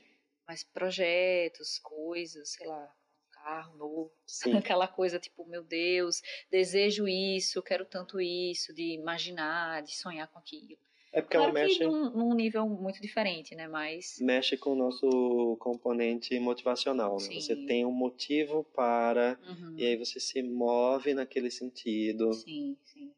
mas 0.51 0.65
projetos, 0.65 1.79
coisas, 1.79 2.49
sei 2.49 2.67
lá, 2.67 2.93
carro 3.31 3.77
novo, 3.77 4.11
Sim. 4.27 4.57
aquela 4.57 4.85
coisa 4.85 5.17
tipo, 5.17 5.45
meu 5.45 5.63
Deus, 5.63 6.21
desejo 6.51 7.07
isso, 7.07 7.63
quero 7.63 7.85
tanto 7.85 8.19
isso, 8.19 8.73
de 8.73 8.91
imaginar, 8.91 9.81
de 9.81 9.95
sonhar 9.95 10.27
com 10.27 10.37
aquilo. 10.37 10.77
É 11.13 11.21
porque 11.21 11.37
claro 11.37 11.51
ela 11.51 11.61
mexe, 11.61 11.77
que 11.77 11.85
num, 11.85 12.09
num, 12.09 12.33
nível 12.33 12.67
muito 12.67 13.01
diferente, 13.01 13.55
né? 13.55 13.65
Mas 13.65 14.17
mexe 14.19 14.57
com 14.57 14.71
o 14.71 14.75
nosso 14.75 15.55
componente 15.57 16.37
motivacional. 16.37 17.15
Né? 17.15 17.39
Você 17.39 17.55
tem 17.65 17.85
um 17.85 17.91
motivo 17.91 18.65
para 18.75 19.39
uhum. 19.47 19.75
e 19.77 19.85
aí 19.85 19.95
você 19.95 20.19
se 20.19 20.43
move 20.43 21.13
naquele 21.13 21.49
sentido. 21.49 22.33
Sim, 22.33 22.77
sim, 22.83 23.13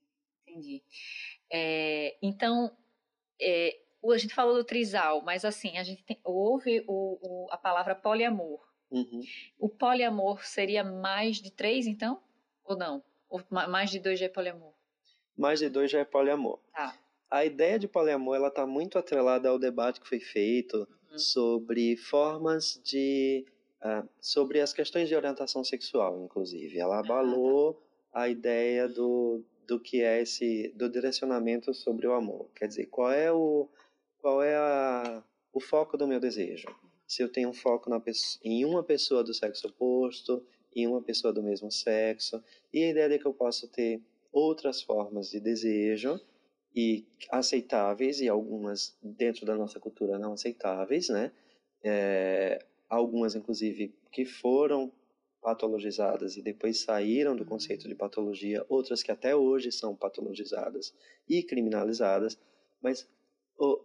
entendi. 0.45 0.83
É, 1.51 2.15
então, 2.21 2.75
é, 3.41 3.82
a 4.11 4.17
gente 4.17 4.33
falou 4.33 4.55
do 4.55 4.63
trisal, 4.63 5.21
mas 5.21 5.45
assim 5.45 5.77
a 5.77 5.83
gente 5.83 6.03
tem, 6.03 6.19
ouve 6.23 6.83
o, 6.87 7.17
o, 7.21 7.47
a 7.51 7.57
palavra 7.57 7.95
poliamor. 7.95 8.59
Uhum. 8.91 9.21
O 9.57 9.69
poliamor 9.69 10.45
seria 10.45 10.83
mais 10.83 11.37
de 11.37 11.51
três, 11.51 11.87
então? 11.87 12.21
Ou 12.63 12.77
não? 12.77 13.03
Ou 13.29 13.41
mais 13.49 13.89
de 13.89 13.99
dois 13.99 14.19
já 14.19 14.27
é 14.27 14.29
poliamor? 14.29 14.73
Mais 15.35 15.59
de 15.59 15.69
dois 15.69 15.89
já 15.89 15.99
é 15.99 16.05
poliamor. 16.05 16.59
Tá. 16.71 16.95
A 17.29 17.43
ideia 17.43 17.79
de 17.79 17.87
poliamor 17.87 18.35
ela 18.35 18.49
está 18.49 18.67
muito 18.67 18.99
atrelada 18.99 19.49
ao 19.49 19.57
debate 19.57 19.99
que 19.99 20.07
foi 20.07 20.19
feito 20.19 20.87
uhum. 21.11 21.17
sobre 21.17 21.97
formas 21.97 22.79
de 22.83 23.45
uh, 23.83 24.07
sobre 24.19 24.59
as 24.59 24.71
questões 24.71 25.09
de 25.09 25.15
orientação 25.15 25.63
sexual, 25.63 26.23
inclusive. 26.23 26.77
Ela 26.77 26.99
abalou 26.99 27.81
ah, 28.11 28.19
tá. 28.19 28.21
a 28.21 28.29
ideia 28.29 28.87
do, 28.87 29.43
do 29.67 29.79
que 29.79 30.03
é 30.03 30.21
esse 30.21 30.71
do 30.75 30.89
direcionamento 30.89 31.73
sobre 31.73 32.05
o 32.05 32.13
amor. 32.13 32.49
Quer 32.55 32.67
dizer, 32.67 32.85
qual 32.87 33.11
é 33.11 33.31
o 33.31 33.67
qual 34.23 34.41
é 34.41 34.55
a, 34.55 35.21
o 35.51 35.59
foco 35.59 35.97
do 35.97 36.07
meu 36.07 36.17
desejo? 36.17 36.73
Se 37.05 37.21
eu 37.21 37.29
tenho 37.29 37.49
um 37.49 37.53
foco 37.53 37.89
na, 37.89 38.01
em 38.41 38.63
uma 38.63 38.81
pessoa 38.81 39.21
do 39.21 39.33
sexo 39.33 39.67
oposto, 39.67 40.41
em 40.73 40.87
uma 40.87 41.01
pessoa 41.01 41.33
do 41.33 41.43
mesmo 41.43 41.69
sexo, 41.69 42.41
e 42.73 42.81
a 42.85 42.89
ideia 42.89 43.09
de 43.09 43.19
que 43.19 43.25
eu 43.25 43.33
posso 43.33 43.67
ter 43.67 44.01
outras 44.31 44.81
formas 44.81 45.29
de 45.29 45.41
desejo 45.41 46.21
e 46.73 47.05
aceitáveis 47.29 48.21
e 48.21 48.29
algumas 48.29 48.97
dentro 49.03 49.45
da 49.45 49.57
nossa 49.57 49.77
cultura 49.77 50.17
não 50.17 50.31
aceitáveis, 50.31 51.09
né? 51.09 51.29
É, 51.83 52.65
algumas 52.89 53.35
inclusive 53.35 53.93
que 54.09 54.23
foram 54.23 54.89
patologizadas 55.41 56.37
e 56.37 56.41
depois 56.41 56.79
saíram 56.79 57.35
do 57.35 57.43
conceito 57.43 57.89
de 57.89 57.93
patologia, 57.93 58.65
outras 58.69 59.03
que 59.03 59.11
até 59.11 59.35
hoje 59.35 59.69
são 59.69 59.93
patologizadas 59.93 60.95
e 61.27 61.43
criminalizadas, 61.43 62.39
mas 62.81 63.05
o, 63.59 63.83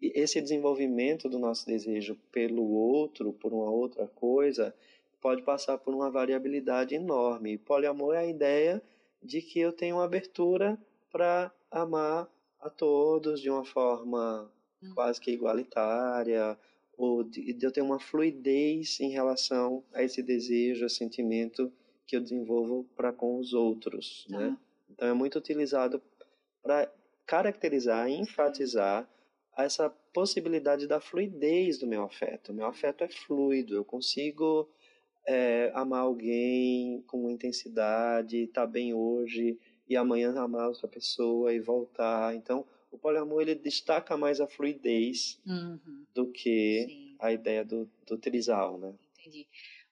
esse 0.00 0.40
desenvolvimento 0.40 1.28
do 1.28 1.38
nosso 1.38 1.66
desejo 1.66 2.16
pelo 2.30 2.68
outro, 2.70 3.32
por 3.32 3.52
uma 3.52 3.70
outra 3.70 4.06
coisa, 4.06 4.74
pode 5.20 5.42
passar 5.42 5.78
por 5.78 5.94
uma 5.94 6.10
variabilidade 6.10 6.94
enorme. 6.94 7.54
E 7.54 7.58
poliamor 7.58 8.14
é 8.14 8.18
a 8.18 8.26
ideia 8.26 8.82
de 9.22 9.42
que 9.42 9.58
eu 9.58 9.72
tenho 9.72 9.96
uma 9.96 10.04
abertura 10.04 10.78
para 11.10 11.52
amar 11.70 12.28
a 12.60 12.70
todos 12.70 13.40
de 13.40 13.50
uma 13.50 13.64
forma 13.64 14.50
hum. 14.82 14.92
quase 14.94 15.20
que 15.20 15.30
igualitária, 15.30 16.56
ou 16.96 17.22
de, 17.22 17.52
de 17.52 17.66
eu 17.66 17.72
ter 17.72 17.80
uma 17.80 18.00
fluidez 18.00 18.98
em 19.00 19.10
relação 19.10 19.84
a 19.92 20.02
esse 20.02 20.22
desejo, 20.22 20.84
a 20.84 20.88
sentimento 20.88 21.72
que 22.06 22.16
eu 22.16 22.20
desenvolvo 22.20 22.84
para 22.96 23.12
com 23.12 23.38
os 23.38 23.52
outros, 23.52 24.26
tá. 24.28 24.38
né? 24.38 24.58
Então 24.90 25.06
é 25.06 25.12
muito 25.12 25.38
utilizado 25.38 26.02
para 26.62 26.90
caracterizar 27.26 28.08
e 28.08 28.18
enfatizar 29.58 29.64
essa 29.64 29.90
possibilidade 30.12 30.86
da 30.86 31.00
fluidez 31.00 31.78
do 31.78 31.86
meu 31.86 32.04
afeto. 32.04 32.52
O 32.52 32.54
meu 32.54 32.66
afeto 32.66 33.04
é 33.04 33.08
fluido, 33.08 33.74
eu 33.74 33.84
consigo 33.84 34.68
é, 35.26 35.70
amar 35.74 36.02
alguém 36.02 37.02
com 37.06 37.30
intensidade, 37.30 38.44
estar 38.44 38.62
tá 38.62 38.66
bem 38.66 38.94
hoje, 38.94 39.58
e 39.88 39.96
amanhã 39.96 40.32
amar 40.38 40.68
outra 40.68 40.86
pessoa 40.86 41.52
e 41.52 41.60
voltar. 41.60 42.34
Então, 42.34 42.64
o 42.90 42.98
poliamor 42.98 43.42
ele 43.42 43.54
destaca 43.54 44.16
mais 44.16 44.40
a 44.40 44.46
fluidez 44.46 45.40
uhum. 45.46 46.04
do 46.14 46.30
que 46.30 46.86
Sim. 46.88 47.16
a 47.20 47.32
ideia 47.32 47.64
do, 47.64 47.90
do 48.06 48.16
trisal, 48.16 48.78
né? 48.78 48.94
Entendi. 49.18 49.46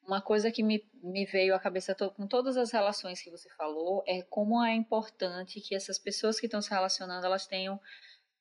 Uma 0.06 0.22
coisa 0.22 0.52
que 0.52 0.62
me, 0.62 0.84
me 1.02 1.24
veio 1.24 1.52
à 1.52 1.58
cabeça 1.58 1.92
com 1.94 2.28
todas 2.28 2.56
as 2.56 2.70
relações 2.70 3.20
que 3.20 3.28
você 3.28 3.48
falou 3.50 4.04
é 4.06 4.22
como 4.22 4.62
é 4.64 4.72
importante 4.72 5.60
que 5.60 5.74
essas 5.74 5.98
pessoas 5.98 6.38
que 6.38 6.46
estão 6.46 6.62
se 6.62 6.70
relacionando 6.70 7.26
elas 7.26 7.44
tenham 7.44 7.80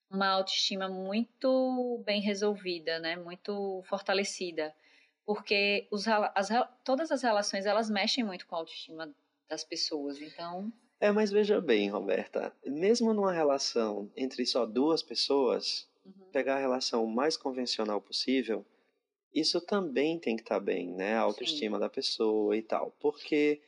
uma 0.09 0.27
autoestima 0.27 0.87
muito 0.87 2.01
bem 2.05 2.21
resolvida, 2.21 2.99
né? 2.99 3.15
Muito 3.15 3.83
fortalecida, 3.87 4.73
porque 5.25 5.87
os, 5.91 6.07
as, 6.07 6.49
todas 6.83 7.11
as 7.11 7.21
relações 7.21 7.65
elas 7.65 7.89
mexem 7.89 8.23
muito 8.23 8.45
com 8.47 8.55
a 8.55 8.59
autoestima 8.59 9.13
das 9.49 9.63
pessoas. 9.63 10.21
Então 10.21 10.71
é, 10.99 11.11
mas 11.11 11.29
veja 11.29 11.59
bem, 11.59 11.89
Roberta, 11.89 12.53
mesmo 12.65 13.13
numa 13.13 13.31
relação 13.31 14.09
entre 14.15 14.45
só 14.45 14.65
duas 14.65 15.03
pessoas, 15.03 15.87
uhum. 16.05 16.31
pegar 16.31 16.55
a 16.55 16.59
relação 16.59 17.05
mais 17.05 17.35
convencional 17.35 17.99
possível, 17.99 18.65
isso 19.33 19.59
também 19.59 20.17
tem 20.17 20.37
que 20.37 20.41
estar 20.41 20.55
tá 20.55 20.61
bem, 20.61 20.87
né? 20.87 21.15
A 21.15 21.21
autoestima 21.21 21.77
Sim. 21.77 21.81
da 21.81 21.89
pessoa 21.89 22.55
e 22.55 22.61
tal. 22.61 22.95
Porque 22.99 23.61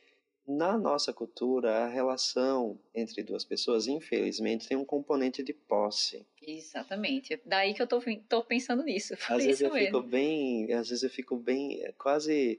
na 0.48 0.78
nossa 0.78 1.12
cultura, 1.12 1.84
a 1.84 1.88
relação 1.88 2.78
entre 2.94 3.22
duas 3.22 3.44
pessoas, 3.44 3.86
infelizmente, 3.86 4.66
tem 4.66 4.76
um 4.76 4.84
componente 4.84 5.42
de 5.42 5.52
posse. 5.52 6.24
Exatamente. 6.40 7.34
É 7.34 7.40
daí 7.44 7.74
que 7.74 7.82
eu 7.82 7.86
tô, 7.86 8.02
tô 8.26 8.42
pensando 8.42 8.82
nisso. 8.82 9.14
Às 9.28 9.44
vezes 9.44 9.60
eu 9.60 9.72
mesmo. 9.72 9.86
fico 9.86 10.08
bem, 10.08 10.72
às 10.72 10.88
vezes 10.88 11.02
eu 11.02 11.10
fico 11.10 11.36
bem, 11.36 11.82
é, 11.82 11.92
quase 11.92 12.58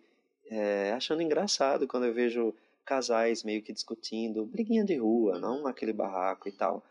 é, 0.50 0.92
achando 0.92 1.24
engraçado 1.24 1.88
quando 1.88 2.06
eu 2.06 2.14
vejo 2.14 2.54
casais 2.86 3.44
meio 3.44 3.62
que 3.62 3.74
discutindo, 3.74 4.46
briguinha 4.46 4.84
de 4.84 4.96
rua, 4.96 5.40
não 5.40 5.66
aquele 5.66 5.94
barraco 5.94 6.48
e 6.48 6.52
tal. 6.52 6.84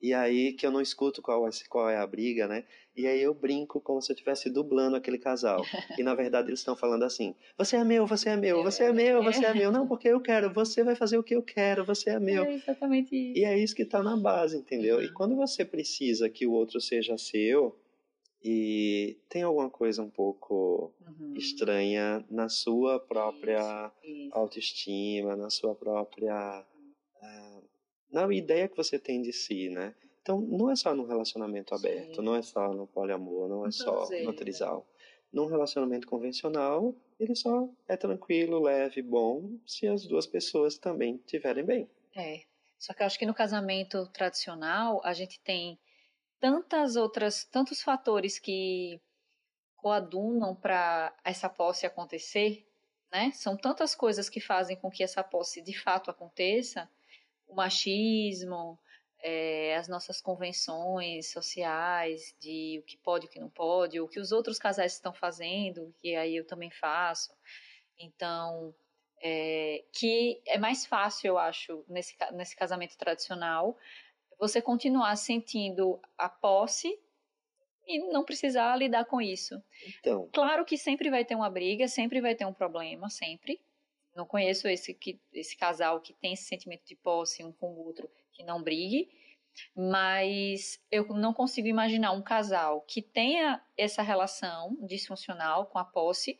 E 0.00 0.12
aí 0.12 0.52
que 0.52 0.66
eu 0.66 0.70
não 0.70 0.80
escuto 0.80 1.22
qual 1.22 1.46
é, 1.46 1.50
qual 1.68 1.88
é 1.88 1.96
a 1.96 2.06
briga, 2.06 2.46
né? 2.46 2.64
E 2.94 3.06
aí 3.06 3.20
eu 3.20 3.34
brinco 3.34 3.80
como 3.80 4.00
se 4.00 4.10
eu 4.10 4.14
estivesse 4.14 4.50
dublando 4.50 4.96
aquele 4.96 5.18
casal. 5.18 5.62
E 5.98 6.02
na 6.02 6.14
verdade 6.14 6.48
eles 6.48 6.60
estão 6.60 6.76
falando 6.76 7.04
assim: 7.04 7.34
você 7.56 7.76
é 7.76 7.84
meu, 7.84 8.06
você 8.06 8.30
é 8.30 8.36
meu, 8.36 8.62
você 8.62 8.84
é 8.84 8.92
meu, 8.92 9.22
você 9.22 9.44
é 9.44 9.54
meu. 9.54 9.72
Não, 9.72 9.86
porque 9.86 10.08
eu 10.08 10.20
quero, 10.20 10.52
você 10.52 10.82
vai 10.84 10.94
fazer 10.94 11.18
o 11.18 11.22
que 11.22 11.34
eu 11.34 11.42
quero, 11.42 11.84
você 11.84 12.10
é 12.10 12.20
meu. 12.20 12.44
É 12.44 12.54
exatamente 12.54 13.14
isso. 13.14 13.38
E 13.38 13.44
é 13.44 13.58
isso 13.58 13.74
que 13.74 13.82
está 13.82 14.02
na 14.02 14.16
base, 14.16 14.56
entendeu? 14.56 14.96
Uhum. 14.96 15.02
E 15.02 15.12
quando 15.12 15.36
você 15.36 15.64
precisa 15.64 16.28
que 16.28 16.46
o 16.46 16.52
outro 16.52 16.80
seja 16.80 17.16
seu, 17.18 17.74
e 18.48 19.18
tem 19.28 19.42
alguma 19.42 19.68
coisa 19.68 20.02
um 20.02 20.08
pouco 20.08 20.94
uhum. 21.00 21.34
estranha 21.34 22.24
na 22.30 22.48
sua 22.48 23.00
própria 23.00 23.90
isso, 24.04 24.12
isso. 24.12 24.30
autoestima, 24.32 25.34
na 25.34 25.50
sua 25.50 25.74
própria. 25.74 26.64
Uh, 27.20 27.55
na 28.16 28.34
ideia 28.34 28.68
que 28.68 28.76
você 28.76 28.98
tem 28.98 29.20
de 29.20 29.32
si, 29.32 29.68
né? 29.68 29.94
Então, 30.22 30.40
não 30.40 30.70
é 30.70 30.76
só 30.76 30.94
no 30.94 31.06
relacionamento 31.06 31.74
aberto, 31.74 32.16
Sim. 32.16 32.22
não 32.22 32.34
é 32.34 32.42
só 32.42 32.72
no 32.72 32.86
poliamor, 32.86 33.48
não 33.48 33.66
é 33.66 33.70
só 33.70 34.02
dizer, 34.02 34.24
no 34.24 34.32
né? 34.32 34.36
trisal. 34.36 34.86
Num 35.32 35.46
relacionamento 35.46 36.06
convencional, 36.08 36.94
ele 37.20 37.34
só 37.34 37.68
é 37.86 37.96
tranquilo, 37.96 38.62
leve, 38.62 39.02
bom, 39.02 39.50
se 39.66 39.86
as 39.86 40.06
duas 40.06 40.26
pessoas 40.26 40.78
também 40.78 41.16
estiverem 41.16 41.64
bem. 41.64 41.90
É. 42.16 42.42
Só 42.78 42.92
que 42.92 43.02
eu 43.02 43.06
acho 43.06 43.18
que 43.18 43.26
no 43.26 43.34
casamento 43.34 44.06
tradicional, 44.08 45.00
a 45.04 45.12
gente 45.12 45.38
tem 45.40 45.78
tantas 46.40 46.96
outras, 46.96 47.44
tantos 47.44 47.82
fatores 47.82 48.38
que 48.38 49.00
coadunam 49.76 50.54
para 50.54 51.14
essa 51.24 51.48
posse 51.48 51.86
acontecer, 51.86 52.66
né? 53.12 53.30
São 53.32 53.56
tantas 53.56 53.94
coisas 53.94 54.28
que 54.28 54.40
fazem 54.40 54.76
com 54.76 54.90
que 54.90 55.04
essa 55.04 55.22
posse 55.22 55.62
de 55.62 55.78
fato 55.78 56.10
aconteça, 56.10 56.88
o 57.46 57.54
machismo, 57.54 58.78
é, 59.22 59.76
as 59.76 59.88
nossas 59.88 60.20
convenções 60.20 61.32
sociais 61.32 62.34
de 62.38 62.78
o 62.80 62.82
que 62.84 62.96
pode 62.98 63.26
e 63.26 63.28
o 63.28 63.30
que 63.30 63.40
não 63.40 63.50
pode, 63.50 64.00
o 64.00 64.08
que 64.08 64.20
os 64.20 64.32
outros 64.32 64.58
casais 64.58 64.92
estão 64.94 65.12
fazendo, 65.12 65.94
que 66.00 66.14
aí 66.14 66.36
eu 66.36 66.46
também 66.46 66.70
faço. 66.70 67.34
Então, 67.98 68.74
é, 69.22 69.84
que 69.92 70.40
é 70.46 70.58
mais 70.58 70.86
fácil, 70.86 71.28
eu 71.28 71.38
acho, 71.38 71.84
nesse, 71.88 72.14
nesse 72.32 72.54
casamento 72.54 72.96
tradicional, 72.96 73.76
você 74.38 74.60
continuar 74.60 75.16
sentindo 75.16 76.00
a 76.18 76.28
posse 76.28 76.98
e 77.86 77.98
não 78.12 78.24
precisar 78.24 78.76
lidar 78.76 79.04
com 79.06 79.20
isso. 79.20 79.62
Então. 79.86 80.28
Claro 80.32 80.64
que 80.64 80.76
sempre 80.76 81.08
vai 81.08 81.24
ter 81.24 81.34
uma 81.34 81.48
briga, 81.48 81.88
sempre 81.88 82.20
vai 82.20 82.34
ter 82.34 82.44
um 82.44 82.52
problema, 82.52 83.08
sempre. 83.08 83.60
Não 84.16 84.24
conheço 84.26 84.66
esse, 84.66 84.94
que, 84.94 85.20
esse 85.32 85.56
casal 85.56 86.00
que 86.00 86.14
tem 86.14 86.32
esse 86.32 86.44
sentimento 86.44 86.84
de 86.86 86.96
posse 86.96 87.44
um 87.44 87.52
com 87.52 87.68
o 87.74 87.84
outro 87.84 88.10
que 88.32 88.42
não 88.42 88.62
brigue, 88.62 89.08
mas 89.74 90.80
eu 90.90 91.06
não 91.08 91.32
consigo 91.32 91.68
imaginar 91.68 92.12
um 92.12 92.22
casal 92.22 92.80
que 92.80 93.02
tenha 93.02 93.62
essa 93.76 94.02
relação 94.02 94.76
disfuncional 94.86 95.66
com 95.66 95.78
a 95.78 95.84
posse 95.84 96.38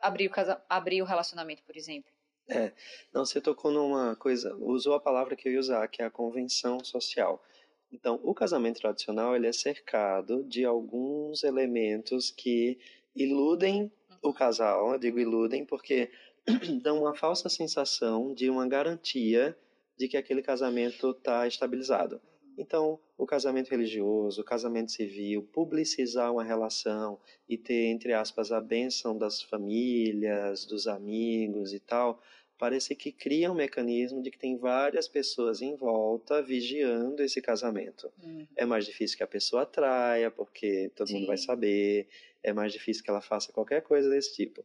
abrir 0.00 0.26
o, 0.26 0.30
casa, 0.30 0.62
abrir 0.68 1.00
o 1.00 1.06
relacionamento, 1.06 1.62
por 1.62 1.76
exemplo. 1.76 2.12
É, 2.48 2.72
não, 3.12 3.24
você 3.24 3.40
tocou 3.40 3.70
numa 3.70 4.14
coisa, 4.16 4.54
usou 4.56 4.92
a 4.94 5.00
palavra 5.00 5.34
que 5.34 5.48
eu 5.48 5.52
ia 5.52 5.60
usar, 5.60 5.88
que 5.88 6.02
é 6.02 6.04
a 6.04 6.10
convenção 6.10 6.84
social. 6.84 7.42
Então, 7.90 8.20
o 8.22 8.34
casamento 8.34 8.80
tradicional 8.80 9.34
ele 9.34 9.46
é 9.46 9.52
cercado 9.52 10.44
de 10.44 10.64
alguns 10.64 11.42
elementos 11.42 12.30
que 12.30 12.78
iludem 13.16 13.90
o 14.22 14.32
casal, 14.32 14.92
eu 14.92 14.98
digo 14.98 15.18
iludem 15.18 15.64
porque 15.64 16.10
dão 16.82 17.00
uma 17.00 17.14
falsa 17.14 17.48
sensação 17.48 18.34
de 18.34 18.50
uma 18.50 18.66
garantia 18.68 19.56
de 19.96 20.08
que 20.08 20.16
aquele 20.16 20.42
casamento 20.42 21.10
está 21.10 21.46
estabilizado. 21.46 22.20
Então, 22.56 23.00
o 23.18 23.26
casamento 23.26 23.70
religioso, 23.70 24.40
o 24.40 24.44
casamento 24.44 24.92
civil, 24.92 25.42
publicizar 25.52 26.32
uma 26.32 26.44
relação 26.44 27.18
e 27.48 27.56
ter, 27.56 27.86
entre 27.86 28.12
aspas, 28.12 28.52
a 28.52 28.60
bênção 28.60 29.16
das 29.16 29.42
famílias, 29.42 30.64
dos 30.64 30.86
amigos 30.86 31.72
e 31.72 31.80
tal, 31.80 32.20
parece 32.56 32.94
que 32.94 33.10
cria 33.10 33.50
um 33.50 33.54
mecanismo 33.54 34.22
de 34.22 34.30
que 34.30 34.38
tem 34.38 34.56
várias 34.56 35.08
pessoas 35.08 35.60
em 35.60 35.74
volta 35.74 36.40
vigiando 36.42 37.22
esse 37.22 37.42
casamento. 37.42 38.12
Uhum. 38.22 38.46
É 38.56 38.64
mais 38.64 38.86
difícil 38.86 39.16
que 39.16 39.24
a 39.24 39.28
pessoa 39.28 39.62
atraia, 39.62 40.30
porque 40.30 40.90
todo 40.94 41.08
Sim. 41.08 41.14
mundo 41.14 41.26
vai 41.26 41.36
saber, 41.36 42.08
é 42.42 42.52
mais 42.52 42.72
difícil 42.72 43.02
que 43.02 43.10
ela 43.10 43.20
faça 43.20 43.52
qualquer 43.52 43.82
coisa 43.82 44.08
desse 44.08 44.34
tipo. 44.34 44.64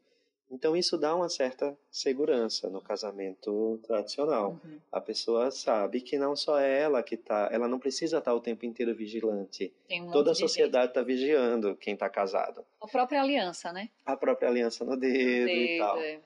Então 0.51 0.75
isso 0.75 0.97
dá 0.97 1.15
uma 1.15 1.29
certa 1.29 1.77
segurança 1.91 2.69
no 2.69 2.81
casamento 2.81 3.79
tradicional. 3.83 4.59
Uhum. 4.63 4.79
A 4.91 4.99
pessoa 4.99 5.51
sabe 5.51 6.01
que 6.01 6.17
não 6.17 6.35
só 6.35 6.59
é 6.59 6.81
ela 6.81 7.03
que 7.03 7.15
está, 7.15 7.49
ela 7.51 7.67
não 7.67 7.77
precisa 7.77 8.17
estar 8.17 8.33
o 8.33 8.39
tempo 8.39 8.65
inteiro 8.65 8.95
vigilante. 8.95 9.71
Um 9.91 10.09
Toda 10.11 10.31
a 10.31 10.35
sociedade 10.35 10.87
está 10.87 11.03
vigiando 11.03 11.75
quem 11.75 11.93
está 11.93 12.09
casado. 12.09 12.65
A 12.81 12.87
própria 12.87 13.21
aliança, 13.21 13.71
né? 13.71 13.89
A 14.05 14.17
própria 14.17 14.49
aliança 14.49 14.83
no 14.83 14.97
dedo, 14.97 15.41
no 15.41 15.45
dedo 15.45 15.49
e 15.51 15.77
tal. 15.77 15.99
É. 15.99 16.19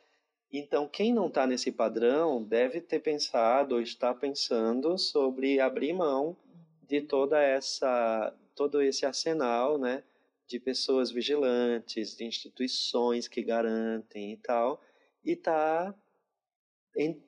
Então, 0.54 0.88
quem 0.88 1.12
não 1.12 1.28
está 1.28 1.48
nesse 1.48 1.72
padrão 1.72 2.42
deve 2.44 2.80
ter 2.80 3.00
pensado 3.00 3.76
ou 3.76 3.82
está 3.82 4.14
pensando 4.14 4.98
sobre 5.00 5.60
abrir 5.60 5.94
mão 5.94 6.38
de 6.84 7.02
toda 7.02 7.42
essa, 7.42 8.32
todo 8.56 8.80
esse 8.80 9.04
arsenal, 9.04 9.80
né, 9.80 10.04
de 10.48 10.60
pessoas 10.60 11.12
vigilantes, 11.12 12.16
de 12.16 12.26
instituições 12.26 13.28
que 13.28 13.42
garantem 13.42 14.34
e 14.34 14.38
tal, 14.38 14.82
e 15.24 15.36
tá 15.36 15.96
em, 16.96 17.22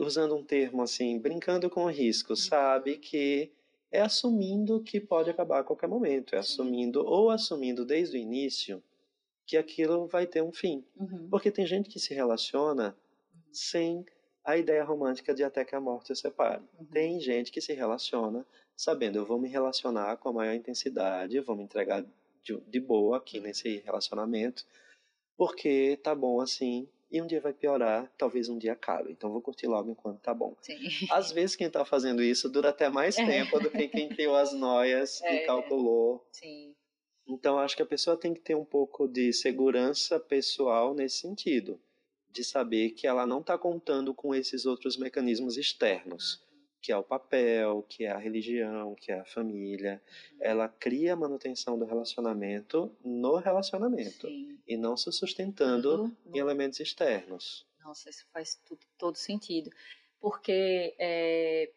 usando 0.00 0.34
um 0.34 0.44
termo 0.44 0.82
assim, 0.82 1.18
brincando 1.18 1.70
com 1.70 1.84
o 1.84 1.90
risco, 1.90 2.32
uhum. 2.32 2.36
sabe 2.36 2.98
que 2.98 3.52
é 3.90 4.00
assumindo 4.00 4.82
que 4.82 4.98
pode 4.98 5.30
acabar 5.30 5.60
a 5.60 5.64
qualquer 5.64 5.88
momento, 5.88 6.34
é 6.34 6.38
assumindo 6.38 7.04
ou 7.04 7.30
assumindo 7.30 7.84
desde 7.84 8.16
o 8.16 8.20
início 8.20 8.82
que 9.46 9.56
aquilo 9.56 10.06
vai 10.06 10.26
ter 10.26 10.42
um 10.42 10.52
fim. 10.52 10.84
Uhum. 10.96 11.28
Porque 11.30 11.50
tem 11.50 11.66
gente 11.66 11.88
que 11.88 12.00
se 12.00 12.14
relaciona 12.14 12.96
uhum. 13.34 13.40
sem 13.52 14.06
a 14.44 14.56
ideia 14.56 14.82
romântica 14.82 15.34
de 15.34 15.44
até 15.44 15.64
que 15.64 15.74
a 15.74 15.80
morte 15.80 16.12
o 16.12 16.16
separe. 16.16 16.62
Uhum. 16.78 16.86
Tem 16.86 17.20
gente 17.20 17.52
que 17.52 17.60
se 17.60 17.72
relaciona 17.72 18.46
sabendo, 18.74 19.18
eu 19.18 19.26
vou 19.26 19.38
me 19.38 19.48
relacionar 19.48 20.16
com 20.16 20.30
a 20.30 20.32
maior 20.32 20.54
intensidade, 20.54 21.36
eu 21.36 21.44
vou 21.44 21.54
me 21.54 21.62
entregar 21.62 22.04
de, 22.42 22.58
de 22.68 22.80
boa 22.80 23.18
aqui 23.18 23.40
nesse 23.40 23.78
relacionamento, 23.78 24.66
porque 25.36 25.98
tá 26.02 26.14
bom 26.14 26.40
assim, 26.40 26.88
e 27.10 27.20
um 27.20 27.26
dia 27.26 27.40
vai 27.40 27.52
piorar, 27.52 28.10
talvez 28.16 28.48
um 28.48 28.56
dia 28.56 28.72
acabe. 28.72 29.12
Então 29.12 29.30
vou 29.30 29.42
curtir 29.42 29.66
logo 29.66 29.90
enquanto 29.90 30.20
tá 30.20 30.32
bom. 30.32 30.56
Sim. 30.62 30.78
Às 31.10 31.30
vezes 31.30 31.54
quem 31.54 31.68
tá 31.68 31.84
fazendo 31.84 32.22
isso 32.22 32.48
dura 32.48 32.70
até 32.70 32.88
mais 32.88 33.18
é. 33.18 33.26
tempo 33.26 33.60
do 33.60 33.70
que 33.70 33.86
quem 33.88 34.08
criou 34.08 34.34
as 34.34 34.52
noias 34.52 35.20
é. 35.22 35.42
e 35.42 35.46
calculou. 35.46 36.26
Sim. 36.32 36.74
Então, 37.28 37.58
acho 37.58 37.76
que 37.76 37.82
a 37.82 37.86
pessoa 37.86 38.16
tem 38.16 38.34
que 38.34 38.40
ter 38.40 38.54
um 38.54 38.64
pouco 38.64 39.06
de 39.06 39.32
segurança 39.32 40.18
pessoal 40.18 40.94
nesse 40.94 41.18
sentido, 41.18 41.80
de 42.28 42.42
saber 42.42 42.90
que 42.90 43.06
ela 43.06 43.26
não 43.26 43.40
está 43.40 43.56
contando 43.56 44.12
com 44.12 44.34
esses 44.34 44.66
outros 44.66 44.96
mecanismos 44.96 45.56
externos. 45.56 46.42
Que 46.82 46.90
é 46.90 46.96
o 46.96 47.04
papel, 47.04 47.86
que 47.88 48.04
é 48.04 48.10
a 48.10 48.18
religião, 48.18 48.96
que 48.96 49.12
é 49.12 49.20
a 49.20 49.24
família. 49.24 50.02
Uhum. 50.32 50.38
Ela 50.40 50.68
cria 50.68 51.12
a 51.12 51.16
manutenção 51.16 51.78
do 51.78 51.84
relacionamento 51.84 52.94
no 53.04 53.36
relacionamento 53.36 54.26
Sim. 54.26 54.58
e 54.66 54.76
não 54.76 54.96
se 54.96 55.10
sustentando 55.12 56.02
uhum. 56.02 56.16
em 56.34 56.38
elementos 56.38 56.80
externos. 56.80 57.64
Nossa, 57.84 58.10
isso 58.10 58.26
faz 58.32 58.60
tudo, 58.66 58.80
todo 58.98 59.16
sentido, 59.16 59.70
porque 60.20 60.94
é, 60.98 61.70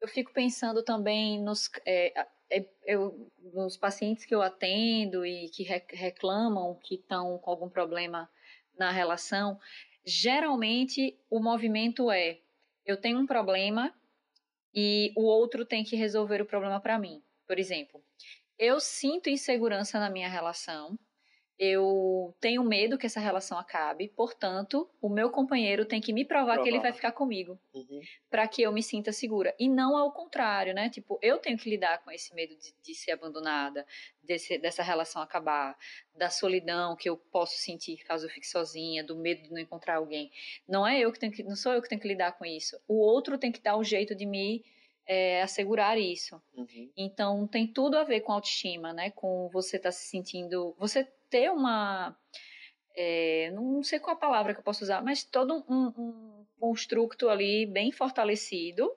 eu 0.00 0.08
fico 0.08 0.32
pensando 0.32 0.82
também 0.82 1.40
nos. 1.40 1.70
É, 1.86 2.26
é, 2.50 2.68
eu, 2.84 3.30
os 3.54 3.76
pacientes 3.76 4.24
que 4.24 4.34
eu 4.34 4.42
atendo 4.42 5.24
e 5.24 5.48
que 5.50 5.64
reclamam 5.64 6.78
que 6.82 6.96
estão 6.96 7.38
com 7.38 7.50
algum 7.50 7.68
problema 7.68 8.30
na 8.78 8.90
relação, 8.90 9.58
geralmente 10.04 11.18
o 11.28 11.40
movimento 11.40 12.10
é: 12.10 12.38
eu 12.84 12.96
tenho 12.96 13.18
um 13.18 13.26
problema 13.26 13.92
e 14.76 15.12
o 15.16 15.22
outro 15.24 15.64
tem 15.64 15.82
que 15.82 15.96
resolver 15.96 16.42
o 16.42 16.46
problema 16.46 16.80
para 16.80 16.98
mim. 16.98 17.22
Por 17.46 17.58
exemplo, 17.58 18.04
eu 18.58 18.78
sinto 18.80 19.30
insegurança 19.30 19.98
na 19.98 20.10
minha 20.10 20.28
relação 20.28 20.98
eu 21.58 22.34
tenho 22.38 22.62
medo 22.62 22.98
que 22.98 23.06
essa 23.06 23.18
relação 23.18 23.58
acabe, 23.58 24.08
portanto, 24.08 24.88
o 25.00 25.08
meu 25.08 25.30
companheiro 25.30 25.86
tem 25.86 26.00
que 26.00 26.12
me 26.12 26.24
provar, 26.24 26.54
provar. 26.54 26.62
que 26.62 26.68
ele 26.68 26.80
vai 26.80 26.92
ficar 26.92 27.12
comigo, 27.12 27.58
uhum. 27.72 28.00
para 28.28 28.46
que 28.46 28.60
eu 28.60 28.72
me 28.72 28.82
sinta 28.82 29.10
segura. 29.10 29.54
E 29.58 29.68
não 29.68 29.96
ao 29.96 30.12
contrário, 30.12 30.74
né? 30.74 30.90
Tipo, 30.90 31.18
eu 31.22 31.38
tenho 31.38 31.56
que 31.56 31.70
lidar 31.70 32.02
com 32.04 32.10
esse 32.10 32.34
medo 32.34 32.54
de, 32.56 32.74
de 32.82 32.94
ser 32.94 33.12
abandonada, 33.12 33.86
desse, 34.22 34.58
dessa 34.58 34.82
relação 34.82 35.22
acabar, 35.22 35.78
da 36.14 36.28
solidão 36.28 36.94
que 36.94 37.08
eu 37.08 37.16
posso 37.16 37.56
sentir 37.56 38.04
caso 38.04 38.26
eu 38.26 38.30
fique 38.30 38.46
sozinha, 38.46 39.02
do 39.02 39.16
medo 39.16 39.42
de 39.42 39.50
não 39.50 39.58
encontrar 39.58 39.96
alguém. 39.96 40.30
Não 40.68 40.86
é 40.86 40.98
eu 40.98 41.10
que 41.10 41.18
tenho 41.18 41.32
que, 41.32 41.42
não 41.42 41.56
sou 41.56 41.72
eu 41.72 41.80
que 41.80 41.88
tenho 41.88 42.00
que 42.00 42.08
lidar 42.08 42.32
com 42.32 42.44
isso. 42.44 42.78
O 42.86 42.96
outro 42.96 43.38
tem 43.38 43.50
que 43.50 43.60
dar 43.60 43.76
o 43.76 43.80
um 43.80 43.84
jeito 43.84 44.14
de 44.14 44.26
me 44.26 44.64
é, 45.06 45.42
assegurar 45.42 45.98
isso. 45.98 46.40
Uhum. 46.54 46.90
Então 46.96 47.46
tem 47.46 47.66
tudo 47.66 47.96
a 47.96 48.04
ver 48.04 48.20
com 48.20 48.32
autoestima, 48.32 48.92
né? 48.92 49.10
Com 49.10 49.48
você 49.52 49.76
estar 49.76 49.88
tá 49.88 49.92
se 49.92 50.08
sentindo, 50.08 50.74
você 50.78 51.04
ter 51.30 51.50
uma. 51.50 52.16
É, 52.94 53.50
não 53.52 53.82
sei 53.82 53.98
qual 53.98 54.16
a 54.16 54.18
palavra 54.18 54.54
que 54.54 54.60
eu 54.60 54.64
posso 54.64 54.82
usar, 54.82 55.02
mas 55.02 55.22
todo 55.22 55.64
um, 55.68 55.86
um 55.98 56.46
construto 56.58 57.28
ali 57.28 57.66
bem 57.66 57.92
fortalecido 57.92 58.90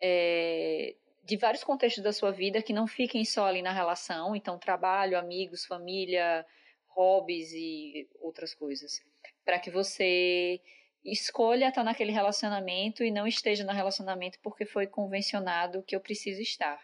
é, 0.00 0.94
de 1.24 1.36
vários 1.36 1.64
contextos 1.64 2.02
da 2.02 2.12
sua 2.12 2.30
vida 2.30 2.62
que 2.62 2.72
não 2.72 2.86
fiquem 2.86 3.24
só 3.24 3.46
ali 3.46 3.62
na 3.62 3.72
relação, 3.72 4.36
então 4.36 4.58
trabalho, 4.58 5.18
amigos, 5.18 5.64
família, 5.64 6.44
hobbies 6.88 7.52
e 7.52 8.08
outras 8.20 8.54
coisas, 8.54 9.00
para 9.44 9.58
que 9.58 9.70
você 9.70 10.60
escolha 11.04 11.68
estar 11.68 11.84
naquele 11.84 12.12
relacionamento 12.12 13.02
e 13.04 13.10
não 13.10 13.26
esteja 13.26 13.64
no 13.64 13.72
relacionamento 13.72 14.38
porque 14.42 14.66
foi 14.66 14.86
convencionado 14.86 15.82
que 15.82 15.96
eu 15.96 16.00
preciso 16.00 16.40
estar 16.42 16.80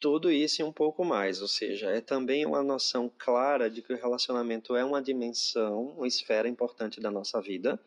tudo 0.00 0.30
isso 0.30 0.62
e 0.62 0.64
um 0.64 0.72
pouco 0.72 1.04
mais, 1.04 1.42
ou 1.42 1.48
seja, 1.48 1.90
é 1.90 2.00
também 2.00 2.46
uma 2.46 2.62
noção 2.62 3.10
clara 3.18 3.68
de 3.68 3.82
que 3.82 3.92
o 3.92 3.96
relacionamento 3.96 4.76
é 4.76 4.84
uma 4.84 5.02
dimensão, 5.02 5.94
uma 5.96 6.06
esfera 6.06 6.48
importante 6.48 7.00
da 7.00 7.10
nossa 7.10 7.40
vida, 7.40 7.80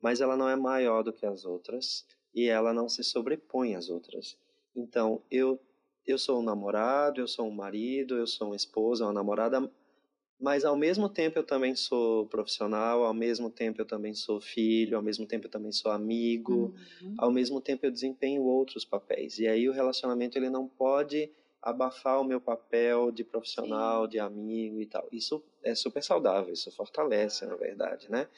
mas 0.00 0.20
ela 0.20 0.36
não 0.36 0.48
é 0.48 0.54
maior 0.54 1.02
do 1.02 1.12
que 1.12 1.26
as 1.26 1.44
outras 1.44 2.06
e 2.32 2.48
ela 2.48 2.72
não 2.72 2.88
se 2.88 3.02
sobrepõe 3.02 3.74
às 3.74 3.88
outras. 3.90 4.38
Então, 4.74 5.22
eu 5.30 5.58
eu 6.06 6.16
sou 6.16 6.40
um 6.40 6.42
namorado, 6.42 7.20
eu 7.20 7.28
sou 7.28 7.46
um 7.46 7.50
marido, 7.50 8.16
eu 8.16 8.26
sou 8.26 8.48
uma 8.48 8.56
esposa, 8.56 9.04
uma 9.04 9.12
namorada, 9.12 9.70
mas 10.40 10.64
ao 10.64 10.76
mesmo 10.76 11.08
tempo 11.08 11.38
eu 11.38 11.42
também 11.42 11.74
sou 11.74 12.26
profissional, 12.26 13.04
ao 13.04 13.14
mesmo 13.14 13.50
tempo 13.50 13.80
eu 13.80 13.84
também 13.84 14.14
sou 14.14 14.40
filho, 14.40 14.96
ao 14.96 15.02
mesmo 15.02 15.26
tempo 15.26 15.46
eu 15.46 15.50
também 15.50 15.72
sou 15.72 15.90
amigo, 15.90 16.74
uhum. 17.02 17.14
ao 17.18 17.30
mesmo 17.30 17.60
tempo 17.60 17.84
eu 17.84 17.90
desempenho 17.90 18.42
outros 18.42 18.84
papéis. 18.84 19.38
E 19.38 19.48
aí 19.48 19.68
o 19.68 19.72
relacionamento 19.72 20.38
ele 20.38 20.48
não 20.48 20.68
pode 20.68 21.30
abafar 21.60 22.20
o 22.20 22.24
meu 22.24 22.40
papel 22.40 23.10
de 23.10 23.24
profissional, 23.24 24.04
Sim. 24.04 24.10
de 24.10 24.18
amigo 24.20 24.80
e 24.80 24.86
tal. 24.86 25.08
Isso 25.10 25.42
é 25.62 25.74
super 25.74 26.02
saudável, 26.02 26.52
isso 26.52 26.70
fortalece, 26.70 27.44
na 27.44 27.56
verdade, 27.56 28.08
né? 28.10 28.28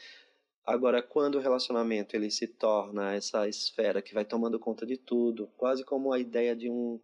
Agora, 0.64 1.02
quando 1.02 1.34
o 1.34 1.40
relacionamento 1.40 2.14
ele 2.14 2.30
se 2.30 2.46
torna 2.46 3.14
essa 3.14 3.48
esfera 3.48 4.00
que 4.00 4.14
vai 4.14 4.24
tomando 4.24 4.58
conta 4.58 4.86
de 4.86 4.96
tudo, 4.96 5.48
quase 5.56 5.84
como 5.84 6.12
a 6.12 6.18
ideia 6.18 6.54
de 6.54 6.70
um, 6.70 7.00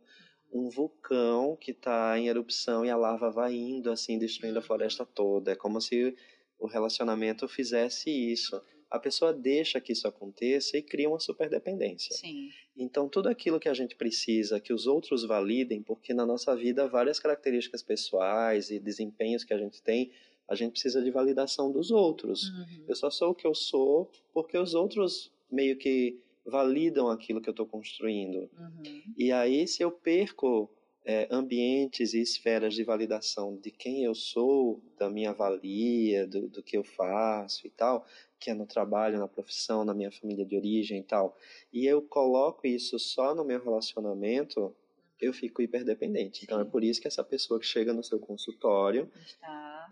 um 0.56 0.70
vulcão 0.70 1.56
que 1.56 1.70
está 1.70 2.18
em 2.18 2.28
erupção 2.28 2.84
e 2.84 2.90
a 2.90 2.96
lava 2.96 3.30
vai 3.30 3.54
indo 3.54 3.90
assim, 3.90 4.18
destruindo 4.18 4.58
a 4.58 4.62
floresta 4.62 5.04
toda. 5.04 5.52
É 5.52 5.56
como 5.56 5.80
se 5.80 6.16
o 6.58 6.66
relacionamento 6.66 7.46
fizesse 7.46 8.10
isso 8.10 8.60
a 8.90 8.98
pessoa 8.98 9.32
deixa 9.32 9.80
que 9.80 9.92
isso 9.92 10.06
aconteça 10.06 10.76
e 10.76 10.82
cria 10.82 11.08
uma 11.08 11.18
superdependência. 11.18 12.14
Sim. 12.16 12.50
Então, 12.76 13.08
tudo 13.08 13.28
aquilo 13.28 13.58
que 13.58 13.68
a 13.68 13.74
gente 13.74 13.96
precisa 13.96 14.60
que 14.60 14.72
os 14.72 14.86
outros 14.86 15.24
validem, 15.24 15.82
porque 15.82 16.14
na 16.14 16.24
nossa 16.24 16.54
vida 16.54 16.86
várias 16.86 17.18
características 17.18 17.82
pessoais 17.82 18.70
e 18.70 18.78
desempenhos 18.78 19.44
que 19.44 19.52
a 19.52 19.58
gente 19.58 19.82
tem, 19.82 20.12
a 20.48 20.54
gente 20.54 20.72
precisa 20.72 21.02
de 21.02 21.10
validação 21.10 21.72
dos 21.72 21.90
outros. 21.90 22.48
Uhum. 22.48 22.84
Eu 22.88 22.94
só 22.94 23.10
sou 23.10 23.30
o 23.30 23.34
que 23.34 23.46
eu 23.46 23.54
sou 23.54 24.10
porque 24.32 24.56
os 24.56 24.74
outros 24.74 25.32
meio 25.50 25.76
que 25.76 26.20
validam 26.46 27.10
aquilo 27.10 27.40
que 27.40 27.48
eu 27.48 27.52
estou 27.52 27.66
construindo. 27.66 28.48
Uhum. 28.58 29.02
E 29.16 29.32
aí, 29.32 29.66
se 29.66 29.82
eu 29.82 29.90
perco 29.90 30.70
é, 31.04 31.28
ambientes 31.30 32.14
e 32.14 32.20
esferas 32.20 32.74
de 32.74 32.82
validação 32.82 33.56
de 33.56 33.70
quem 33.70 34.04
eu 34.04 34.14
sou, 34.14 34.82
da 34.98 35.08
minha 35.08 35.32
valia, 35.32 36.26
do, 36.26 36.48
do 36.48 36.62
que 36.62 36.76
eu 36.76 36.82
faço 36.82 37.66
e 37.66 37.70
tal, 37.70 38.04
que 38.38 38.50
é 38.50 38.54
no 38.54 38.66
trabalho, 38.66 39.18
na 39.18 39.28
profissão, 39.28 39.84
na 39.84 39.94
minha 39.94 40.10
família 40.10 40.44
de 40.44 40.56
origem 40.56 41.00
e 41.00 41.04
tal, 41.04 41.36
e 41.72 41.86
eu 41.86 42.02
coloco 42.02 42.66
isso 42.66 42.98
só 42.98 43.34
no 43.34 43.44
meu 43.44 43.62
relacionamento, 43.62 44.74
eu 45.20 45.32
fico 45.32 45.62
hiperdependente. 45.62 46.40
Sim. 46.40 46.44
Então 46.44 46.60
é 46.60 46.64
por 46.64 46.84
isso 46.84 47.00
que 47.00 47.08
essa 47.08 47.24
pessoa 47.24 47.58
que 47.58 47.66
chega 47.66 47.92
no 47.92 48.02
seu 48.02 48.18
consultório, 48.18 49.10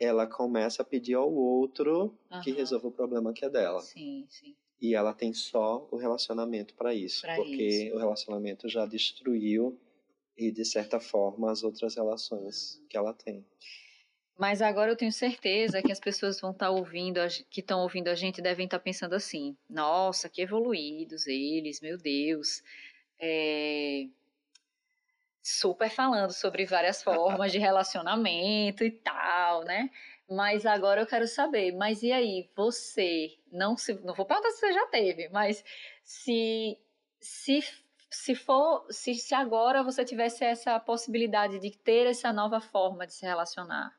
ela 0.01 0.27
começa 0.27 0.83
a 0.83 0.85
pedir 0.85 1.15
ao 1.15 1.33
outro 1.33 2.15
uhum. 2.31 2.41
que 2.43 2.51
resolva 2.51 2.89
o 2.89 2.93
problema 2.93 3.33
que 3.33 3.45
é 3.45 3.49
dela. 3.49 3.81
Sim, 3.81 4.27
sim. 4.29 4.55
E 4.81 4.95
ela 4.95 5.15
tem 5.15 5.33
só 5.33 5.87
o 5.91 5.97
relacionamento 5.97 6.75
para 6.75 6.95
isso, 6.95 7.23
pra 7.23 7.37
porque 7.37 7.87
isso. 7.87 7.95
o 7.95 7.99
relacionamento 7.99 8.69
já 8.69 8.85
destruiu 8.85 9.79
e 10.37 10.51
de 10.51 10.65
certa 10.65 11.01
forma 11.01 11.51
as 11.51 11.63
outras 11.63 11.95
relações 11.95 12.83
que 12.89 12.97
ela 12.97 13.15
tem. 13.15 13.45
Mas 14.37 14.61
agora 14.61 14.91
eu 14.91 14.97
tenho 14.97 15.13
certeza 15.13 15.81
que 15.81 15.93
as 15.93 16.01
pessoas 16.01 16.41
vão 16.41 16.51
estar 16.51 16.67
tá 16.67 16.71
ouvindo, 16.71 17.21
que 17.49 17.61
estão 17.61 17.81
ouvindo 17.81 18.09
a 18.09 18.15
gente, 18.15 18.43
devem 18.43 18.65
estar 18.65 18.79
tá 18.79 18.85
pensando 18.85 19.15
assim: 19.15 19.57
nossa, 19.71 20.29
que 20.29 20.43
evoluídos 20.43 21.27
eles, 21.27 21.81
meu 21.81 21.97
Deus. 21.97 22.63
É... 23.19 24.07
Super 25.41 25.91
falando 25.91 26.33
sobre 26.33 26.65
várias 26.65 27.03
formas 27.03 27.53
de 27.53 27.59
relacionamento 27.61 28.83
e 28.83 28.91
tal, 28.91 29.44
né? 29.63 29.91
Mas 30.29 30.65
agora 30.65 31.03
eu 31.03 31.07
quero 31.07 31.27
saber, 31.29 31.73
mas 31.73 32.03
e 32.03 32.11
aí, 32.11 32.49
você, 32.57 33.37
não 33.53 33.77
se, 33.77 33.93
não 34.03 34.15
vou 34.15 34.25
perguntar 34.25 34.51
se 34.51 34.61
você 34.61 34.73
já 34.73 34.87
teve, 34.87 35.29
mas 35.29 35.63
se 36.03 36.79
se 37.21 37.61
se 38.11 38.35
for, 38.35 38.87
se, 38.91 39.15
se 39.15 39.35
agora 39.35 39.83
você 39.83 40.05
tivesse 40.05 40.45
essa 40.45 40.79
possibilidade 40.79 41.59
de 41.59 41.71
ter 41.77 42.07
essa 42.07 42.33
nova 42.33 42.61
forma 42.61 43.07
de 43.07 43.13
se 43.13 43.27
relacionar, 43.27 43.93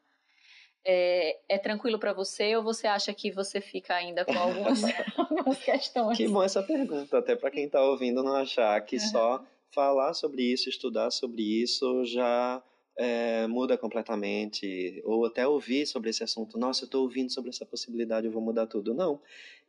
é, 0.86 1.38
é 1.50 1.58
tranquilo 1.58 2.00
para 2.00 2.14
você 2.14 2.56
ou 2.56 2.64
você 2.64 2.88
acha 2.88 3.14
que 3.14 3.32
você 3.32 3.60
fica 3.60 3.94
ainda 3.94 4.24
com 4.24 4.38
algumas, 4.38 4.82
algumas 5.18 5.58
questões? 5.64 6.18
Que 6.18 6.28
bom 6.28 6.44
essa 6.44 6.64
pergunta, 6.64 7.18
até 7.18 7.36
para 7.36 7.52
quem 7.52 7.66
está 7.66 7.82
ouvindo 7.82 8.24
não 8.24 8.36
achar 8.36 8.80
que 8.82 8.96
uhum. 8.96 9.02
só 9.02 9.44
falar 9.70 10.14
sobre 10.14 10.44
isso, 10.44 10.70
estudar 10.70 11.12
sobre 11.12 11.42
isso 11.42 12.06
já 12.06 12.64
é, 12.98 13.46
muda 13.48 13.78
completamente, 13.78 15.02
ou 15.04 15.26
até 15.26 15.48
ouvir 15.48 15.86
sobre 15.86 16.10
esse 16.10 16.24
assunto, 16.24 16.58
nossa, 16.58 16.84
eu 16.84 16.86
estou 16.86 17.04
ouvindo 17.04 17.32
sobre 17.32 17.50
essa 17.50 17.66
possibilidade, 17.66 18.26
eu 18.26 18.32
vou 18.32 18.42
mudar 18.42 18.68
tudo. 18.68 18.94
Não, 18.94 19.20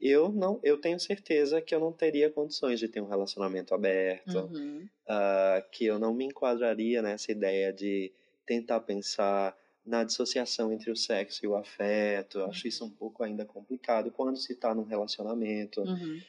eu 0.00 0.30
não, 0.30 0.60
eu 0.62 0.78
tenho 0.80 0.98
certeza 1.00 1.60
que 1.60 1.74
eu 1.74 1.80
não 1.80 1.92
teria 1.92 2.30
condições 2.30 2.78
de 2.78 2.88
ter 2.88 3.00
um 3.00 3.08
relacionamento 3.08 3.74
aberto, 3.74 4.48
uhum. 4.52 4.88
uh, 5.08 5.70
que 5.72 5.84
eu 5.86 5.98
não 5.98 6.14
me 6.14 6.26
enquadraria 6.26 7.02
nessa 7.02 7.32
ideia 7.32 7.72
de 7.72 8.12
tentar 8.46 8.80
pensar 8.80 9.56
na 9.84 10.04
dissociação 10.04 10.72
entre 10.72 10.90
o 10.90 10.96
sexo 10.96 11.44
e 11.44 11.48
o 11.48 11.56
afeto. 11.56 12.38
Eu 12.38 12.46
acho 12.46 12.66
isso 12.66 12.84
um 12.84 12.90
pouco 12.90 13.22
ainda 13.22 13.44
complicado 13.44 14.10
quando 14.10 14.36
se 14.36 14.52
está 14.52 14.74
num 14.74 14.84
relacionamento. 14.84 15.80
Uhum. 15.80 16.20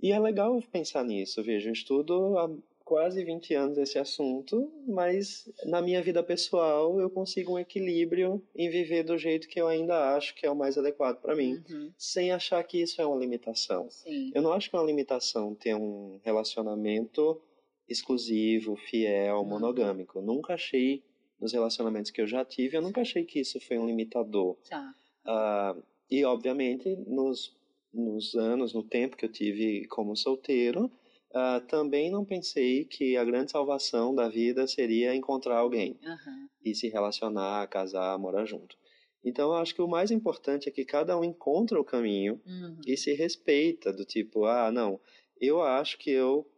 E 0.00 0.12
é 0.12 0.18
legal 0.18 0.60
pensar 0.70 1.04
nisso. 1.04 1.42
Veja, 1.42 1.68
eu 1.68 1.72
estudo 1.72 2.60
quase 2.86 3.24
20 3.24 3.52
anos 3.52 3.78
esse 3.78 3.98
assunto, 3.98 4.72
mas 4.86 5.50
na 5.64 5.82
minha 5.82 6.00
vida 6.00 6.22
pessoal 6.22 7.00
eu 7.00 7.10
consigo 7.10 7.54
um 7.54 7.58
equilíbrio 7.58 8.40
em 8.54 8.70
viver 8.70 9.02
do 9.02 9.18
jeito 9.18 9.48
que 9.48 9.60
eu 9.60 9.66
ainda 9.66 10.14
acho 10.14 10.36
que 10.36 10.46
é 10.46 10.50
o 10.50 10.54
mais 10.54 10.78
adequado 10.78 11.20
para 11.20 11.34
mim, 11.34 11.60
uhum. 11.68 11.92
sem 11.98 12.30
achar 12.30 12.62
que 12.62 12.80
isso 12.80 13.02
é 13.02 13.04
uma 13.04 13.18
limitação. 13.18 13.90
Sim. 13.90 14.30
Eu 14.32 14.40
não 14.40 14.52
acho 14.52 14.70
que 14.70 14.76
é 14.76 14.78
uma 14.78 14.86
limitação 14.86 15.52
ter 15.52 15.74
um 15.74 16.20
relacionamento 16.22 17.42
exclusivo, 17.88 18.76
fiel, 18.76 19.38
uhum. 19.38 19.44
monogâmico. 19.44 20.22
Nunca 20.22 20.54
achei 20.54 21.02
nos 21.40 21.52
relacionamentos 21.52 22.12
que 22.12 22.20
eu 22.20 22.26
já 22.28 22.44
tive, 22.44 22.76
eu 22.76 22.82
nunca 22.82 23.00
achei 23.00 23.24
que 23.24 23.40
isso 23.40 23.60
foi 23.60 23.78
um 23.78 23.86
limitador. 23.86 24.56
Tá. 24.70 24.94
Uh, 25.26 25.82
e, 26.08 26.24
obviamente, 26.24 26.94
nos, 27.04 27.52
nos 27.92 28.36
anos, 28.36 28.72
no 28.72 28.84
tempo 28.84 29.16
que 29.16 29.24
eu 29.24 29.32
tive 29.32 29.88
como 29.88 30.14
solteiro, 30.14 30.88
uh, 31.30 31.60
também 31.66 32.10
não 32.10 32.24
pensei 32.24 32.84
que 32.84 33.16
a 33.16 33.24
grande 33.24 33.50
salvação 33.50 34.14
da 34.14 34.28
vida 34.28 34.66
seria 34.66 35.14
encontrar 35.14 35.58
alguém 35.58 35.98
uhum. 36.02 36.48
e 36.64 36.74
se 36.74 36.88
relacionar, 36.88 37.66
casar, 37.68 38.18
morar 38.18 38.44
junto. 38.44 38.76
Então, 39.24 39.48
eu 39.48 39.56
acho 39.56 39.74
que 39.74 39.82
o 39.82 39.88
mais 39.88 40.10
importante 40.12 40.68
é 40.68 40.72
que 40.72 40.84
cada 40.84 41.18
um 41.18 41.24
encontra 41.24 41.80
o 41.80 41.84
caminho 41.84 42.40
uhum. 42.46 42.78
e 42.86 42.96
se 42.96 43.12
respeita, 43.12 43.92
do 43.92 44.04
tipo, 44.04 44.44
ah, 44.44 44.70
não, 44.70 45.00
eu 45.40 45.60
acho 45.62 45.98
que 45.98 46.10
eu 46.10 46.48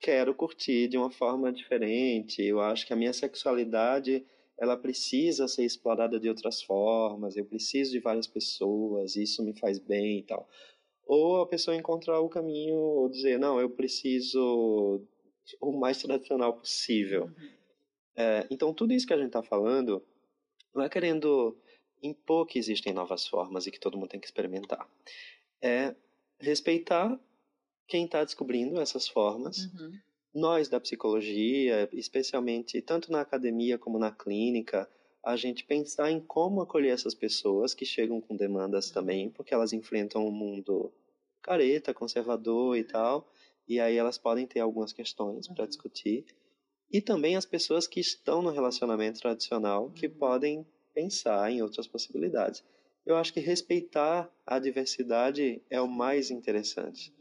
quero 0.00 0.34
curtir 0.34 0.88
de 0.88 0.98
uma 0.98 1.10
forma 1.10 1.52
diferente. 1.52 2.42
Eu 2.42 2.60
acho 2.60 2.86
que 2.86 2.92
a 2.92 2.96
minha 2.96 3.12
sexualidade 3.12 4.24
ela 4.58 4.76
precisa 4.76 5.46
ser 5.46 5.64
explorada 5.64 6.18
de 6.18 6.28
outras 6.28 6.62
formas. 6.62 7.36
Eu 7.36 7.44
preciso 7.44 7.92
de 7.92 8.00
várias 8.00 8.26
pessoas. 8.26 9.16
Isso 9.16 9.42
me 9.42 9.58
faz 9.58 9.78
bem 9.78 10.18
e 10.18 10.22
tal. 10.22 10.48
Ou 11.08 11.40
a 11.40 11.46
pessoa 11.46 11.74
encontrar 11.74 12.20
o 12.20 12.28
caminho 12.28 12.76
ou 12.76 13.08
dizer 13.08 13.38
não, 13.38 13.58
eu 13.58 13.70
preciso 13.70 15.02
o 15.58 15.72
mais 15.72 16.02
tradicional 16.02 16.52
possível. 16.52 17.24
Uhum. 17.24 17.50
É, 18.14 18.46
então 18.50 18.74
tudo 18.74 18.92
isso 18.92 19.06
que 19.06 19.14
a 19.14 19.16
gente 19.16 19.28
está 19.28 19.42
falando 19.42 20.04
não 20.74 20.84
é 20.84 20.88
querendo 20.88 21.56
impor 22.02 22.46
que 22.46 22.58
existem 22.58 22.92
novas 22.92 23.26
formas 23.26 23.66
e 23.66 23.70
que 23.70 23.80
todo 23.80 23.96
mundo 23.96 24.10
tem 24.10 24.20
que 24.20 24.26
experimentar. 24.26 24.86
É 25.62 25.94
respeitar 26.38 27.18
quem 27.86 28.04
está 28.04 28.22
descobrindo 28.22 28.78
essas 28.78 29.08
formas. 29.08 29.64
Uhum. 29.64 29.98
Nós 30.34 30.68
da 30.68 30.78
psicologia, 30.78 31.88
especialmente 31.90 32.82
tanto 32.82 33.10
na 33.10 33.22
academia 33.22 33.78
como 33.78 33.98
na 33.98 34.12
clínica, 34.12 34.86
a 35.28 35.36
gente 35.36 35.62
pensar 35.62 36.10
em 36.10 36.20
como 36.20 36.62
acolher 36.62 36.90
essas 36.90 37.14
pessoas 37.14 37.74
que 37.74 37.84
chegam 37.84 38.18
com 38.18 38.34
demandas 38.34 38.88
uhum. 38.88 38.94
também, 38.94 39.28
porque 39.28 39.52
elas 39.52 39.74
enfrentam 39.74 40.26
um 40.26 40.30
mundo 40.30 40.90
careta, 41.42 41.92
conservador 41.92 42.78
e 42.78 42.82
tal, 42.82 43.30
e 43.68 43.78
aí 43.78 43.94
elas 43.94 44.16
podem 44.16 44.46
ter 44.46 44.60
algumas 44.60 44.90
questões 44.90 45.46
uhum. 45.46 45.54
para 45.54 45.66
discutir. 45.66 46.24
E 46.90 47.02
também 47.02 47.36
as 47.36 47.44
pessoas 47.44 47.86
que 47.86 48.00
estão 48.00 48.40
no 48.40 48.48
relacionamento 48.50 49.20
tradicional, 49.20 49.90
que 49.90 50.06
uhum. 50.06 50.14
podem 50.14 50.66
pensar 50.94 51.52
em 51.52 51.60
outras 51.60 51.86
possibilidades. 51.86 52.64
Eu 53.04 53.14
acho 53.14 53.30
que 53.34 53.40
respeitar 53.40 54.34
a 54.46 54.58
diversidade 54.58 55.62
é 55.68 55.78
o 55.78 55.86
mais 55.86 56.30
interessante 56.30 57.14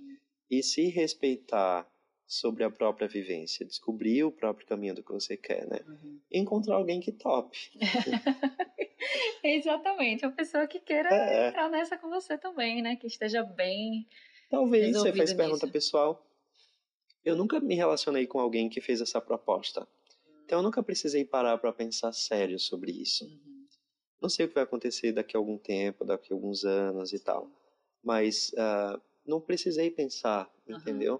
e 0.49 0.64
se 0.64 0.88
respeitar 0.88 1.86
sobre 2.28 2.66
a 2.66 2.70
própria 2.70 3.08
vivência, 3.08 3.66
descobrir 3.66 4.26
o 4.26 4.32
próprio 4.32 4.68
caminho 4.68 4.94
do 4.94 5.02
que 5.02 5.14
você 5.14 5.38
quer, 5.38 5.66
né? 5.66 5.80
Uhum. 5.88 6.20
Encontrar 6.30 6.76
alguém 6.76 7.00
que 7.00 7.14
tope. 7.14 7.72
Exatamente, 9.42 10.26
uma 10.26 10.34
pessoa 10.34 10.68
que 10.68 10.80
queira 10.80 11.10
é. 11.10 11.48
entrar 11.48 11.70
nessa 11.70 11.98
com 11.98 12.10
você 12.10 12.38
também, 12.38 12.82
né? 12.82 12.98
Que 12.98 13.08
esteja 13.08 13.44
bem. 13.44 14.06
Talvez 14.50 14.96
você 14.96 15.14
fez 15.14 15.32
pergunta 15.34 15.68
pessoal. 15.70 16.28
Eu 17.24 17.36
nunca 17.36 17.62
me 17.62 17.76
relacionei 17.76 18.28
com 18.28 18.40
alguém 18.40 18.68
que 18.68 18.82
fez 18.82 19.00
essa 19.00 19.22
proposta. 19.22 19.88
Então 20.44 20.60
eu 20.60 20.64
nunca 20.64 20.84
precisei 20.84 21.24
parar 21.24 21.58
para 21.58 21.72
pensar 21.72 22.12
sério 22.12 22.60
sobre 22.60 22.92
isso. 22.92 23.24
Uhum. 23.26 23.68
Não 24.22 24.30
sei 24.30 24.46
o 24.46 24.50
que 24.50 24.56
vai 24.56 24.64
acontecer 24.64 25.14
daqui 25.14 25.38
a 25.38 25.40
algum 25.40 25.58
tempo, 25.58 26.04
daqui 26.04 26.34
a 26.34 26.36
alguns 26.36 26.66
anos 26.66 27.14
e 27.14 27.20
tal. 27.20 27.50
Mas 28.04 28.52
uh, 28.54 29.02
não 29.26 29.40
precisei 29.40 29.90
pensar, 29.90 30.52
uhum. 30.68 31.18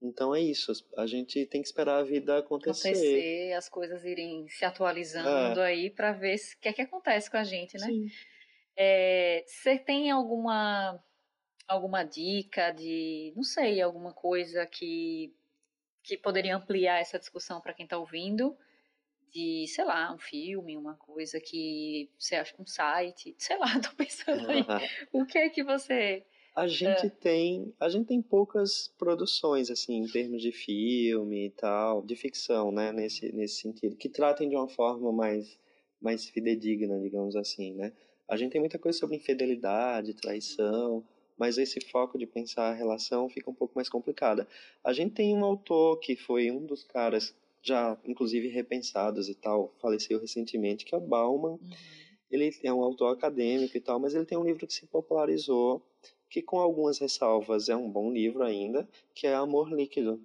Então 0.00 0.34
é 0.34 0.40
isso, 0.40 0.72
a 0.96 1.06
gente 1.06 1.44
tem 1.46 1.60
que 1.60 1.66
esperar 1.66 1.98
a 1.98 2.04
vida 2.04 2.38
acontecer. 2.38 2.90
Acontecer, 2.90 3.52
as 3.54 3.68
coisas 3.68 4.04
irem 4.04 4.48
se 4.48 4.64
atualizando 4.64 5.60
é. 5.60 5.66
aí 5.66 5.90
para 5.90 6.12
ver 6.12 6.36
o 6.36 6.60
que 6.60 6.68
é 6.68 6.72
que 6.72 6.82
acontece 6.82 7.28
com 7.28 7.36
a 7.36 7.42
gente, 7.42 7.76
né? 7.76 7.86
Sim. 7.86 8.06
É, 8.76 9.44
você 9.44 9.76
tem 9.76 10.10
alguma 10.10 11.02
alguma 11.66 12.04
dica 12.04 12.70
de, 12.70 13.32
não 13.36 13.42
sei, 13.42 13.82
alguma 13.82 14.12
coisa 14.12 14.64
que 14.66 15.34
que 16.02 16.16
poderia 16.16 16.56
ampliar 16.56 17.00
essa 17.00 17.18
discussão 17.18 17.60
para 17.60 17.74
quem 17.74 17.84
está 17.84 17.98
ouvindo? 17.98 18.56
De, 19.30 19.66
sei 19.66 19.84
lá, 19.84 20.10
um 20.14 20.18
filme, 20.18 20.76
uma 20.76 20.94
coisa 20.94 21.38
que 21.38 22.10
você 22.18 22.36
acha, 22.36 22.54
um 22.58 22.64
site, 22.64 23.34
sei 23.36 23.58
lá, 23.58 23.66
tô 23.82 23.94
pensando 23.94 24.48
aí. 24.48 24.64
o 25.12 25.26
que 25.26 25.36
é 25.36 25.50
que 25.50 25.62
você 25.62 26.24
a 26.58 26.66
gente 26.66 27.06
é. 27.06 27.08
tem 27.08 27.72
a 27.78 27.88
gente 27.88 28.06
tem 28.06 28.20
poucas 28.20 28.92
produções 28.98 29.70
assim 29.70 29.98
em 29.98 30.08
termos 30.08 30.42
de 30.42 30.50
filme 30.50 31.46
e 31.46 31.50
tal 31.50 32.02
de 32.02 32.16
ficção 32.16 32.72
né 32.72 32.90
nesse 32.90 33.30
nesse 33.32 33.60
sentido 33.60 33.94
que 33.94 34.08
tratem 34.08 34.48
de 34.48 34.56
uma 34.56 34.68
forma 34.68 35.12
mais 35.12 35.56
mais 36.00 36.28
fidedigna 36.28 36.98
digamos 36.98 37.36
assim 37.36 37.74
né 37.74 37.92
a 38.28 38.36
gente 38.36 38.50
tem 38.50 38.60
muita 38.60 38.76
coisa 38.76 38.98
sobre 38.98 39.16
infidelidade 39.16 40.14
traição 40.14 41.04
mas 41.38 41.58
esse 41.58 41.80
foco 41.92 42.18
de 42.18 42.26
pensar 42.26 42.70
a 42.70 42.74
relação 42.74 43.28
fica 43.28 43.48
um 43.48 43.54
pouco 43.54 43.74
mais 43.76 43.88
complicada 43.88 44.48
a 44.82 44.92
gente 44.92 45.14
tem 45.14 45.32
um 45.32 45.44
autor 45.44 46.00
que 46.00 46.16
foi 46.16 46.50
um 46.50 46.66
dos 46.66 46.82
caras 46.82 47.32
já 47.62 47.96
inclusive 48.04 48.48
repensados 48.48 49.28
e 49.28 49.34
tal 49.36 49.72
faleceu 49.80 50.18
recentemente 50.18 50.84
que 50.84 50.92
é 50.92 50.98
o 50.98 51.00
Bauman 51.00 51.52
uhum. 51.52 51.70
ele 52.28 52.52
é 52.64 52.72
um 52.72 52.82
autor 52.82 53.12
acadêmico 53.12 53.76
e 53.76 53.80
tal 53.80 54.00
mas 54.00 54.12
ele 54.16 54.24
tem 54.24 54.36
um 54.36 54.44
livro 54.44 54.66
que 54.66 54.74
se 54.74 54.86
popularizou 54.86 55.80
que 56.28 56.42
com 56.42 56.58
algumas 56.58 56.98
ressalvas 56.98 57.68
é 57.68 57.76
um 57.76 57.90
bom 57.90 58.12
livro 58.12 58.42
ainda, 58.42 58.88
que 59.14 59.26
é 59.26 59.34
Amor 59.34 59.72
Líquido. 59.72 60.20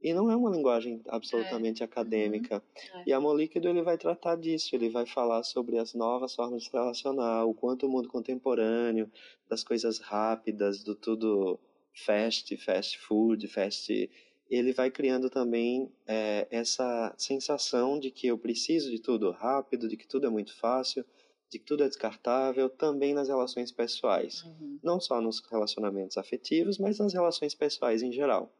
E 0.00 0.14
não 0.14 0.30
é 0.30 0.36
uma 0.36 0.50
linguagem 0.50 1.00
absolutamente 1.08 1.82
é. 1.82 1.84
acadêmica. 1.84 2.62
Uhum. 2.94 3.02
E 3.06 3.12
Amor 3.12 3.36
Líquido 3.36 3.68
ele 3.68 3.82
vai 3.82 3.98
tratar 3.98 4.36
disso, 4.36 4.74
ele 4.74 4.88
vai 4.88 5.06
falar 5.06 5.42
sobre 5.42 5.76
as 5.78 5.92
novas 5.92 6.34
formas 6.34 6.62
de 6.62 6.68
se 6.68 6.72
relacionar, 6.72 7.44
o 7.44 7.54
quanto 7.54 7.86
o 7.86 7.88
mundo 7.88 8.08
contemporâneo, 8.08 9.10
das 9.48 9.64
coisas 9.64 9.98
rápidas, 9.98 10.84
do 10.84 10.94
tudo 10.94 11.58
fast, 11.92 12.56
fast 12.58 12.98
food, 12.98 13.46
fast... 13.48 14.10
Ele 14.48 14.72
vai 14.72 14.90
criando 14.90 15.28
também 15.28 15.92
é, 16.06 16.46
essa 16.50 17.14
sensação 17.18 18.00
de 18.00 18.10
que 18.10 18.28
eu 18.28 18.38
preciso 18.38 18.90
de 18.90 18.98
tudo 18.98 19.30
rápido, 19.30 19.86
de 19.86 19.94
que 19.94 20.06
tudo 20.06 20.26
é 20.26 20.30
muito 20.30 20.56
fácil, 20.56 21.04
de 21.50 21.58
que 21.58 21.64
tudo 21.64 21.82
é 21.82 21.88
descartável 21.88 22.68
também 22.68 23.14
nas 23.14 23.28
relações 23.28 23.72
pessoais. 23.72 24.42
Uhum. 24.44 24.78
Não 24.82 25.00
só 25.00 25.20
nos 25.20 25.40
relacionamentos 25.50 26.18
afetivos, 26.18 26.78
mas 26.78 26.98
nas 26.98 27.12
relações 27.12 27.54
pessoais 27.54 28.02
em 28.02 28.12
geral. 28.12 28.52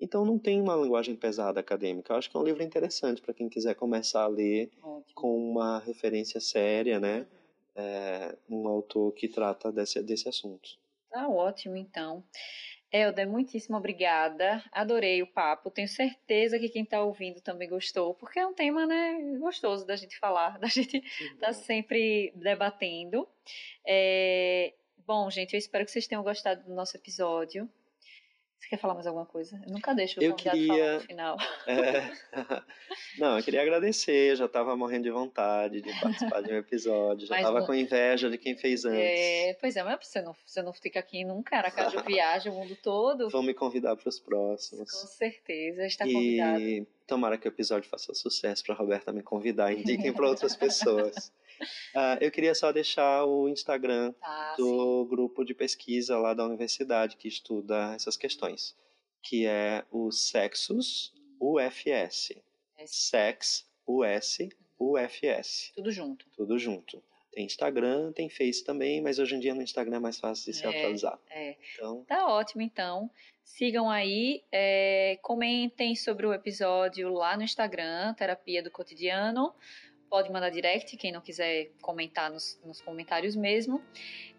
Então 0.00 0.24
não 0.24 0.38
tem 0.38 0.60
uma 0.60 0.76
linguagem 0.76 1.16
pesada 1.16 1.60
acadêmica. 1.60 2.12
Eu 2.12 2.16
acho 2.16 2.30
que 2.30 2.36
é 2.36 2.40
um 2.40 2.44
livro 2.44 2.62
interessante 2.62 3.20
para 3.20 3.34
quem 3.34 3.48
quiser 3.48 3.74
começar 3.74 4.22
a 4.22 4.28
ler 4.28 4.70
Ótimo. 4.82 5.14
com 5.14 5.50
uma 5.50 5.80
referência 5.80 6.40
séria, 6.40 7.00
né? 7.00 7.26
É, 7.74 8.36
um 8.48 8.66
autor 8.66 9.12
que 9.12 9.28
trata 9.28 9.70
desse, 9.70 10.02
desse 10.02 10.28
assunto. 10.28 10.78
Tá 11.10 11.28
ótimo, 11.28 11.76
então. 11.76 12.24
Elder, 12.90 13.28
muitíssimo 13.28 13.76
obrigada. 13.76 14.62
Adorei 14.72 15.22
o 15.22 15.26
papo. 15.26 15.70
Tenho 15.70 15.88
certeza 15.88 16.58
que 16.58 16.68
quem 16.68 16.82
está 16.82 17.02
ouvindo 17.02 17.40
também 17.40 17.68
gostou, 17.68 18.14
porque 18.14 18.38
é 18.38 18.46
um 18.46 18.54
tema 18.54 18.86
né, 18.86 19.18
gostoso 19.38 19.86
da 19.86 19.96
gente 19.96 20.18
falar, 20.18 20.56
da 20.60 20.68
gente 20.68 20.96
estar 20.96 21.48
tá 21.48 21.52
sempre 21.52 22.32
debatendo. 22.34 23.28
É... 23.86 24.74
Bom, 25.06 25.30
gente, 25.30 25.54
eu 25.54 25.58
espero 25.58 25.84
que 25.84 25.90
vocês 25.90 26.06
tenham 26.06 26.22
gostado 26.22 26.64
do 26.64 26.74
nosso 26.74 26.96
episódio. 26.96 27.68
Você 28.58 28.70
quer 28.70 28.76
falar 28.78 28.94
mais 28.94 29.06
alguma 29.06 29.24
coisa? 29.24 29.60
Eu 29.64 29.72
nunca 29.72 29.94
deixo 29.94 30.18
o 30.18 30.22
eu 30.22 30.32
convidado 30.32 30.56
queria... 30.58 30.74
falar 30.74 30.94
no 30.94 31.00
final. 31.00 31.36
É... 31.66 32.10
Não, 33.18 33.38
eu 33.38 33.44
queria 33.44 33.62
agradecer, 33.62 34.36
já 34.36 34.46
estava 34.46 34.76
morrendo 34.76 35.04
de 35.04 35.10
vontade 35.10 35.80
de 35.80 36.00
participar 36.00 36.42
de 36.42 36.52
um 36.52 36.56
episódio, 36.56 37.26
já 37.26 37.36
estava 37.36 37.64
com 37.64 37.72
inveja 37.72 38.28
de 38.28 38.36
quem 38.36 38.56
fez 38.56 38.84
antes. 38.84 39.00
É, 39.00 39.56
pois 39.60 39.76
é, 39.76 39.82
mas 39.82 39.98
você 40.06 40.20
não, 40.20 40.34
você 40.44 40.60
não 40.62 40.72
fica 40.72 40.98
aqui 40.98 41.24
nunca, 41.24 41.56
Aracaju 41.56 42.02
viaja 42.04 42.50
o 42.50 42.54
mundo 42.54 42.76
todo. 42.82 43.30
Vão 43.30 43.42
me 43.42 43.54
convidar 43.54 43.96
para 43.96 44.08
os 44.08 44.18
próximos. 44.18 44.90
Com 44.90 45.06
certeza, 45.06 45.86
está 45.86 46.04
convidado. 46.04 46.60
E 46.60 46.86
tomara 47.06 47.38
que 47.38 47.46
o 47.46 47.50
episódio 47.50 47.88
faça 47.88 48.12
sucesso 48.12 48.64
para 48.64 48.74
Roberta 48.74 49.12
me 49.12 49.22
convidar, 49.22 49.72
indiquem 49.72 50.12
para 50.12 50.28
outras 50.28 50.56
pessoas. 50.56 51.32
Uh, 51.60 52.18
eu 52.20 52.30
queria 52.30 52.54
só 52.54 52.72
deixar 52.72 53.24
o 53.24 53.48
Instagram 53.48 54.14
ah, 54.22 54.54
do 54.56 55.02
sim. 55.02 55.08
grupo 55.08 55.44
de 55.44 55.54
pesquisa 55.54 56.18
lá 56.18 56.34
da 56.34 56.44
universidade 56.44 57.16
que 57.16 57.28
estuda 57.28 57.94
essas 57.94 58.16
questões, 58.16 58.76
que 59.22 59.46
é 59.46 59.84
o 59.90 60.10
Sexus 60.10 61.12
UFS. 61.40 62.32
Sex 62.86 63.66
US 63.86 64.38
UFS. 64.78 65.72
Tudo 65.74 65.90
junto. 65.90 66.26
Tudo 66.36 66.58
junto. 66.58 67.02
Tem 67.32 67.44
Instagram, 67.44 68.12
tem 68.12 68.28
Face 68.28 68.64
também, 68.64 69.00
mas 69.00 69.18
hoje 69.18 69.34
em 69.34 69.40
dia 69.40 69.54
no 69.54 69.62
Instagram 69.62 69.96
é 69.96 70.00
mais 70.00 70.18
fácil 70.18 70.50
de 70.50 70.58
se 70.58 70.64
é, 70.64 70.68
atualizar. 70.68 71.18
É. 71.30 71.56
Então... 71.74 72.04
Tá 72.04 72.26
ótimo, 72.26 72.62
então. 72.62 73.10
Sigam 73.44 73.90
aí, 73.90 74.44
é, 74.52 75.18
comentem 75.22 75.94
sobre 75.94 76.26
o 76.26 76.32
episódio 76.32 77.12
lá 77.12 77.36
no 77.36 77.42
Instagram, 77.42 78.14
Terapia 78.14 78.62
do 78.62 78.70
Cotidiano 78.70 79.54
pode 80.08 80.30
mandar 80.32 80.50
direct, 80.50 80.96
quem 80.96 81.12
não 81.12 81.20
quiser 81.20 81.70
comentar 81.80 82.30
nos, 82.30 82.60
nos 82.64 82.80
comentários 82.80 83.36
mesmo. 83.36 83.82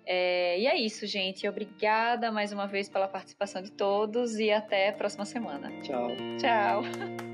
É, 0.05 0.59
e 0.59 0.67
é 0.67 0.75
isso, 0.75 1.05
gente. 1.05 1.47
Obrigada 1.47 2.31
mais 2.31 2.51
uma 2.51 2.65
vez 2.65 2.89
pela 2.89 3.07
participação 3.07 3.61
de 3.61 3.71
todos 3.71 4.39
e 4.39 4.51
até 4.51 4.89
a 4.89 4.93
próxima 4.93 5.25
semana. 5.25 5.71
Tchau. 5.81 6.07
Tchau. 6.39 6.81